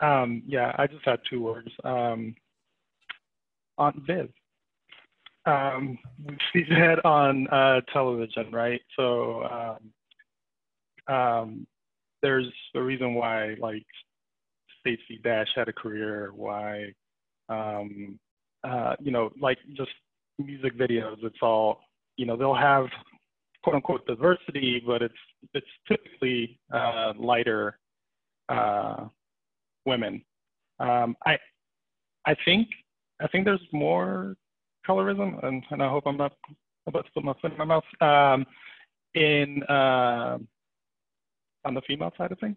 Um, 0.00 0.42
yeah, 0.46 0.74
I 0.78 0.86
just 0.86 1.04
had 1.04 1.20
two 1.28 1.42
words. 1.42 1.68
Um, 1.84 2.34
Aunt 3.76 3.96
Viv. 4.06 4.30
Um, 5.46 5.98
we 6.26 6.36
see 6.52 6.64
that 6.70 7.04
on 7.04 7.46
uh, 7.48 7.80
television, 7.92 8.50
right? 8.52 8.80
So 8.96 9.76
um, 11.08 11.14
um, 11.14 11.66
there's 12.22 12.46
a 12.74 12.82
reason 12.82 13.14
why 13.14 13.56
like 13.58 13.86
Stacey 14.80 15.20
Dash 15.22 15.48
had 15.54 15.68
a 15.68 15.72
career, 15.72 16.32
why, 16.34 16.92
um, 17.48 18.18
uh, 18.64 18.94
you 19.00 19.10
know, 19.10 19.30
like 19.40 19.58
just 19.76 19.90
music 20.38 20.76
videos, 20.78 21.16
it's 21.22 21.38
all, 21.42 21.80
you 22.16 22.26
know, 22.26 22.36
they'll 22.36 22.54
have 22.54 22.86
quote 23.62 23.76
unquote 23.76 24.06
diversity, 24.06 24.82
but 24.86 25.02
it's 25.02 25.14
it's 25.54 25.66
typically 25.88 26.58
uh, 26.72 27.12
lighter 27.18 27.78
uh, 28.48 29.06
women. 29.86 30.22
Um, 30.78 31.16
I 31.26 31.38
I 32.26 32.34
think 32.44 32.68
I 33.20 33.26
think 33.28 33.44
there's 33.44 33.60
more 33.72 34.36
colorism, 34.88 35.44
and, 35.44 35.62
and 35.70 35.82
I 35.82 35.88
hope 35.88 36.04
I'm 36.06 36.16
not 36.16 36.32
about 36.86 37.06
to 37.06 37.12
put 37.12 37.24
my 37.24 37.34
foot 37.40 37.52
in 37.52 37.58
my 37.58 37.64
mouth. 37.64 37.84
Um, 38.00 38.46
in 39.14 39.62
uh, 39.64 40.38
on 41.64 41.74
the 41.74 41.82
female 41.86 42.12
side 42.16 42.32
of 42.32 42.38
things. 42.38 42.56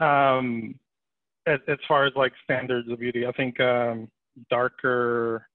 Um, 0.00 0.74
as, 1.46 1.58
as 1.68 1.78
far 1.88 2.06
as 2.06 2.12
like 2.16 2.32
standards 2.44 2.90
of 2.90 2.98
beauty, 2.98 3.26
I 3.26 3.32
think 3.32 3.58
um, 3.60 4.08
darker 4.48 5.46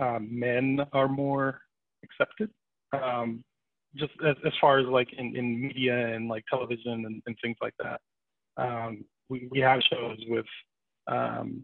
um, 0.00 0.28
men 0.30 0.80
are 0.92 1.08
more 1.08 1.60
accepted. 2.04 2.50
Um, 2.92 3.42
just 3.96 4.12
as, 4.26 4.36
as 4.46 4.52
far 4.60 4.78
as 4.78 4.86
like 4.86 5.08
in, 5.16 5.36
in 5.36 5.60
media 5.60 6.14
and 6.14 6.28
like 6.28 6.44
television 6.48 7.04
and, 7.06 7.22
and 7.26 7.36
things 7.42 7.56
like 7.60 7.74
that. 7.78 8.00
Um, 8.56 9.04
we, 9.28 9.48
we 9.50 9.60
have 9.60 9.80
shows 9.90 10.18
with 10.28 10.46
um, 11.06 11.62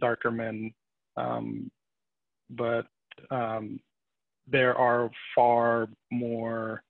darker 0.00 0.30
men, 0.30 0.72
um, 2.50 2.56
but 2.56 2.86
there 4.46 4.74
are 4.76 5.10
far 5.34 5.88
more 6.10 6.82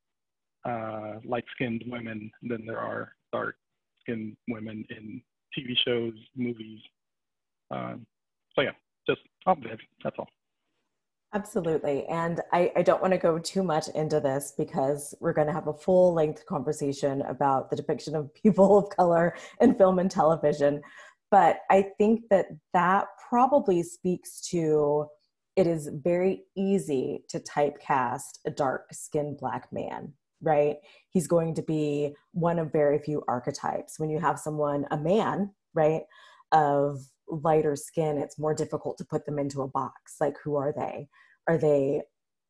uh, 0.64 1.14
light-skinned 1.24 1.84
women 1.86 2.30
than 2.42 2.64
there 2.66 2.78
are 2.78 3.12
dark-skinned 3.32 4.36
women 4.48 4.84
in 4.90 5.20
TV 5.56 5.74
shows, 5.84 6.12
movies. 6.36 6.80
Um, 7.70 8.06
so 8.54 8.62
yeah, 8.62 8.72
just 9.08 9.20
obvious. 9.46 9.78
That's 10.04 10.16
all. 10.18 10.28
Absolutely. 11.34 12.06
And 12.06 12.40
I, 12.52 12.72
I 12.74 12.82
don't 12.82 13.02
want 13.02 13.12
to 13.12 13.18
go 13.18 13.38
too 13.38 13.62
much 13.62 13.88
into 13.94 14.18
this 14.18 14.54
because 14.56 15.14
we're 15.20 15.34
going 15.34 15.46
to 15.46 15.52
have 15.52 15.66
a 15.66 15.74
full 15.74 16.14
length 16.14 16.46
conversation 16.46 17.20
about 17.22 17.68
the 17.68 17.76
depiction 17.76 18.14
of 18.14 18.32
people 18.42 18.78
of 18.78 18.88
color 18.90 19.36
in 19.60 19.74
film 19.74 19.98
and 19.98 20.10
television. 20.10 20.80
But 21.30 21.58
I 21.70 21.90
think 21.98 22.22
that 22.30 22.46
that 22.72 23.08
probably 23.28 23.82
speaks 23.82 24.40
to 24.50 25.06
it 25.58 25.66
is 25.66 25.90
very 25.92 26.44
easy 26.56 27.24
to 27.28 27.40
typecast 27.40 28.38
a 28.46 28.50
dark 28.50 28.86
skinned 28.92 29.36
black 29.38 29.70
man 29.72 30.14
right? 30.40 30.76
He's 31.10 31.26
going 31.26 31.54
to 31.54 31.62
be 31.62 32.14
one 32.32 32.58
of 32.58 32.72
very 32.72 32.98
few 32.98 33.24
archetypes. 33.26 33.98
When 33.98 34.10
you 34.10 34.20
have 34.20 34.38
someone, 34.38 34.86
a 34.90 34.96
man, 34.96 35.50
right, 35.74 36.02
of 36.52 37.00
lighter 37.28 37.76
skin, 37.76 38.18
it's 38.18 38.38
more 38.38 38.54
difficult 38.54 38.98
to 38.98 39.04
put 39.04 39.26
them 39.26 39.38
into 39.38 39.62
a 39.62 39.68
box. 39.68 40.16
Like, 40.20 40.36
who 40.44 40.56
are 40.56 40.72
they? 40.72 41.08
Are 41.48 41.58
they 41.58 42.02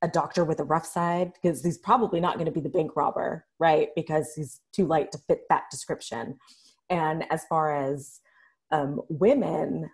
a 0.02 0.08
doctor 0.08 0.44
with 0.44 0.60
a 0.60 0.64
rough 0.64 0.86
side? 0.86 1.32
Because 1.32 1.64
he's 1.64 1.78
probably 1.78 2.20
not 2.20 2.34
going 2.34 2.46
to 2.46 2.52
be 2.52 2.60
the 2.60 2.68
bank 2.68 2.94
robber, 2.94 3.46
right? 3.58 3.88
Because 3.96 4.34
he's 4.34 4.60
too 4.72 4.86
light 4.86 5.10
to 5.12 5.18
fit 5.26 5.42
that 5.48 5.64
description. 5.70 6.38
And 6.90 7.24
as 7.30 7.44
far 7.48 7.74
as 7.74 8.20
um, 8.70 9.00
women, 9.08 9.90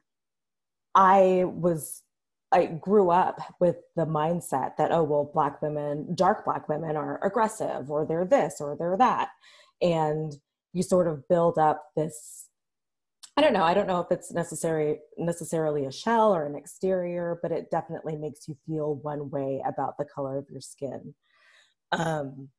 I 0.94 1.44
was 1.46 2.02
I 2.55 2.66
grew 2.66 3.11
up 3.11 3.40
with 3.59 3.76
the 3.96 4.07
mindset 4.07 4.76
that, 4.78 4.92
oh, 4.92 5.02
well, 5.02 5.30
black 5.34 5.61
women, 5.61 6.14
dark 6.14 6.44
black 6.44 6.68
women 6.68 6.96
are 6.96 7.22
aggressive 7.24 7.90
or 7.90 8.07
they're 8.07 8.24
this 8.24 8.61
or 8.61 8.76
they're 8.78 8.96
that. 8.96 9.30
And 9.82 10.32
you 10.72 10.84
sort 10.84 11.09
of 11.09 11.26
build 11.28 11.59
up 11.59 11.86
this, 11.96 12.48
I 13.36 13.40
don't 13.40 13.52
know, 13.55 13.64
I 13.64 13.74
don't 13.74 13.88
know 13.88 14.00
if 14.00 14.07
it's 14.12 14.32
necessary 14.32 15.00
necessarily 15.18 15.84
a 15.84 15.92
shell 15.92 16.32
or 16.32 16.46
an 16.46 16.55
exterior, 16.55 17.40
but 17.42 17.50
it 17.50 17.72
definitely 17.72 18.16
makes 18.16 18.46
you 18.46 18.57
feel 18.66 18.94
one 19.02 19.30
way 19.30 19.61
about 19.66 19.98
the 19.98 20.05
color 20.05 20.38
of 20.38 20.46
your 20.48 20.61
skin. 20.61 21.14
Um, 21.90 22.50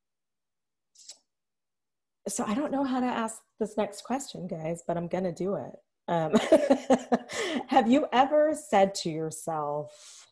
so 2.28 2.43
I 2.46 2.54
don't 2.54 2.72
know 2.72 2.84
how 2.84 3.00
to 3.00 3.06
ask 3.06 3.39
this 3.60 3.78
next 3.78 4.04
question, 4.04 4.48
guys, 4.48 4.84
but 4.86 4.98
I'm 4.98 5.08
gonna 5.08 5.32
do 5.32 5.56
it. 5.56 5.72
Um, 6.08 6.34
have 7.68 7.89
you 7.89 8.08
ever 8.12 8.56
said 8.56 8.93
to 8.95 9.10
yourself, 9.10 10.28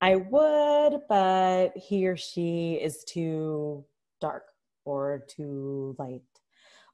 I 0.00 0.16
would, 0.16 1.00
but 1.08 1.76
he 1.76 2.06
or 2.06 2.16
she 2.16 2.74
is 2.74 3.04
too 3.04 3.84
dark 4.20 4.44
or 4.84 5.24
too 5.28 5.96
light? 5.98 6.22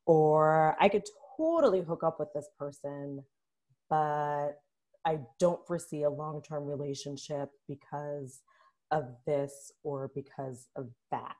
Or 0.07 0.77
I 0.81 0.89
could 0.89 1.05
totally 1.37 1.83
hook 1.83 2.03
up 2.03 2.19
with 2.19 2.33
this 2.35 2.49
person, 2.59 3.25
but 3.91 4.61
I 5.05 5.21
don't 5.39 5.67
foresee 5.67 6.03
a 6.03 6.11
long 6.11 6.43
term 6.43 6.65
relationship 6.65 7.51
because 7.67 8.43
of 8.91 9.05
this 9.27 9.73
or 9.83 10.11
because 10.15 10.69
of 10.77 10.89
that 11.11 11.37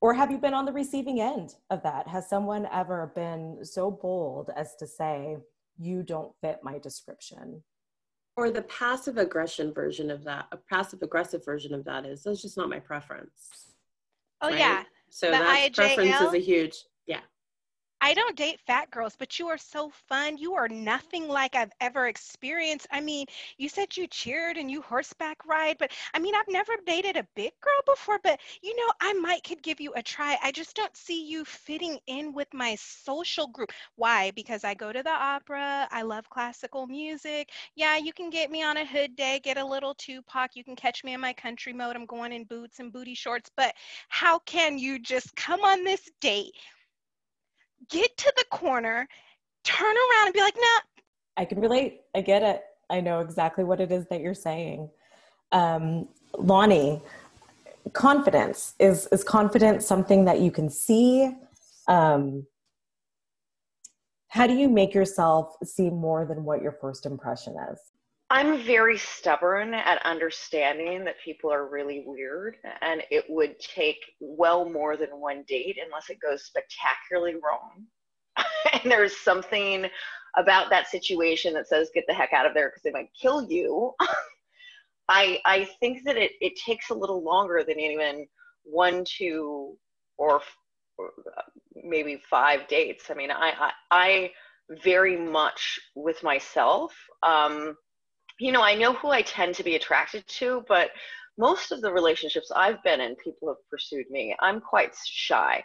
or 0.00 0.14
have 0.14 0.30
you 0.30 0.38
been 0.38 0.54
on 0.54 0.64
the 0.64 0.72
receiving 0.72 1.20
end 1.20 1.56
of 1.70 1.82
that? 1.82 2.06
Has 2.06 2.28
someone 2.28 2.68
ever 2.72 3.12
been 3.14 3.64
so 3.64 3.90
bold 3.90 4.50
as 4.56 4.76
to 4.76 4.86
say, 4.86 5.36
you 5.78 6.02
don't 6.02 6.32
fit 6.40 6.60
my 6.62 6.78
description? 6.78 7.62
Or 8.36 8.50
the 8.50 8.62
passive 8.62 9.18
aggression 9.18 9.72
version 9.72 10.10
of 10.10 10.22
that, 10.24 10.46
a 10.52 10.56
passive 10.56 11.02
aggressive 11.02 11.44
version 11.44 11.74
of 11.74 11.84
that 11.84 12.06
is, 12.06 12.22
that's 12.22 12.42
just 12.42 12.56
not 12.56 12.68
my 12.68 12.78
preference. 12.78 13.72
Oh, 14.40 14.48
right? 14.48 14.58
yeah. 14.58 14.82
So 15.10 15.30
that 15.30 15.72
preference 15.74 16.20
is 16.20 16.34
a 16.34 16.38
huge, 16.38 16.76
yeah. 16.76 16.87
I 18.00 18.14
don't 18.14 18.36
date 18.36 18.60
fat 18.66 18.90
girls, 18.90 19.14
but 19.16 19.38
you 19.38 19.48
are 19.48 19.58
so 19.58 19.90
fun. 20.08 20.36
You 20.38 20.54
are 20.54 20.68
nothing 20.68 21.28
like 21.28 21.54
I've 21.56 21.72
ever 21.80 22.06
experienced. 22.08 22.86
I 22.90 23.00
mean, 23.00 23.26
you 23.56 23.68
said 23.68 23.96
you 23.96 24.06
cheered 24.06 24.56
and 24.56 24.70
you 24.70 24.82
horseback 24.82 25.44
ride, 25.46 25.76
but 25.78 25.90
I 26.14 26.18
mean, 26.18 26.34
I've 26.34 26.48
never 26.48 26.72
dated 26.86 27.16
a 27.16 27.26
big 27.34 27.52
girl 27.60 27.80
before, 27.86 28.18
but 28.22 28.40
you 28.62 28.74
know, 28.76 28.92
I 29.00 29.12
might 29.14 29.42
could 29.44 29.62
give 29.62 29.80
you 29.80 29.92
a 29.94 30.02
try. 30.02 30.36
I 30.42 30.52
just 30.52 30.76
don't 30.76 30.96
see 30.96 31.26
you 31.28 31.44
fitting 31.44 31.98
in 32.06 32.32
with 32.32 32.48
my 32.54 32.76
social 32.76 33.46
group. 33.48 33.72
Why? 33.96 34.30
Because 34.32 34.64
I 34.64 34.74
go 34.74 34.92
to 34.92 35.02
the 35.02 35.10
opera, 35.10 35.88
I 35.90 36.02
love 36.02 36.28
classical 36.30 36.86
music. 36.86 37.50
Yeah, 37.74 37.96
you 37.96 38.12
can 38.12 38.30
get 38.30 38.50
me 38.50 38.62
on 38.62 38.76
a 38.76 38.86
hood 38.86 39.16
day, 39.16 39.40
get 39.42 39.58
a 39.58 39.64
little 39.64 39.94
Tupac. 39.94 40.54
You 40.54 40.64
can 40.64 40.76
catch 40.76 41.04
me 41.04 41.14
in 41.14 41.20
my 41.20 41.32
country 41.32 41.72
mode. 41.72 41.96
I'm 41.96 42.06
going 42.06 42.32
in 42.32 42.44
boots 42.44 42.78
and 42.80 42.92
booty 42.92 43.14
shorts, 43.14 43.50
but 43.56 43.74
how 44.08 44.38
can 44.40 44.78
you 44.78 44.98
just 44.98 45.34
come 45.36 45.62
on 45.64 45.84
this 45.84 46.08
date? 46.20 46.54
Get 47.90 48.16
to 48.16 48.32
the 48.36 48.44
corner, 48.50 49.06
turn 49.64 49.94
around 49.94 50.26
and 50.26 50.34
be 50.34 50.40
like, 50.40 50.56
nah, 50.56 50.80
I 51.36 51.44
can 51.44 51.60
relate. 51.60 52.02
I 52.14 52.20
get 52.20 52.42
it. 52.42 52.62
I 52.90 53.00
know 53.00 53.20
exactly 53.20 53.64
what 53.64 53.80
it 53.80 53.92
is 53.92 54.06
that 54.08 54.20
you're 54.20 54.34
saying. 54.34 54.90
Um, 55.52 56.08
Lonnie, 56.36 57.02
confidence 57.92 58.74
is 58.78 59.06
is 59.12 59.24
confidence 59.24 59.86
something 59.86 60.24
that 60.24 60.40
you 60.40 60.50
can 60.50 60.68
see? 60.68 61.34
Um, 61.86 62.46
how 64.28 64.46
do 64.46 64.54
you 64.54 64.68
make 64.68 64.94
yourself 64.94 65.54
see 65.64 65.88
more 65.88 66.26
than 66.26 66.44
what 66.44 66.62
your 66.62 66.72
first 66.72 67.06
impression 67.06 67.56
is? 67.72 67.78
I'm 68.30 68.62
very 68.62 68.98
stubborn 68.98 69.72
at 69.72 70.04
understanding 70.04 71.02
that 71.04 71.14
people 71.24 71.50
are 71.50 71.66
really 71.66 72.04
weird, 72.06 72.56
and 72.82 73.02
it 73.10 73.24
would 73.30 73.58
take 73.58 74.04
well 74.20 74.68
more 74.68 74.98
than 74.98 75.08
one 75.18 75.44
date 75.48 75.78
unless 75.82 76.10
it 76.10 76.20
goes 76.20 76.44
spectacularly 76.44 77.36
wrong. 77.36 77.86
and 78.72 78.92
there's 78.92 79.16
something 79.16 79.86
about 80.36 80.68
that 80.68 80.88
situation 80.88 81.54
that 81.54 81.68
says, 81.68 81.90
get 81.94 82.04
the 82.06 82.12
heck 82.12 82.34
out 82.34 82.44
of 82.44 82.52
there 82.52 82.68
because 82.68 82.82
they 82.82 82.90
might 82.90 83.08
kill 83.20 83.50
you. 83.50 83.94
I, 85.08 85.40
I 85.46 85.64
think 85.80 86.04
that 86.04 86.18
it, 86.18 86.32
it 86.42 86.52
takes 86.56 86.90
a 86.90 86.94
little 86.94 87.24
longer 87.24 87.64
than 87.66 87.80
even 87.80 88.26
one, 88.62 89.04
two, 89.06 89.74
or, 90.18 90.42
or 90.98 91.10
maybe 91.74 92.20
five 92.28 92.68
dates. 92.68 93.10
I 93.10 93.14
mean, 93.14 93.30
I, 93.30 93.52
I, 93.58 93.72
I 93.90 94.30
very 94.84 95.16
much 95.16 95.80
with 95.94 96.22
myself. 96.22 96.92
Um, 97.22 97.74
you 98.38 98.52
know, 98.52 98.62
I 98.62 98.74
know 98.74 98.92
who 98.94 99.08
I 99.08 99.22
tend 99.22 99.54
to 99.56 99.64
be 99.64 99.76
attracted 99.76 100.26
to, 100.26 100.64
but 100.68 100.90
most 101.36 101.72
of 101.72 101.80
the 101.80 101.92
relationships 101.92 102.50
I've 102.54 102.82
been 102.82 103.00
in, 103.00 103.16
people 103.16 103.48
have 103.48 103.70
pursued 103.70 104.10
me. 104.10 104.34
I'm 104.40 104.60
quite 104.60 104.94
shy. 105.04 105.62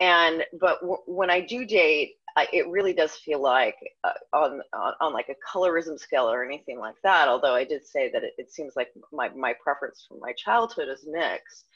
And, 0.00 0.44
but 0.60 0.80
w- 0.80 1.02
when 1.06 1.30
I 1.30 1.40
do 1.40 1.64
date, 1.64 2.14
I, 2.36 2.48
it 2.52 2.66
really 2.68 2.92
does 2.92 3.12
feel 3.12 3.40
like 3.40 3.76
uh, 4.02 4.12
on, 4.32 4.60
on, 4.72 4.94
on 5.00 5.12
like 5.12 5.28
a 5.28 5.56
colorism 5.56 5.98
scale 5.98 6.28
or 6.28 6.44
anything 6.44 6.78
like 6.78 6.96
that. 7.04 7.28
Although 7.28 7.54
I 7.54 7.64
did 7.64 7.86
say 7.86 8.10
that 8.12 8.24
it, 8.24 8.32
it 8.38 8.50
seems 8.50 8.74
like 8.76 8.88
my, 9.12 9.28
my 9.30 9.54
preference 9.62 10.04
from 10.08 10.18
my 10.20 10.32
childhood 10.32 10.88
is 10.88 11.06
mixed. 11.06 11.66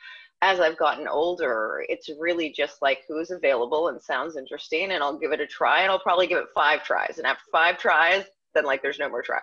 As 0.41 0.61
I've 0.61 0.79
gotten 0.79 1.09
older, 1.09 1.85
it's 1.89 2.09
really 2.19 2.51
just 2.51 2.81
like 2.81 3.01
who's 3.09 3.31
available 3.31 3.89
and 3.89 4.01
sounds 4.01 4.37
interesting, 4.37 4.93
and 4.93 5.03
I'll 5.03 5.19
give 5.19 5.33
it 5.33 5.41
a 5.41 5.47
try, 5.47 5.83
and 5.83 5.91
I'll 5.91 5.99
probably 5.99 6.29
give 6.29 6.39
it 6.39 6.47
five 6.55 6.85
tries. 6.85 7.19
And 7.19 7.27
after 7.27 7.43
five 7.51 7.77
tries, 7.79 8.25
then 8.55 8.65
like 8.65 8.81
there's 8.81 9.01
no 9.01 9.09
more 9.09 9.23
tries. 9.23 9.43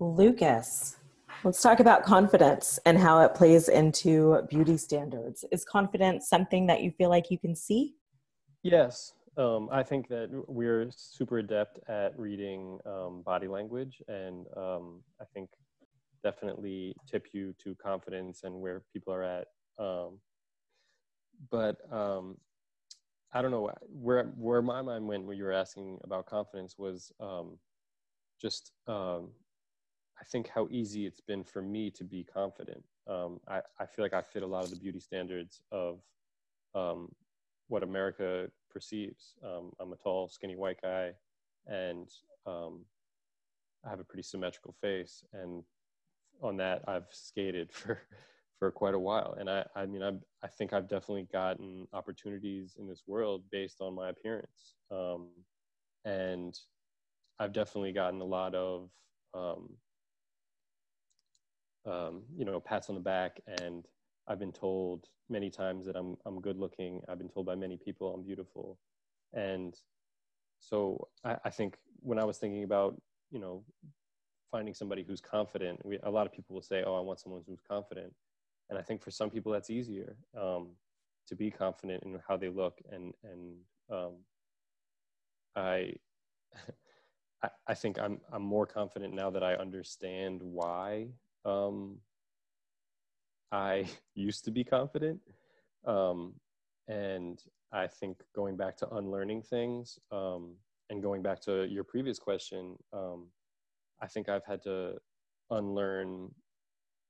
Lucas, 0.00 0.96
let's 1.44 1.62
talk 1.62 1.78
about 1.78 2.02
confidence 2.02 2.80
and 2.84 2.98
how 2.98 3.20
it 3.20 3.34
plays 3.34 3.68
into 3.68 4.42
beauty 4.48 4.76
standards. 4.76 5.44
Is 5.52 5.64
confidence 5.64 6.28
something 6.28 6.66
that 6.66 6.82
you 6.82 6.90
feel 6.90 7.10
like 7.10 7.30
you 7.30 7.38
can 7.38 7.54
see? 7.54 7.94
Yes. 8.62 9.12
Um, 9.36 9.68
I 9.70 9.82
think 9.82 10.08
that 10.08 10.28
we're 10.48 10.90
super 10.90 11.38
adept 11.38 11.78
at 11.88 12.18
reading 12.18 12.78
um, 12.86 13.22
body 13.22 13.48
language, 13.48 14.00
and 14.08 14.46
um, 14.56 15.02
I 15.20 15.24
think 15.32 15.50
definitely 16.22 16.94
tip 17.08 17.26
you 17.32 17.54
to 17.62 17.74
confidence 17.76 18.42
and 18.44 18.54
where 18.60 18.82
people 18.92 19.12
are 19.12 19.22
at. 19.22 19.46
Um, 19.78 20.18
but 21.50 21.76
um, 21.92 22.36
I 23.32 23.42
don't 23.42 23.50
know 23.50 23.70
where 23.88 24.24
where 24.36 24.62
my 24.62 24.82
mind 24.82 25.06
went 25.06 25.24
when 25.24 25.36
you 25.36 25.44
were 25.44 25.52
asking 25.52 25.98
about 26.04 26.26
confidence 26.26 26.76
was 26.78 27.12
um, 27.20 27.58
just 28.40 28.72
I 30.20 30.24
think 30.24 30.48
how 30.48 30.68
easy 30.70 31.06
it's 31.06 31.20
been 31.20 31.44
for 31.44 31.62
me 31.62 31.90
to 31.90 32.04
be 32.04 32.24
confident. 32.24 32.84
Um, 33.06 33.40
I, 33.48 33.60
I 33.78 33.86
feel 33.86 34.04
like 34.04 34.14
I 34.14 34.22
fit 34.22 34.42
a 34.42 34.46
lot 34.46 34.64
of 34.64 34.70
the 34.70 34.76
beauty 34.76 35.00
standards 35.00 35.62
of 35.72 36.00
um, 36.74 37.12
what 37.68 37.82
America 37.82 38.48
perceives. 38.70 39.34
Um, 39.44 39.72
I'm 39.80 39.92
a 39.92 39.96
tall, 39.96 40.28
skinny 40.28 40.56
white 40.56 40.80
guy, 40.82 41.12
and 41.66 42.08
um, 42.46 42.84
I 43.84 43.90
have 43.90 44.00
a 44.00 44.04
pretty 44.04 44.22
symmetrical 44.22 44.74
face. 44.80 45.24
And 45.32 45.64
on 46.42 46.56
that, 46.58 46.82
I've 46.86 47.08
skated 47.10 47.72
for 47.72 48.00
for 48.58 48.70
quite 48.70 48.94
a 48.94 48.98
while. 48.98 49.34
And 49.38 49.50
I, 49.50 49.66
I 49.74 49.84
mean, 49.84 50.02
I, 50.02 50.12
I 50.42 50.48
think 50.48 50.72
I've 50.72 50.88
definitely 50.88 51.26
gotten 51.32 51.88
opportunities 51.92 52.76
in 52.78 52.86
this 52.86 53.02
world 53.06 53.42
based 53.50 53.80
on 53.80 53.94
my 53.94 54.10
appearance. 54.10 54.76
Um, 54.92 55.30
and 56.04 56.56
I've 57.38 57.52
definitely 57.52 57.92
gotten 57.92 58.20
a 58.20 58.24
lot 58.24 58.54
of 58.54 58.90
um, 59.34 59.70
um, 61.86 62.22
you 62.36 62.44
know, 62.44 62.60
pats 62.60 62.88
on 62.88 62.94
the 62.94 63.00
back. 63.00 63.40
And 63.60 63.84
I've 64.26 64.38
been 64.38 64.52
told 64.52 65.06
many 65.28 65.50
times 65.50 65.86
that 65.86 65.96
I'm, 65.96 66.16
I'm 66.26 66.40
good 66.40 66.58
looking. 66.58 67.02
I've 67.08 67.18
been 67.18 67.28
told 67.28 67.46
by 67.46 67.54
many 67.54 67.76
people 67.76 68.14
I'm 68.14 68.22
beautiful. 68.22 68.78
And 69.32 69.74
so 70.58 71.08
I, 71.24 71.36
I 71.44 71.50
think 71.50 71.76
when 72.00 72.18
I 72.18 72.24
was 72.24 72.38
thinking 72.38 72.64
about, 72.64 73.00
you 73.30 73.38
know, 73.38 73.64
finding 74.50 74.74
somebody 74.74 75.02
who's 75.02 75.20
confident, 75.20 75.84
we, 75.84 75.98
a 76.02 76.10
lot 76.10 76.26
of 76.26 76.32
people 76.32 76.54
will 76.54 76.62
say, 76.62 76.84
oh, 76.86 76.94
I 76.94 77.00
want 77.00 77.20
someone 77.20 77.42
who's 77.46 77.60
confident. 77.68 78.12
And 78.70 78.78
I 78.78 78.82
think 78.82 79.02
for 79.02 79.10
some 79.10 79.30
people 79.30 79.52
that's 79.52 79.70
easier 79.70 80.16
um, 80.40 80.68
to 81.28 81.34
be 81.34 81.50
confident 81.50 82.02
in 82.04 82.18
how 82.26 82.36
they 82.36 82.48
look. 82.48 82.80
And, 82.90 83.12
and 83.22 83.54
um, 83.90 84.12
I, 85.56 85.94
I 87.66 87.74
think 87.74 87.98
I'm 87.98 88.20
I'm 88.32 88.42
more 88.42 88.66
confident 88.66 89.14
now 89.14 89.30
that 89.30 89.42
I 89.42 89.54
understand 89.54 90.40
why 90.42 91.08
um, 91.44 91.98
I 93.52 93.86
used 94.14 94.44
to 94.44 94.50
be 94.50 94.64
confident. 94.64 95.20
Um, 95.86 96.34
and 96.88 97.40
I 97.72 97.86
think 97.86 98.18
going 98.34 98.56
back 98.56 98.76
to 98.78 98.88
unlearning 98.90 99.42
things 99.42 99.98
um, 100.10 100.54
and 100.90 101.02
going 101.02 101.22
back 101.22 101.40
to 101.42 101.66
your 101.66 101.84
previous 101.84 102.18
question, 102.18 102.76
um, 102.92 103.26
I 104.00 104.06
think 104.06 104.28
I've 104.28 104.44
had 104.44 104.62
to 104.64 104.98
unlearn 105.50 106.30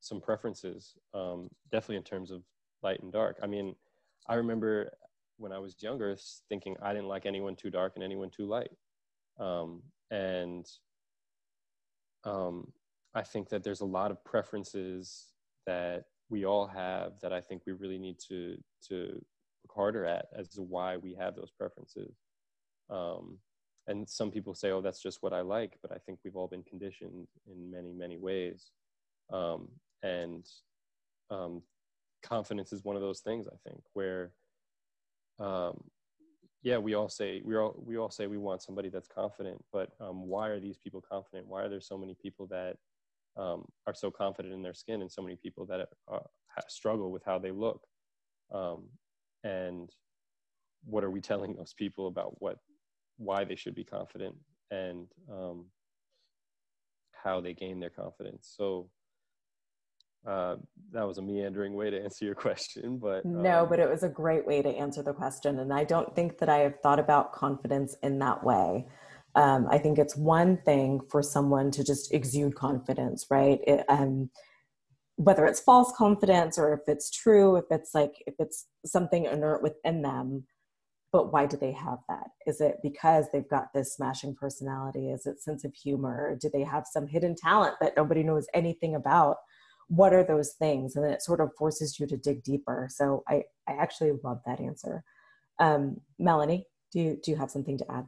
some 0.01 0.20
preferences, 0.20 0.95
um, 1.12 1.49
definitely 1.72 1.97
in 1.97 2.03
terms 2.03 2.30
of 2.30 2.43
light 2.82 3.01
and 3.03 3.12
dark. 3.12 3.39
I 3.43 3.47
mean, 3.47 3.74
I 4.28 4.35
remember 4.35 4.91
when 5.39 5.53
I 5.53 5.59
was 5.59 5.82
younger 5.82 6.16
thinking 6.49 6.76
I 6.82 6.93
didn't 6.93 7.09
like 7.09 7.26
anyone 7.26 7.57
too 7.57 7.70
dark 7.70 7.93
and 7.95 8.05
anyone 8.05 8.30
too 8.30 8.47
light. 8.47 8.70
Um, 9.39 9.82
and 10.11 10.66
um, 12.24 12.72
I 13.15 13.23
think 13.23 13.49
that 13.51 13.62
there's 13.62 13.81
a 13.81 13.87
lot 13.87 14.11
of 14.11 14.25
preferences 14.25 15.27
that 15.67 16.05
we 16.31 16.45
all 16.45 16.67
have 16.67 17.12
that 17.23 17.33
I 17.33 17.41
think 17.41 17.62
we 17.67 17.73
really 17.73 17.99
need 17.99 18.19
to 18.29 18.57
to 18.89 18.97
look 19.65 19.75
harder 19.75 20.05
at 20.05 20.27
as 20.37 20.49
to 20.51 20.62
why 20.62 20.97
we 20.97 21.15
have 21.15 21.37
those 21.37 21.51
preferences. 21.51 22.17
Um, 22.91 23.39
and 23.87 24.09
some 24.09 24.31
people 24.31 24.55
say, 24.55 24.71
"Oh, 24.71 24.81
that's 24.81 25.03
just 25.03 25.23
what 25.23 25.33
I 25.33 25.43
like," 25.43 25.79
but 25.83 25.93
I 25.93 25.99
think 25.99 26.19
we've 26.25 26.37
all 26.37 26.49
been 26.49 26.62
conditioned 26.62 27.29
in 27.47 27.71
many, 27.71 27.93
many 27.93 28.17
ways. 28.17 28.73
Um, 29.33 29.69
and 30.03 30.47
um, 31.31 31.62
confidence 32.23 32.73
is 32.73 32.85
one 32.85 32.97
of 32.97 33.03
those 33.03 33.21
things. 33.21 33.47
I 33.47 33.57
think 33.69 33.83
where, 33.93 34.33
um, 35.39 35.85
yeah, 36.62 36.79
we 36.79 36.95
all 36.95 37.09
say 37.09 37.43
we 37.45 37.57
all 37.57 37.75
we 37.87 37.97
all 37.97 38.11
say 38.11 38.27
we 38.27 38.39
want 38.39 38.62
somebody 38.62 38.89
that's 38.89 39.09
confident, 39.09 39.62
but 39.73 39.91
um, 40.01 40.27
why 40.27 40.49
are 40.49 40.61
these 40.61 40.79
people 40.79 41.03
confident? 41.03 41.47
Why 41.47 41.62
are 41.62 41.69
there 41.69 41.81
so 41.81 41.99
many 41.99 42.15
people 42.15 42.47
that 42.49 42.79
um, 43.37 43.64
are 43.87 43.95
so 43.95 44.11
confident 44.11 44.55
in 44.55 44.62
their 44.62 44.74
skin 44.74 45.01
and 45.01 45.11
so 45.11 45.22
many 45.22 45.37
people 45.37 45.66
that 45.66 45.89
are, 46.09 46.22
struggle 46.68 47.11
with 47.11 47.24
how 47.24 47.39
they 47.39 47.51
look. 47.51 47.80
Um, 48.53 48.85
and 49.43 49.91
what 50.85 51.05
are 51.05 51.11
we 51.11 51.20
telling 51.32 51.55
those 51.55 51.74
people 51.76 52.07
about 52.07 52.41
what 52.41 52.59
why 53.16 53.45
they 53.45 53.55
should 53.55 53.74
be 53.74 53.85
confident 53.85 54.35
and 54.70 55.07
um, 55.32 55.66
how 57.12 57.41
they 57.41 57.55
gain 57.55 57.80
their 57.80 57.91
confidence? 57.91 58.53
So 58.57 58.89
uh, 60.26 60.57
that 60.93 61.07
was 61.07 61.18
a 61.18 61.22
meandering 61.22 61.74
way 61.74 61.91
to 61.91 62.03
answer 62.03 62.24
your 62.24 62.35
question 62.35 62.97
but 62.97 63.24
no 63.26 63.62
um, 63.62 63.68
but 63.68 63.78
it 63.78 63.89
was 63.89 64.03
a 64.03 64.09
great 64.09 64.47
way 64.47 64.62
to 64.62 64.70
answer 64.70 65.03
the 65.03 65.12
question 65.12 65.59
and 65.59 65.70
i 65.70 65.85
don't 65.85 66.14
think 66.16 66.39
that 66.39 66.49
i 66.49 66.59
have 66.59 66.80
thought 66.82 66.99
about 66.99 67.32
confidence 67.32 67.95
in 68.03 68.18
that 68.18 68.43
way 68.43 68.87
um, 69.35 69.66
I 69.70 69.78
think 69.78 69.99
it's 69.99 70.16
one 70.16 70.59
thing 70.59 71.01
for 71.11 71.22
someone 71.22 71.70
to 71.72 71.85
just 71.85 72.12
exude 72.14 72.55
confidence, 72.55 73.26
right? 73.30 73.61
It, 73.66 73.85
um, 73.89 74.30
whether 75.16 75.45
it's 75.47 75.61
false 75.61 75.93
confidence 75.97 76.59
or 76.59 76.72
if 76.74 76.80
it's 76.87 77.11
true, 77.11 77.57
if 77.57 77.64
it's 77.70 77.95
like, 77.95 78.14
if 78.26 78.35
it's 78.39 78.66
something 78.85 79.24
inert 79.26 79.62
within 79.62 80.03
them, 80.03 80.45
but 81.12 81.32
why 81.32 81.47
do 81.47 81.57
they 81.57 81.70
have 81.72 81.99
that? 82.09 82.26
Is 82.47 82.61
it 82.61 82.78
because 82.82 83.26
they've 83.32 83.49
got 83.49 83.72
this 83.72 83.95
smashing 83.95 84.35
personality? 84.35 85.11
Is 85.11 85.26
it 85.26 85.41
sense 85.41 85.64
of 85.64 85.72
humor? 85.72 86.37
Do 86.41 86.51
they 86.53 86.64
have 86.64 86.87
some 86.91 87.07
hidden 87.07 87.37
talent 87.37 87.76
that 87.80 87.97
nobody 87.97 88.24
knows 88.24 88.49
anything 88.53 88.97
about? 88.97 89.37
What 89.87 90.12
are 90.12 90.24
those 90.24 90.55
things? 90.59 90.97
And 90.97 91.05
then 91.05 91.12
it 91.12 91.22
sort 91.22 91.41
of 91.41 91.51
forces 91.57 92.01
you 92.01 92.09
to 92.09 92.16
dig 92.16 92.43
deeper. 92.43 92.89
So 92.91 93.22
I, 93.28 93.45
I 93.68 93.74
actually 93.74 94.12
love 94.24 94.41
that 94.47 94.61
answer. 94.61 95.05
Um, 95.61 96.01
Melanie, 96.18 96.66
do 96.93 96.99
you, 96.99 97.18
do 97.22 97.30
you 97.30 97.37
have 97.37 97.51
something 97.51 97.78
to 97.78 97.93
add? 97.93 98.07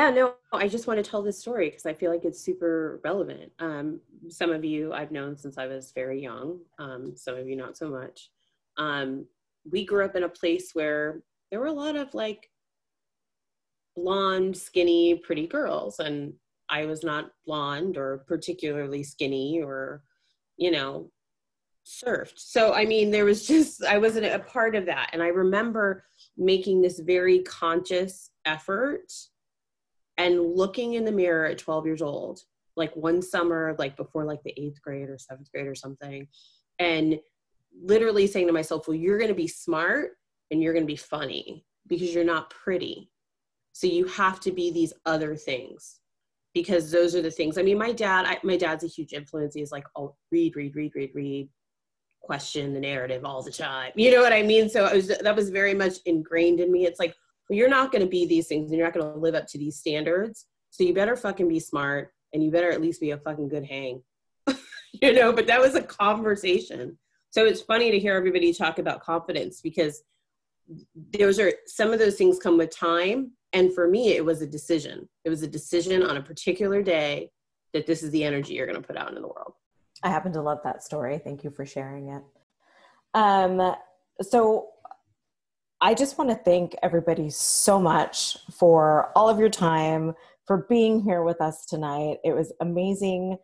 Yeah, 0.00 0.08
no, 0.08 0.32
I 0.50 0.66
just 0.66 0.86
want 0.86 1.04
to 1.04 1.10
tell 1.10 1.20
this 1.20 1.38
story 1.38 1.68
because 1.68 1.84
I 1.84 1.92
feel 1.92 2.10
like 2.10 2.24
it's 2.24 2.40
super 2.40 3.02
relevant. 3.04 3.52
Um, 3.58 4.00
some 4.30 4.50
of 4.50 4.64
you 4.64 4.94
I've 4.94 5.12
known 5.12 5.36
since 5.36 5.58
I 5.58 5.66
was 5.66 5.92
very 5.94 6.22
young, 6.22 6.60
um, 6.78 7.12
some 7.14 7.36
of 7.36 7.46
you 7.46 7.54
not 7.54 7.76
so 7.76 7.90
much. 7.90 8.30
Um, 8.78 9.26
we 9.70 9.84
grew 9.84 10.02
up 10.02 10.16
in 10.16 10.22
a 10.22 10.28
place 10.30 10.70
where 10.72 11.20
there 11.50 11.60
were 11.60 11.66
a 11.66 11.72
lot 11.72 11.96
of 11.96 12.14
like 12.14 12.48
blonde, 13.94 14.56
skinny, 14.56 15.16
pretty 15.16 15.46
girls. 15.46 15.98
And 15.98 16.32
I 16.70 16.86
was 16.86 17.04
not 17.04 17.32
blonde 17.44 17.98
or 17.98 18.24
particularly 18.26 19.02
skinny 19.02 19.60
or, 19.62 20.02
you 20.56 20.70
know, 20.70 21.10
surfed. 21.86 22.38
So, 22.38 22.72
I 22.72 22.86
mean, 22.86 23.10
there 23.10 23.26
was 23.26 23.46
just, 23.46 23.84
I 23.84 23.98
wasn't 23.98 24.24
a 24.24 24.38
part 24.38 24.74
of 24.76 24.86
that. 24.86 25.10
And 25.12 25.22
I 25.22 25.28
remember 25.28 26.04
making 26.38 26.80
this 26.80 27.00
very 27.00 27.40
conscious 27.40 28.30
effort 28.46 29.12
and 30.20 30.54
looking 30.54 30.94
in 30.94 31.06
the 31.06 31.12
mirror 31.12 31.46
at 31.46 31.56
12 31.56 31.86
years 31.86 32.02
old, 32.02 32.42
like 32.76 32.94
one 32.94 33.22
summer, 33.22 33.74
like 33.78 33.96
before 33.96 34.24
like 34.24 34.42
the 34.42 34.54
eighth 34.60 34.80
grade 34.82 35.08
or 35.08 35.16
seventh 35.16 35.50
grade 35.50 35.66
or 35.66 35.74
something, 35.74 36.28
and 36.78 37.18
literally 37.82 38.26
saying 38.26 38.46
to 38.46 38.52
myself, 38.52 38.86
well, 38.86 38.96
you're 38.96 39.16
going 39.16 39.30
to 39.30 39.34
be 39.34 39.48
smart 39.48 40.10
and 40.50 40.62
you're 40.62 40.74
going 40.74 40.84
to 40.84 40.92
be 40.92 40.96
funny 40.96 41.64
because 41.86 42.12
you're 42.12 42.22
not 42.22 42.50
pretty. 42.50 43.10
So 43.72 43.86
you 43.86 44.04
have 44.08 44.40
to 44.40 44.52
be 44.52 44.70
these 44.70 44.92
other 45.06 45.36
things 45.36 46.00
because 46.52 46.90
those 46.90 47.14
are 47.14 47.22
the 47.22 47.30
things. 47.30 47.56
I 47.56 47.62
mean, 47.62 47.78
my 47.78 47.92
dad, 47.92 48.26
I, 48.26 48.38
my 48.42 48.58
dad's 48.58 48.84
a 48.84 48.88
huge 48.88 49.14
influence. 49.14 49.54
He's 49.54 49.72
like, 49.72 49.86
oh, 49.96 50.16
read, 50.30 50.54
read, 50.54 50.76
read, 50.76 50.92
read, 50.94 51.12
read, 51.14 51.48
question 52.20 52.74
the 52.74 52.80
narrative 52.80 53.24
all 53.24 53.42
the 53.42 53.52
time. 53.52 53.92
You 53.94 54.10
know 54.10 54.20
what 54.20 54.34
I 54.34 54.42
mean? 54.42 54.68
So 54.68 54.84
i 54.84 54.94
was, 54.94 55.08
that 55.08 55.34
was 55.34 55.48
very 55.48 55.72
much 55.72 55.94
ingrained 56.04 56.60
in 56.60 56.70
me. 56.70 56.84
It's 56.84 57.00
like, 57.00 57.14
well, 57.50 57.58
you're 57.58 57.68
not 57.68 57.90
going 57.90 58.02
to 58.02 58.08
be 58.08 58.26
these 58.26 58.46
things 58.46 58.70
and 58.70 58.78
you're 58.78 58.86
not 58.86 58.94
going 58.94 59.12
to 59.12 59.18
live 59.18 59.34
up 59.34 59.48
to 59.48 59.58
these 59.58 59.76
standards. 59.76 60.46
So 60.70 60.84
you 60.84 60.94
better 60.94 61.16
fucking 61.16 61.48
be 61.48 61.58
smart 61.58 62.12
and 62.32 62.44
you 62.44 62.52
better 62.52 62.70
at 62.70 62.80
least 62.80 63.00
be 63.00 63.10
a 63.10 63.18
fucking 63.18 63.48
good 63.48 63.64
hang. 63.64 64.04
you 65.02 65.12
know, 65.12 65.32
but 65.32 65.48
that 65.48 65.60
was 65.60 65.74
a 65.74 65.82
conversation. 65.82 66.96
So 67.30 67.44
it's 67.44 67.60
funny 67.60 67.90
to 67.90 67.98
hear 67.98 68.14
everybody 68.14 68.54
talk 68.54 68.78
about 68.78 69.02
confidence 69.02 69.60
because 69.60 70.04
those 71.18 71.40
are 71.40 71.52
some 71.66 71.92
of 71.92 71.98
those 71.98 72.14
things 72.14 72.38
come 72.38 72.56
with 72.56 72.70
time. 72.70 73.32
And 73.52 73.74
for 73.74 73.88
me, 73.88 74.10
it 74.10 74.24
was 74.24 74.42
a 74.42 74.46
decision. 74.46 75.08
It 75.24 75.30
was 75.30 75.42
a 75.42 75.48
decision 75.48 76.04
on 76.04 76.18
a 76.18 76.22
particular 76.22 76.84
day 76.84 77.32
that 77.72 77.84
this 77.84 78.04
is 78.04 78.12
the 78.12 78.22
energy 78.22 78.54
you're 78.54 78.66
going 78.66 78.80
to 78.80 78.86
put 78.86 78.96
out 78.96 79.08
into 79.08 79.22
the 79.22 79.26
world. 79.26 79.54
I 80.04 80.08
happen 80.08 80.32
to 80.34 80.40
love 80.40 80.60
that 80.62 80.84
story. 80.84 81.18
Thank 81.18 81.42
you 81.42 81.50
for 81.50 81.66
sharing 81.66 82.10
it. 82.10 82.22
Um, 83.14 83.74
so 84.20 84.68
I 85.82 85.94
just 85.94 86.18
want 86.18 86.28
to 86.28 86.36
thank 86.36 86.76
everybody 86.82 87.30
so 87.30 87.80
much 87.80 88.36
for 88.52 89.10
all 89.16 89.30
of 89.30 89.38
your 89.38 89.48
time, 89.48 90.12
for 90.46 90.66
being 90.68 91.00
here 91.00 91.22
with 91.22 91.40
us 91.40 91.64
tonight. 91.64 92.18
It 92.22 92.34
was 92.34 92.52
amazing 92.60 93.38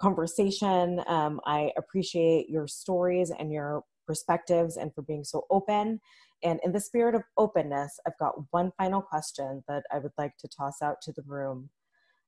conversation. 0.00 1.02
Um, 1.08 1.40
I 1.46 1.72
appreciate 1.76 2.48
your 2.48 2.68
stories 2.68 3.32
and 3.36 3.50
your 3.50 3.82
perspectives 4.06 4.76
and 4.76 4.94
for 4.94 5.02
being 5.02 5.24
so 5.24 5.46
open. 5.50 6.00
And 6.44 6.60
in 6.62 6.70
the 6.70 6.78
spirit 6.78 7.16
of 7.16 7.24
openness, 7.36 7.98
I've 8.06 8.18
got 8.18 8.34
one 8.52 8.70
final 8.78 9.02
question 9.02 9.64
that 9.66 9.82
I 9.92 9.98
would 9.98 10.12
like 10.16 10.36
to 10.38 10.48
toss 10.48 10.80
out 10.80 11.02
to 11.02 11.12
the 11.12 11.24
room. 11.26 11.70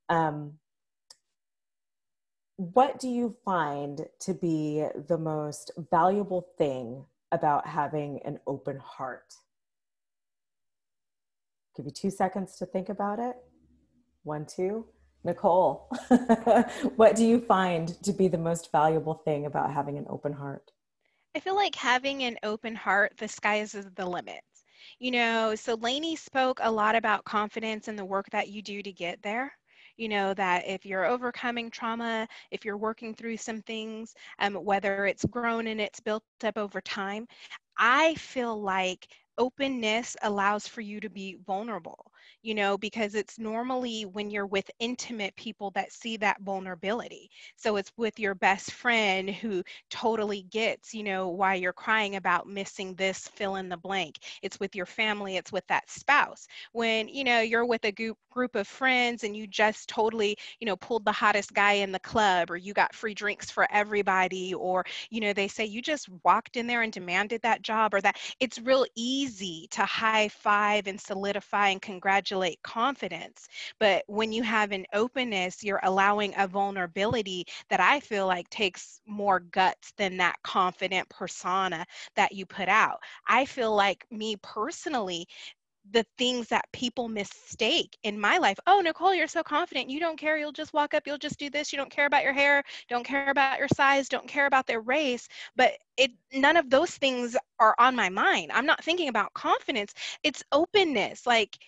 Um, 0.09 0.55
what 2.57 2.99
do 2.99 3.09
you 3.09 3.37
find 3.45 4.07
to 4.23 4.35
be 4.35 4.85
the 5.07 5.19
most 5.19 5.71
valuable 5.93 6.49
thing 6.59 7.05
about 7.31 7.65
having 7.65 8.21
an 8.25 8.41
open 8.49 8.79
heart? 8.79 9.35
Give 11.77 11.87
you 11.87 11.93
two 11.93 12.11
seconds 12.11 12.57
to 12.57 12.67
think 12.67 12.89
about 12.89 13.19
it. 13.19 13.37
One, 14.25 14.47
two. 14.47 14.87
Nicole, 15.25 15.89
what 16.97 17.15
do 17.15 17.25
you 17.25 17.41
find 17.41 18.03
to 18.03 18.13
be 18.13 18.27
the 18.27 18.39
most 18.39 18.73
valuable 18.73 19.15
thing 19.25 19.47
about 19.47 19.73
having 19.73 19.97
an 19.97 20.07
open 20.11 20.33
heart? 20.33 20.73
I 21.37 21.41
feel 21.41 21.55
like 21.55 21.77
having 21.77 22.25
an 22.25 22.37
open 22.43 22.75
heart, 22.75 23.13
the 23.19 23.29
sky 23.29 23.61
is 23.61 23.73
the 23.95 24.05
limit. 24.05 24.41
You 24.99 25.13
know, 25.13 25.55
so 25.55 25.75
Lainey 25.75 26.17
spoke 26.17 26.59
a 26.63 26.71
lot 26.71 26.97
about 26.97 27.25
confidence 27.25 27.87
and 27.87 27.97
the 27.97 28.05
work 28.05 28.27
that 28.33 28.49
you 28.49 28.63
do 28.63 28.83
to 28.83 28.93
get 28.93 29.23
there 29.23 29.53
you 29.97 30.09
know 30.09 30.33
that 30.35 30.67
if 30.67 30.87
you're 30.87 31.05
overcoming 31.05 31.71
trauma 31.71 32.27
if 32.51 32.65
you're 32.65 32.77
working 32.77 33.15
through 33.15 33.37
some 33.37 33.61
things 33.63 34.15
um, 34.39 34.55
whether 34.55 35.07
it's 35.07 35.25
grown 35.27 35.67
and 35.67 35.81
it's 35.81 36.01
built 36.01 36.25
up 36.45 36.57
over 36.57 36.81
time 36.81 37.27
i 37.79 38.15
feel 38.15 38.61
like 38.61 39.07
openness 39.43 40.17
allows 40.23 40.69
for 40.69 40.83
you 40.83 41.01
to 41.01 41.11
be 41.11 41.37
vulnerable 41.45 42.12
you 42.43 42.55
know, 42.55 42.77
because 42.79 43.15
it's 43.15 43.39
normally 43.39 44.05
when 44.05 44.31
you're 44.31 44.47
with 44.47 44.71
intimate 44.79 45.35
people 45.37 45.71
that 45.73 45.93
see 45.93 46.17
that 46.19 46.41
vulnerability. 46.43 47.31
So 47.57 47.77
it's 47.77 47.93
with 47.97 48.19
your 48.19 48.35
best 48.35 48.73
friend 48.73 49.31
who 49.31 49.63
totally 49.91 50.43
gets, 50.51 50.95
you 50.95 51.03
know, 51.03 51.29
why 51.29 51.55
you're 51.55 51.73
crying 51.73 52.17
about 52.17 52.47
missing 52.47 52.95
this 52.95 53.29
fill 53.29 53.57
in 53.57 53.69
the 53.69 53.77
blank. 53.77 54.19
It's 54.43 54.59
with 54.61 54.75
your 54.75 54.87
family, 54.87 55.37
it's 55.37 55.53
with 55.53 55.67
that 55.69 55.91
spouse. 55.91 56.47
When, 56.73 57.09
you 57.09 57.25
know, 57.25 57.41
you're 57.41 57.67
with 57.67 57.85
a 57.85 57.93
group 57.93 58.19
group 58.31 58.55
of 58.57 58.67
friends 58.67 59.25
and 59.25 59.37
you 59.37 59.47
just 59.47 59.89
totally, 59.89 60.37
you 60.59 60.67
know, 60.67 60.77
pulled 60.77 61.05
the 61.05 61.13
hottest 61.13 61.53
guy 61.53 61.73
in 61.73 61.93
the 61.93 61.99
club 62.01 62.51
or 62.51 62.57
you 62.57 62.73
got 62.73 62.95
free 62.95 63.15
drinks 63.15 63.51
for 63.51 63.67
everybody 63.71 64.55
or, 64.55 64.85
you 65.11 65.21
know, 65.21 65.33
they 65.33 65.49
say 65.49 65.65
you 65.65 65.83
just 65.83 66.09
walked 66.25 66.57
in 66.57 66.67
there 66.67 66.83
and 66.83 66.93
demanded 66.93 67.41
that 67.43 67.63
job 67.63 67.93
or 67.95 68.01
that 68.01 68.17
it's 68.41 68.59
real 68.61 68.87
easy 68.97 69.69
to 69.71 69.85
high 69.85 70.29
five 70.29 70.87
and 70.87 70.99
solidify 70.99 71.69
and 71.69 71.83
congratulate 71.83 72.12
confidence. 72.21 73.13
But 73.45 73.75
when 73.77 73.97
you 73.97 74.21
have 74.21 74.53
an 74.53 74.59
openness, 74.69 75.47
you're 75.47 75.63
allowing 75.63 76.23
a 76.23 76.33
vulnerability 76.33 77.35
that 77.59 77.71
I 77.71 77.99
feel 78.01 78.27
like 78.27 78.49
takes 78.49 79.01
more 79.07 79.39
guts 79.41 79.93
than 79.97 80.17
that 80.19 80.37
confident 80.43 81.09
persona 81.09 81.85
that 82.15 82.33
you 82.33 82.45
put 82.47 82.69
out. 82.69 82.99
I 83.27 83.45
feel 83.45 83.75
like 83.75 84.05
me 84.11 84.37
personally, 84.43 85.27
the 85.91 86.05
things 86.17 86.49
that 86.49 86.71
people 86.73 87.09
mistake 87.09 87.97
in 88.03 88.19
my 88.19 88.39
life. 88.39 88.59
Oh, 88.67 88.81
Nicole, 88.81 89.15
you're 89.15 89.27
so 89.27 89.43
confident. 89.43 89.89
You 89.91 89.99
don't 89.99 90.19
care. 90.19 90.37
You'll 90.37 90.53
just 90.53 90.73
walk 90.73 90.95
up. 90.95 91.03
You'll 91.07 91.19
just 91.19 91.39
do 91.39 91.51
this. 91.51 91.73
You 91.73 91.79
don't 91.79 91.91
care 91.91 92.07
about 92.07 92.25
your 92.25 92.33
hair. 92.33 92.63
Don't 92.89 93.05
care 93.05 93.29
about 93.31 93.59
your 93.59 93.69
size. 93.69 94.09
Don't 94.09 94.29
care 94.29 94.47
about 94.47 94.67
their 94.67 94.81
race. 94.81 95.29
But 95.57 95.73
it 95.97 96.11
none 96.33 96.57
of 96.57 96.71
those 96.71 96.91
things 96.91 97.37
are 97.59 97.75
on 97.79 97.97
my 97.97 98.09
mind. 98.09 98.51
I'm 98.53 98.67
not 98.67 98.85
thinking 98.85 99.09
about 99.09 99.33
confidence. 99.35 99.95
It's 100.23 100.43
openness. 100.53 101.27
Like 101.27 101.59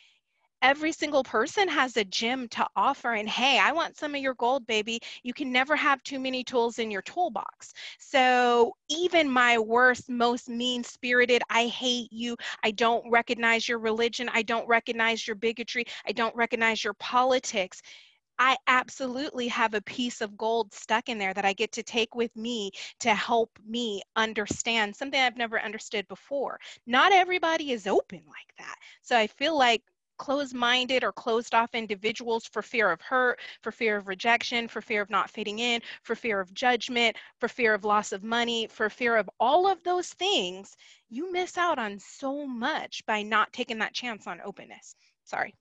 every 0.65 0.93
single 0.93 1.23
person 1.23 1.69
has 1.69 1.95
a 1.99 2.05
gem 2.05 2.49
to 2.49 2.67
offer 2.75 3.13
and 3.13 3.29
hey 3.29 3.59
i 3.63 3.71
want 3.71 3.99
some 3.99 4.15
of 4.15 4.21
your 4.23 4.33
gold 4.35 4.67
baby. 4.67 4.99
You 5.23 5.35
can 5.35 5.53
never 5.53 5.77
have 5.77 6.03
too 6.03 6.19
many 6.19 6.43
tools 6.43 6.79
in 6.79 6.91
your 6.91 7.03
toolbox. 7.03 7.75
So 7.99 8.75
even 8.89 9.29
my 9.31 9.59
worst 9.59 10.09
most 10.09 10.49
mean 10.49 10.83
spirited 10.83 11.43
i 11.51 11.67
hate 11.67 12.11
you. 12.11 12.35
I 12.63 12.71
don't 12.71 13.09
recognize 13.11 13.69
your 13.69 13.79
religion. 13.79 14.31
I 14.33 14.43
don't 14.43 14.67
recognize 14.67 15.27
your 15.27 15.37
bigotry. 15.37 15.85
I 16.07 16.13
don't 16.13 16.35
recognize 16.35 16.83
your 16.83 16.95
politics 16.95 17.83
I 18.39 18.57
absolutely 18.67 19.49
have 19.49 19.75
a 19.75 19.83
piece 19.83 20.21
of 20.21 20.37
gold 20.37 20.75
stuck 20.75 21.09
in 21.09 21.19
there 21.19 21.35
that 21.35 21.45
I 21.45 21.53
get 21.53 21.71
to 21.73 21.83
take 21.85 22.15
with 22.17 22.35
me 22.35 22.73
to 23.01 23.15
help 23.15 23.51
me 23.65 24.03
understand 24.17 24.97
something 24.97 25.21
I've 25.21 25.37
never 25.37 25.61
understood 25.61 26.09
before. 26.09 26.59
Not 26.87 27.13
everybody 27.13 27.71
is 27.71 27.87
open 27.87 28.23
like 28.27 28.53
that. 28.59 28.75
So 29.03 29.17
I 29.17 29.29
feel 29.29 29.57
like 29.57 29.83
closed 30.17 30.55
minded 30.55 31.05
or 31.05 31.13
closed 31.13 31.55
off 31.55 31.75
individuals 31.75 32.47
for 32.47 32.63
fear 32.63 32.91
of 32.91 33.01
hurt, 33.01 33.41
for 33.63 33.73
fear 33.73 33.97
of 33.97 34.09
rejection, 34.09 34.69
for 34.69 34.81
fear 34.81 35.03
of 35.03 35.11
not 35.11 35.31
fitting 35.31 35.59
in, 35.59 35.81
for 36.03 36.15
fear 36.15 36.41
of 36.41 36.53
judgment, 36.55 37.17
for 37.39 37.49
fear 37.49 37.75
of 37.75 37.85
loss 37.85 38.13
of 38.13 38.23
money, 38.23 38.67
for 38.67 38.89
fear 38.89 39.17
of 39.17 39.29
all 39.41 39.67
of 39.67 39.83
those 39.85 40.09
things, 40.09 40.77
you 41.11 41.33
miss 41.33 41.59
out 41.59 41.79
on 41.79 41.99
so 41.99 42.47
much 42.47 43.05
by 43.07 43.23
not 43.23 43.53
taking 43.53 43.79
that 43.79 43.95
chance 43.95 44.27
on 44.27 44.41
openness. 44.45 44.97
Sorry, 45.25 45.55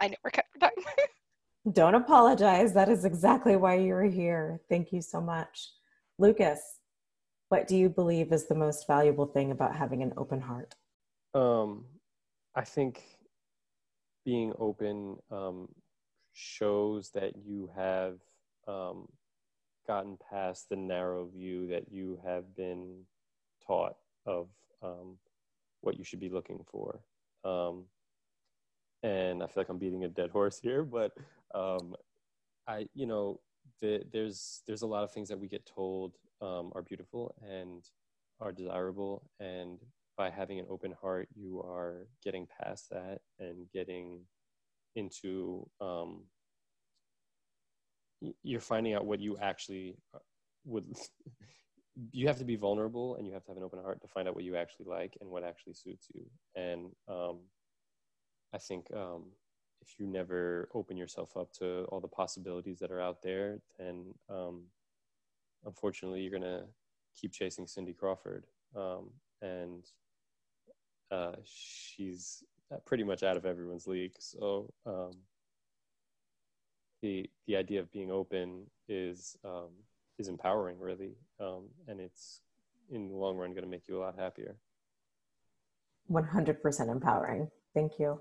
I 0.00 0.08
never 0.08 0.30
kept 0.30 0.60
time. 0.60 0.70
Don't 1.72 1.96
apologize. 1.96 2.72
That 2.74 2.88
is 2.88 3.04
exactly 3.04 3.56
why 3.56 3.74
you're 3.74 4.04
here. 4.04 4.60
Thank 4.68 4.92
you 4.92 5.02
so 5.02 5.20
much. 5.20 5.70
Lucas, 6.18 6.60
what 7.48 7.66
do 7.66 7.76
you 7.76 7.88
believe 7.88 8.32
is 8.32 8.46
the 8.46 8.54
most 8.54 8.86
valuable 8.86 9.26
thing 9.26 9.50
about 9.50 9.74
having 9.74 10.02
an 10.02 10.12
open 10.16 10.40
heart? 10.40 10.74
Um, 11.34 11.84
I 12.54 12.62
think 12.62 13.02
being 14.26 14.52
open 14.58 15.16
um, 15.30 15.68
shows 16.34 17.10
that 17.10 17.32
you 17.36 17.70
have 17.76 18.18
um, 18.66 19.08
gotten 19.86 20.18
past 20.30 20.68
the 20.68 20.76
narrow 20.76 21.26
view 21.26 21.68
that 21.68 21.84
you 21.92 22.18
have 22.26 22.54
been 22.56 23.04
taught 23.64 23.94
of 24.26 24.48
um, 24.82 25.16
what 25.80 25.96
you 25.96 26.02
should 26.02 26.18
be 26.18 26.28
looking 26.28 26.60
for. 26.68 26.98
Um, 27.44 27.84
and 29.04 29.42
I 29.42 29.46
feel 29.46 29.60
like 29.60 29.68
I'm 29.68 29.78
beating 29.78 30.02
a 30.02 30.08
dead 30.08 30.30
horse 30.30 30.58
here, 30.58 30.82
but 30.82 31.12
um, 31.54 31.94
I, 32.66 32.88
you 32.94 33.06
know, 33.06 33.38
the, 33.80 34.02
there's 34.12 34.62
there's 34.66 34.82
a 34.82 34.86
lot 34.86 35.04
of 35.04 35.12
things 35.12 35.28
that 35.28 35.38
we 35.38 35.46
get 35.46 35.64
told 35.72 36.14
um, 36.42 36.72
are 36.74 36.82
beautiful 36.82 37.34
and 37.48 37.84
are 38.40 38.50
desirable, 38.50 39.30
and 39.38 39.78
by 40.16 40.30
having 40.30 40.58
an 40.58 40.66
open 40.70 40.94
heart, 41.00 41.28
you 41.34 41.60
are 41.60 42.06
getting 42.24 42.46
past 42.60 42.90
that 42.90 43.18
and 43.38 43.66
getting 43.72 44.20
into 44.94 45.68
um, 45.80 46.22
you're 48.42 48.60
finding 48.60 48.94
out 48.94 49.04
what 49.04 49.20
you 49.20 49.36
actually 49.40 49.96
uh, 50.14 50.18
would 50.64 50.84
you 52.12 52.26
have 52.26 52.38
to 52.38 52.44
be 52.44 52.56
vulnerable 52.56 53.16
and 53.16 53.26
you 53.26 53.32
have 53.32 53.44
to 53.44 53.50
have 53.50 53.56
an 53.56 53.62
open 53.62 53.78
heart 53.78 54.00
to 54.00 54.08
find 54.08 54.28
out 54.28 54.34
what 54.34 54.44
you 54.44 54.56
actually 54.56 54.86
like 54.86 55.16
and 55.20 55.30
what 55.30 55.44
actually 55.44 55.74
suits 55.74 56.08
you. 56.14 56.24
And 56.54 56.90
um, 57.08 57.40
i 58.54 58.58
think 58.58 58.86
um, 58.94 59.24
if 59.82 59.98
you 59.98 60.06
never 60.06 60.68
open 60.74 60.96
yourself 60.96 61.36
up 61.36 61.52
to 61.52 61.84
all 61.88 62.00
the 62.00 62.08
possibilities 62.08 62.78
that 62.80 62.90
are 62.90 63.00
out 63.00 63.22
there, 63.22 63.60
then 63.78 64.14
um, 64.28 64.64
unfortunately 65.64 66.22
you're 66.22 66.38
gonna 66.38 66.64
keep 67.18 67.32
chasing 67.32 67.66
Cindy 67.66 67.92
Crawford, 67.92 68.44
um, 68.74 69.10
and 69.42 69.84
uh, 71.10 71.32
she's 71.44 72.42
pretty 72.84 73.04
much 73.04 73.22
out 73.22 73.36
of 73.36 73.46
everyone's 73.46 73.86
league. 73.86 74.14
So 74.18 74.72
um, 74.84 75.12
the 77.02 77.28
the 77.46 77.56
idea 77.56 77.80
of 77.80 77.92
being 77.92 78.10
open 78.10 78.66
is 78.88 79.36
um, 79.44 79.70
is 80.18 80.28
empowering, 80.28 80.78
really, 80.78 81.16
um, 81.40 81.68
and 81.88 82.00
it's 82.00 82.40
in 82.90 83.08
the 83.08 83.14
long 83.14 83.36
run 83.36 83.50
going 83.50 83.64
to 83.64 83.70
make 83.70 83.88
you 83.88 83.98
a 83.98 84.00
lot 84.00 84.18
happier. 84.18 84.56
One 86.06 86.24
hundred 86.24 86.62
percent 86.62 86.90
empowering. 86.90 87.50
Thank 87.74 87.98
you, 87.98 88.20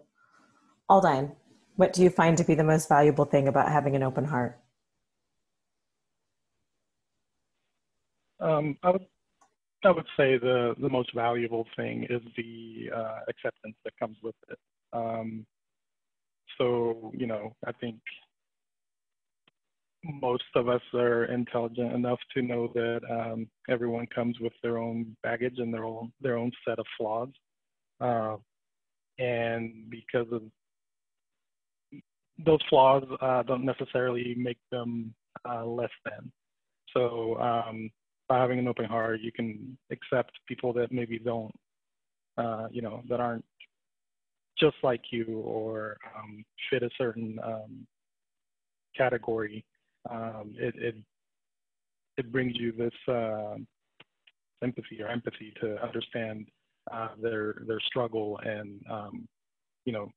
Aldine. 0.90 1.36
What 1.76 1.94
do 1.94 2.04
you 2.04 2.10
find 2.10 2.38
to 2.38 2.44
be 2.44 2.56
the 2.56 2.64
most 2.64 2.88
valuable 2.88 3.26
thing 3.26 3.48
about 3.48 3.72
having 3.72 3.96
an 3.96 4.04
open 4.04 4.26
heart? 4.26 4.60
Um, 8.40 8.78
I 8.84 8.92
would 8.92 9.06
I 9.86 9.92
would 9.92 10.08
say 10.18 10.38
the 10.38 10.76
the 10.80 10.90
most 10.90 11.14
valuable 11.14 11.66
thing 11.76 12.08
is 12.10 12.22
the 12.36 12.90
uh, 12.96 13.20
acceptance 13.30 13.76
that 13.84 13.98
comes 14.00 14.18
with 14.24 14.36
it. 14.50 14.58
Um, 14.94 15.46
so 16.58 17.12
you 17.16 17.28
know, 17.28 17.54
I 17.66 17.72
think 17.74 17.98
most 20.04 20.44
of 20.56 20.70
us 20.70 20.82
are 20.94 21.26
intelligent 21.26 21.94
enough 21.94 22.20
to 22.36 22.42
know 22.42 22.72
that 22.74 23.02
um, 23.10 23.48
everyone 23.70 24.08
comes 24.14 24.40
with 24.40 24.54
their 24.62 24.78
own 24.78 25.16
baggage 25.24 25.56
and 25.58 25.74
their 25.74 25.86
own 25.86 26.12
their 26.22 26.38
own 26.38 26.52
set 26.68 26.80
of 26.80 26.86
flaws, 26.98 27.30
uh, 28.02 28.38
and 29.20 29.90
because 29.90 30.28
of 30.32 30.42
those 32.44 32.60
flaws, 32.70 33.04
uh, 33.22 33.44
don't 33.44 33.64
necessarily 33.64 34.36
make 34.38 34.58
them 34.72 35.14
uh, 35.48 35.66
less 35.66 35.92
than. 36.04 36.32
So 36.94 37.40
um, 37.40 37.90
by 38.28 38.40
having 38.40 38.60
an 38.60 38.68
open 38.68 38.86
heart, 38.86 39.22
you 39.22 39.32
can 39.32 39.78
accept 39.92 40.32
people 40.48 40.74
that 40.74 40.92
maybe 40.92 41.20
don't, 41.20 41.54
uh, 42.38 42.68
you 42.72 42.82
know, 42.82 43.02
that 43.10 43.20
aren't 43.20 43.46
just 44.60 44.76
like 44.84 45.02
you 45.12 45.42
or 45.46 45.98
um, 46.18 46.44
fit 46.70 46.84
a 46.84 46.90
certain 46.98 47.40
um, 47.44 47.86
category. 48.98 49.66
Um, 50.10 50.54
it, 50.58 50.76
it 50.78 50.96
it 52.18 52.32
brings 52.32 52.54
you 52.56 52.72
this 52.72 53.14
uh, 53.14 53.56
sympathy 54.62 55.02
or 55.02 55.08
empathy 55.08 55.54
to 55.62 55.82
understand 55.84 56.48
uh, 56.92 57.10
their 57.22 57.64
their 57.68 57.80
struggle 57.82 58.40
and 58.44 58.82
um, 58.90 59.28
you 59.86 59.92
know 59.94 60.10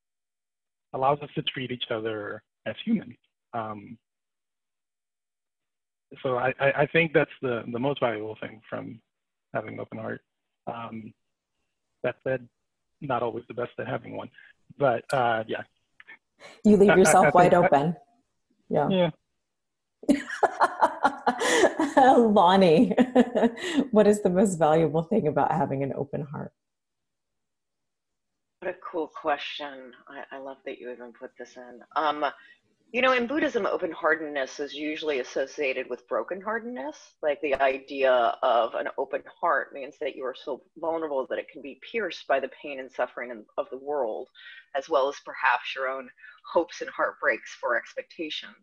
allows 0.94 1.18
us 1.20 1.28
to 1.34 1.42
treat 1.42 1.70
each 1.70 1.90
other 1.90 2.42
as 2.66 2.74
humans. 2.84 3.16
Um, 3.52 3.98
so 6.22 6.36
I, 6.36 6.54
I 6.60 6.86
think 6.86 7.12
that's 7.12 7.30
the, 7.42 7.64
the 7.70 7.78
most 7.78 8.00
valuable 8.00 8.36
thing 8.40 8.60
from 8.68 9.00
having 9.54 9.74
an 9.74 9.80
open 9.80 9.98
heart. 9.98 10.20
Um, 10.66 11.12
that 12.02 12.16
said, 12.24 12.46
not 13.00 13.22
always 13.22 13.44
the 13.48 13.54
best 13.54 13.72
at 13.78 13.86
having 13.86 14.16
one, 14.16 14.30
but 14.78 15.04
uh, 15.12 15.44
yeah. 15.46 15.62
You 16.64 16.76
leave 16.76 16.96
yourself 16.96 17.26
I, 17.26 17.28
I 17.28 17.32
wide 17.32 17.54
open. 17.54 17.96
yeah. 18.68 18.88
Yeah. 18.88 19.10
Lonnie, 21.96 22.90
what 23.90 24.06
is 24.06 24.22
the 24.22 24.30
most 24.30 24.58
valuable 24.58 25.02
thing 25.02 25.26
about 25.26 25.52
having 25.52 25.82
an 25.82 25.92
open 25.96 26.22
heart? 26.22 26.52
What 28.60 28.70
a 28.70 28.76
cool 28.90 29.08
question. 29.08 29.92
I, 30.08 30.36
I 30.36 30.38
love 30.38 30.58
that 30.64 30.78
you 30.78 30.90
even 30.90 31.12
put 31.12 31.32
this 31.38 31.56
in. 31.56 31.80
Um, 31.96 32.24
you 32.90 33.02
know, 33.02 33.12
in 33.12 33.26
Buddhism, 33.26 33.66
open 33.66 33.92
heartedness 33.92 34.60
is 34.60 34.72
usually 34.72 35.20
associated 35.20 35.90
with 35.90 36.08
broken 36.08 36.40
heartedness. 36.40 36.96
Like 37.22 37.38
the 37.42 37.54
idea 37.56 38.10
of 38.42 38.74
an 38.74 38.88
open 38.96 39.22
heart 39.40 39.74
means 39.74 39.96
that 40.00 40.16
you 40.16 40.24
are 40.24 40.34
so 40.34 40.62
vulnerable 40.78 41.26
that 41.28 41.38
it 41.38 41.48
can 41.52 41.60
be 41.60 41.80
pierced 41.92 42.26
by 42.26 42.40
the 42.40 42.50
pain 42.62 42.80
and 42.80 42.90
suffering 42.90 43.44
of 43.58 43.66
the 43.70 43.78
world, 43.78 44.28
as 44.74 44.88
well 44.88 45.08
as 45.08 45.16
perhaps 45.24 45.74
your 45.76 45.88
own 45.88 46.08
hopes 46.50 46.80
and 46.80 46.88
heartbreaks 46.88 47.54
for 47.60 47.76
expectations. 47.76 48.56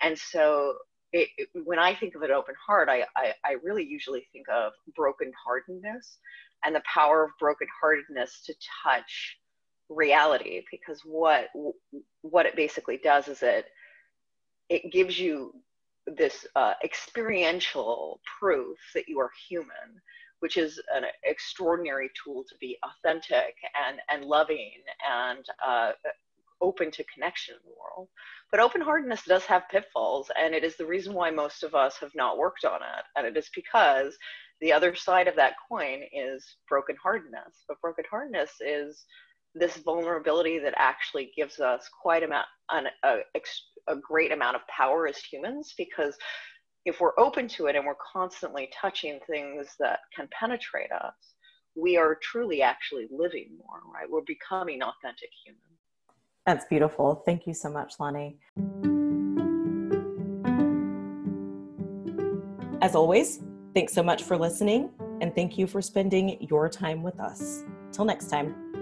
And 0.00 0.18
so 0.18 0.74
it, 1.12 1.28
it, 1.38 1.48
when 1.64 1.78
I 1.78 1.94
think 1.94 2.16
of 2.16 2.22
an 2.22 2.32
open 2.32 2.56
heart, 2.66 2.88
I, 2.88 3.04
I, 3.16 3.32
I 3.44 3.52
really 3.62 3.84
usually 3.84 4.26
think 4.32 4.46
of 4.48 4.72
broken 4.96 5.30
heartedness 5.44 6.18
and 6.64 6.74
the 6.74 6.82
power 6.92 7.24
of 7.24 7.30
broken 7.38 7.68
heartedness 7.80 8.42
to 8.46 8.54
touch 8.82 9.36
reality 9.94 10.62
because 10.70 11.00
what 11.04 11.48
what 12.22 12.46
it 12.46 12.56
basically 12.56 12.98
does 13.02 13.28
is 13.28 13.42
it 13.42 13.66
it 14.68 14.92
gives 14.92 15.18
you 15.18 15.52
this 16.06 16.46
uh, 16.56 16.74
experiential 16.82 18.20
proof 18.38 18.78
that 18.94 19.08
you 19.08 19.20
are 19.20 19.30
human 19.48 20.00
which 20.40 20.56
is 20.56 20.80
an 20.92 21.04
extraordinary 21.24 22.10
tool 22.22 22.44
to 22.48 22.54
be 22.60 22.76
authentic 22.82 23.54
and 23.86 24.00
and 24.10 24.24
loving 24.24 24.72
and 25.08 25.44
uh, 25.64 25.92
open 26.62 26.90
to 26.92 27.04
connection 27.12 27.54
in 27.56 27.60
the 27.70 27.76
world. 27.78 28.08
But 28.50 28.60
open 28.60 28.80
heartedness 28.80 29.24
does 29.24 29.44
have 29.46 29.68
pitfalls 29.70 30.30
and 30.40 30.54
it 30.54 30.64
is 30.64 30.76
the 30.76 30.86
reason 30.86 31.12
why 31.12 31.30
most 31.30 31.62
of 31.62 31.74
us 31.74 31.98
have 31.98 32.14
not 32.14 32.38
worked 32.38 32.64
on 32.64 32.80
it. 32.82 33.04
And 33.16 33.26
it 33.26 33.36
is 33.36 33.50
because 33.54 34.16
the 34.60 34.72
other 34.72 34.94
side 34.94 35.28
of 35.28 35.36
that 35.36 35.54
coin 35.68 36.02
is 36.12 36.56
broken 36.68 36.96
heartedness. 37.02 37.64
But 37.68 37.80
broken 37.80 38.04
heartedness 38.08 38.52
is 38.60 39.04
this 39.54 39.76
vulnerability 39.78 40.58
that 40.58 40.74
actually 40.76 41.30
gives 41.36 41.60
us 41.60 41.88
quite 42.02 42.22
amount, 42.22 42.46
an, 42.70 42.86
a, 43.04 43.18
a 43.88 43.96
great 43.96 44.32
amount 44.32 44.56
of 44.56 44.62
power 44.68 45.06
as 45.06 45.18
humans 45.18 45.74
because 45.76 46.16
if 46.84 47.00
we're 47.00 47.18
open 47.18 47.46
to 47.46 47.66
it 47.66 47.76
and 47.76 47.84
we're 47.86 47.94
constantly 48.12 48.70
touching 48.80 49.20
things 49.30 49.68
that 49.78 50.00
can 50.16 50.28
penetrate 50.38 50.90
us, 50.90 51.14
we 51.74 51.96
are 51.96 52.18
truly 52.22 52.60
actually 52.62 53.06
living 53.10 53.48
more, 53.58 53.80
right? 53.92 54.10
We're 54.10 54.22
becoming 54.26 54.82
authentic 54.82 55.30
humans. 55.44 55.62
That's 56.46 56.64
beautiful. 56.66 57.22
Thank 57.24 57.46
you 57.46 57.54
so 57.54 57.70
much, 57.70 57.94
Lonnie. 58.00 58.38
As 62.82 62.96
always, 62.96 63.40
thanks 63.74 63.92
so 63.92 64.02
much 64.02 64.24
for 64.24 64.36
listening 64.36 64.90
and 65.20 65.32
thank 65.34 65.56
you 65.56 65.68
for 65.68 65.80
spending 65.80 66.36
your 66.40 66.68
time 66.68 67.02
with 67.02 67.20
us. 67.20 67.62
Till 67.92 68.04
next 68.04 68.28
time. 68.28 68.81